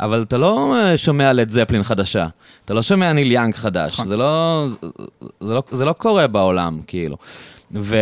[0.00, 2.26] אבל אתה לא אה, שומע לד זפלין חדשה,
[2.64, 4.06] אתה לא שומע ניל יאנג חדש, נכון.
[4.06, 4.66] זה לא,
[5.40, 7.16] זה, לא, זה לא קורה בעולם, כאילו.
[7.74, 7.96] ו...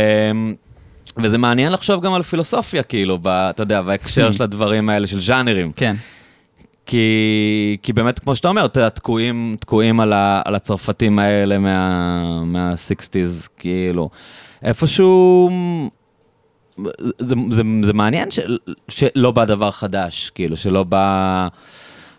[1.16, 5.20] וזה מעניין לחשוב גם על פילוסופיה, כאילו, ב, אתה יודע, בהקשר של הדברים האלה, של
[5.20, 5.72] ז'אנרים.
[5.72, 5.96] כן.
[6.86, 12.44] כי, כי באמת, כמו שאתה אומר, אתה תקועים, תקועים על, ה, על הצרפתים האלה מה,
[12.44, 14.10] מה-60's, כאילו.
[14.62, 15.50] איפשהו...
[17.18, 18.38] זה, זה, זה מעניין ש,
[18.88, 21.48] שלא בא דבר חדש, כאילו, שלא בא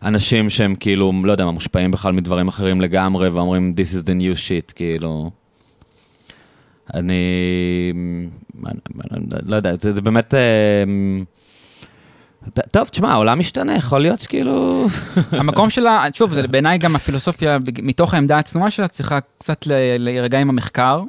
[0.03, 4.11] אנשים שהם כאילו, לא יודע מה, מושפעים בכלל מדברים אחרים לגמרי, ואומרים, This is the
[4.11, 5.31] new shit, כאילו.
[6.93, 7.23] אני...
[9.45, 10.33] לא יודע, זה, זה באמת...
[10.33, 10.83] אה,
[12.71, 14.87] טוב, תשמע, העולם משתנה, יכול להיות שכאילו...
[15.31, 19.67] המקום שלה, שוב, זה בעיניי גם הפילוסופיה, מתוך העמדה הצנועה שלה, צריכה קצת
[19.99, 21.01] להירגע עם המחקר,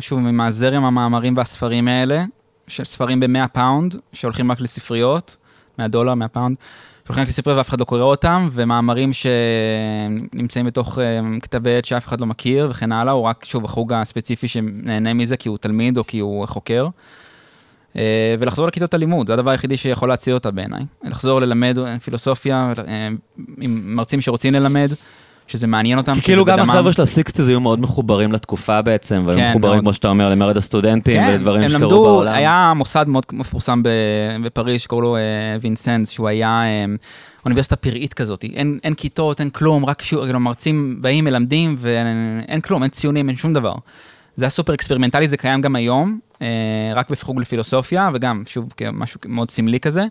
[0.00, 2.24] שוב, עם הזרם המאמרים והספרים האלה,
[2.68, 5.36] של ספרים ב-100 פאונד, שהולכים רק לספריות,
[5.78, 6.56] 100 דולר, 100 פאונד,
[7.06, 12.06] שהולכים רק לספריות ואף אחד לא קורא אותם, ומאמרים שנמצאים בתוך אה, כתבי עת שאף
[12.06, 15.98] אחד לא מכיר וכן הלאה, או רק, שוב, החוג הספציפי שנהנה מזה כי הוא תלמיד
[15.98, 16.88] או כי הוא חוקר.
[17.96, 20.84] אה, ולחזור לכיתות הלימוד, זה הדבר היחידי שיכול להציל אותה בעיניי.
[21.04, 23.08] לחזור ללמד פילוסופיה אה,
[23.60, 24.90] עם מרצים שרוצים ללמד.
[25.46, 26.14] שזה מעניין אותם.
[26.14, 29.80] כי כאילו גם החבר'ה של ה sixties היו מאוד מחוברים לתקופה בעצם, והיו כן, מחוברים,
[29.80, 32.34] כמו שאתה אומר, למרד הסטודנטים כן, ולדברים שקרו למדו, בעולם.
[32.34, 33.82] היה מוסד מאוד מפורסם
[34.42, 35.16] בפריז שקראו לו
[35.60, 36.62] וינסנס, שהוא היה
[37.44, 38.44] אוניברסיטה פראית כזאת.
[38.44, 43.36] אין, אין כיתות, אין כלום, רק כאילו, מרצים באים, מלמדים, ואין כלום, אין ציונים, אין
[43.36, 43.74] שום דבר.
[44.34, 46.46] זה היה סופר אקספרימנטלי, זה קיים גם היום, אה,
[46.94, 50.04] רק בחוג לפילוסופיה, וגם, שוב, משהו מאוד סמלי כזה.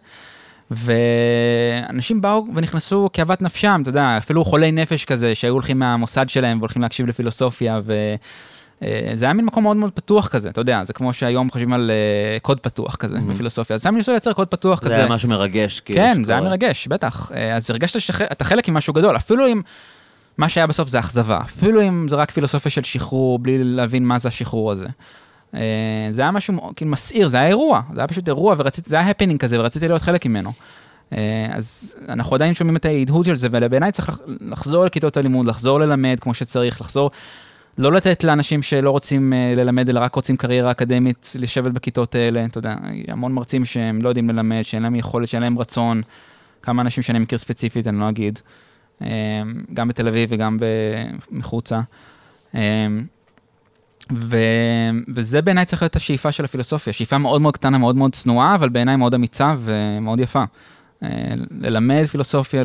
[0.71, 6.57] ואנשים באו ונכנסו כאוות נפשם, אתה יודע, אפילו חולי נפש כזה, שהיו הולכים מהמוסד שלהם
[6.57, 8.15] והולכים להקשיב לפילוסופיה, וזה
[8.83, 11.91] אה, היה מין מקום מאוד מאוד פתוח כזה, אתה יודע, זה כמו שהיום חושבים על
[11.91, 13.33] uh, קוד פתוח כזה mm-hmm.
[13.33, 14.95] בפילוסופיה, אז זה היה מנסה לייצר קוד פתוח זה כזה.
[14.95, 15.99] זה היה משהו מרגש, כאילו.
[15.99, 17.31] כן, זה היה מרגש, בטח.
[17.55, 19.61] אז הרגשת שאתה חלק ממשהו גדול, אפילו אם...
[20.37, 24.17] מה שהיה בסוף זה אכזבה, אפילו אם זה רק פילוסופיה של שחרור, בלי להבין מה
[24.17, 24.85] זה השחרור הזה.
[25.55, 28.99] אה, זה היה משהו כאילו מסעיר, זה היה אירוע, זה היה פשוט אירוע, ורציתי, זה
[28.99, 30.51] היה הפנינג כזה, ורציתי להיות חלק ממנו.
[31.13, 35.79] אה, אז אנחנו עדיין שומעים את ההדהוד של זה, ובעיניי צריך לחזור לכיתות הלימוד, לחזור
[35.79, 37.11] ללמד כמו שצריך, לחזור,
[37.77, 42.45] לא לתת לאנשים שלא רוצים אה, ללמד, אלא רק רוצים קריירה אקדמית, לשבת בכיתות האלה,
[42.45, 42.75] אתה יודע,
[43.07, 46.01] המון מרצים שהם לא יודעים ללמד, שאין להם יכולת, שאין להם רצון,
[46.61, 48.39] כמה אנשים שאני מכיר ספציפית, אני לא אגיד.
[49.73, 50.57] גם בתל אביב וגם
[51.31, 51.79] מחוצה.
[54.11, 54.37] ו...
[55.15, 58.69] וזה בעיניי צריך להיות השאיפה של הפילוסופיה, שאיפה מאוד מאוד קטנה, מאוד מאוד צנועה, אבל
[58.69, 60.43] בעיניי מאוד אמיצה ומאוד יפה.
[61.03, 61.09] אה,
[61.61, 62.63] ללמד פילוסופיה,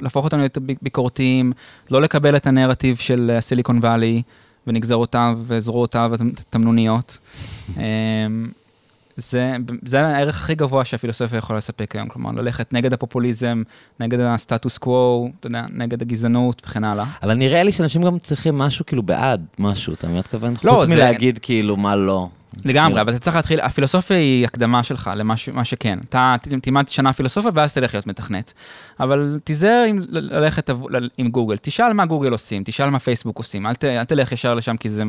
[0.00, 1.52] להפוך אותנו להיות ביקורתיים,
[1.90, 4.22] לא לקבל את הנרטיב של סיליקון וואלי
[4.66, 7.18] ונגזרותיו וזרועותיו התמנוניות.
[9.20, 13.62] זה, זה הערך הכי גבוה שהפילוסופיה יכולה לספק היום, כלומר, ללכת נגד הפופוליזם,
[14.00, 17.04] נגד הסטטוס קוו, אתה יודע, נגד הגזענות וכן הלאה.
[17.22, 20.54] אבל נראה לי שאנשים גם צריכים משהו כאילו בעד משהו, אתה באמת מתכוון?
[20.64, 20.94] לא, חוץ זה...
[20.94, 22.28] מלהגיד כאילו מה לא.
[22.64, 25.98] לגמרי, אבל אתה צריך להתחיל, הפילוסופיה היא הקדמה שלך למה שכן.
[26.08, 28.52] אתה תלמד שנה פילוסופיה ואז תלך להיות מתכנת.
[29.00, 30.70] אבל תיזהר ללכת
[31.18, 34.54] עם גוגל, תשאל מה גוגל עושים, תשאל מה פייסבוק עושים, אל, ת, אל תלך ישר
[34.54, 35.02] לשם כי זה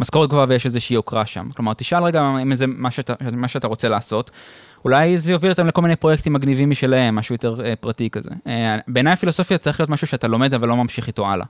[0.00, 1.48] משכורת גבוהה ויש איזושהי יוקרה שם.
[1.56, 4.30] כלומר, תשאל רגע אם זה מה שאתה, מה שאתה רוצה לעשות.
[4.84, 8.30] אולי זה יוביל אותם לכל מיני פרויקטים מגניבים משלהם, משהו יותר אה, פרטי כזה.
[8.46, 11.46] אה, בעיניי הפילוסופיה צריך להיות משהו שאתה לומד אבל לא ממשיך איתו הלאה.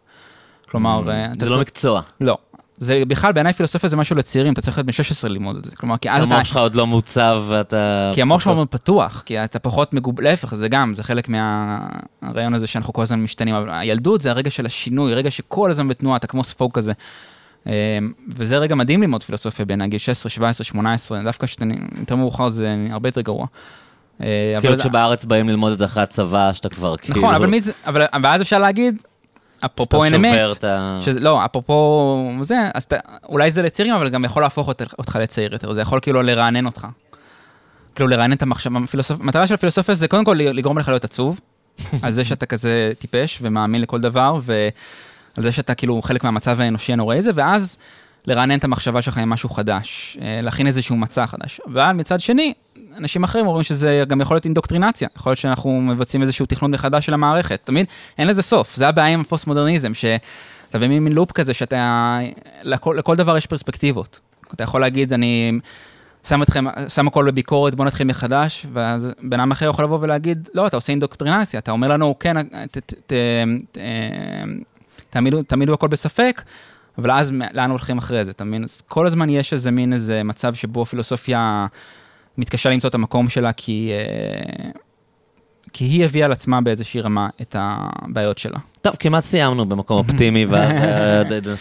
[0.70, 2.02] כלומר, mm, אה, זה לא מקצוע.
[2.20, 2.38] לא,
[2.78, 5.70] זה בכלל, בעיניי פילוסופיה זה משהו לצעירים, אתה צריך להיות בן 16 ללמוד את זה.
[5.76, 6.34] כלומר, כי אז אתה...
[6.34, 8.10] המוח שלך עוד לא מוצב ואתה...
[8.14, 10.20] כי המוח שלך מאוד פתוח, כי אתה פחות מגוב...
[10.20, 14.50] להפך, זה גם, זה חלק מהרעיון הזה שאנחנו כל הזמן משתנים, אבל הילדות זה הרגע
[14.50, 16.92] של השינוי, רגע שכל הזמן בתנועה, אתה כמו ספוג כזה.
[17.66, 17.72] אמ,
[18.36, 21.64] וזה רגע מדהים ללמוד פילוסופיה בין גיל 16, 17, 18, דווקא כשאתה
[21.98, 23.46] יותר מאוחר זה הרבה יותר גרוע.
[24.22, 27.18] אה, כאילו כשבארץ באים ללמוד את זה אחרי הצבא, שאתה כבר כאילו...
[27.18, 27.72] נכון, אבל מי זה...
[27.86, 29.02] אבל ואז אפשר להגיד,
[29.64, 30.48] אפרופו אין אמת,
[31.02, 32.96] שזה, לא, אפרופו זה, אז אתה,
[33.28, 36.86] אולי זה לצעירים, אבל גם יכול להפוך אותך לצעיר יותר, זה יכול כאילו לרענן אותך.
[37.94, 38.78] כאילו לרענן את המחשבה,
[39.20, 41.40] המטרה של הפילוסופיה זה קודם כל לגרום לך להיות עצוב,
[42.02, 46.92] על זה שאתה כזה טיפש ומאמין לכל דבר, ועל זה שאתה כאילו חלק מהמצב האנושי
[46.92, 47.78] הנוראי הזה, ואז
[48.26, 51.60] לרענן את המחשבה שלך עם משהו חדש, אה, להכין איזשהו מצע חדש.
[51.72, 52.52] אבל מצד שני,
[52.98, 57.06] אנשים אחרים אומרים שזה גם יכול להיות אינדוקטרינציה, יכול להיות שאנחנו מבצעים איזשהו תכנון מחדש
[57.06, 57.86] של המערכת, תמיד
[58.18, 62.18] אין לזה סוף, זה הבעיה עם הפוסט-מודרניזם, שאתה במין לופ כזה שאתה,
[62.62, 64.20] לכל, לכל דבר יש פרספקטיבות.
[64.54, 65.52] אתה יכול להגיד, אני
[66.28, 70.48] שם אתכם, שם הכל בביקורת, בוא נתחיל מחדש, ואז בן אדם אחר יכול לבוא ולהגיד,
[70.54, 73.78] לא, אתה עושה אינדוקטרינציה, אתה אומר לנו, כן, ת, ת, ת,
[75.10, 76.42] תעמידו, תעמידו הכל בספק,
[76.98, 78.64] אבל אז לאן הולכים אחרי זה, אתה מבין?
[78.64, 81.66] אז כל הזמן יש איזה מין איזה מצב שבו פילוסופיה...
[82.38, 84.70] מתקשה למצוא את המקום שלה כי, אה,
[85.72, 88.58] כי היא הביאה על עצמה באיזושהי רמה את הבעיות שלה.
[88.82, 90.70] טוב, כמעט סיימנו במקום אופטימי, ואז...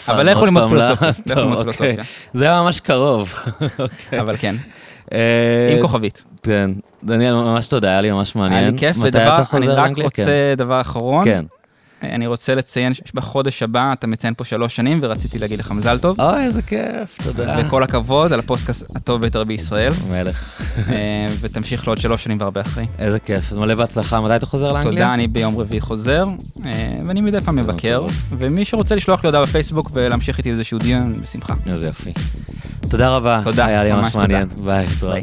[0.07, 2.03] אבל לכו ללמוד פילוסופיה.
[2.33, 3.35] זה היה ממש קרוב.
[4.21, 4.55] אבל כן.
[5.11, 6.23] אה, עם כוכבית.
[6.43, 6.71] כן.
[7.03, 8.63] דניאל, ממש תודה, היה לי ממש מעניין.
[8.63, 9.97] היה לי כיף, ודבר, אני רק?
[9.97, 11.25] רוצה דבר אחרון.
[11.25, 11.45] כן.
[12.11, 16.21] אני רוצה לציין שבחודש הבא אתה מציין פה שלוש שנים, ורציתי להגיד לך מזל טוב.
[16.21, 17.57] אוי, איזה כיף, תודה.
[17.59, 20.61] וכל הכבוד על הפודקאסט הטוב ביותר בישראל, מלך.
[20.89, 22.85] אה, ותמשיך לעוד שלוש שנים והרבה אחרי.
[22.99, 23.51] איזה כיף.
[23.51, 24.21] מלא בהצלחה.
[24.21, 24.91] מתי אתה חוזר לאנגליה?
[24.91, 26.25] תודה, אני ביום רביעי חוזר,
[26.65, 28.05] אה, ואני מדי פעם בסדר, מבקר.
[28.37, 31.53] ומי שרוצה לשלוח לי הודעה בפייסבוק ולהמשיך איתי איזשהו דיון, בשמחה.
[31.67, 32.13] איזה יופי.
[32.89, 33.41] תודה רבה.
[33.43, 34.15] תודה, היה לי ממש.
[34.15, 34.47] מעניין.
[34.63, 35.15] ביי, תודה.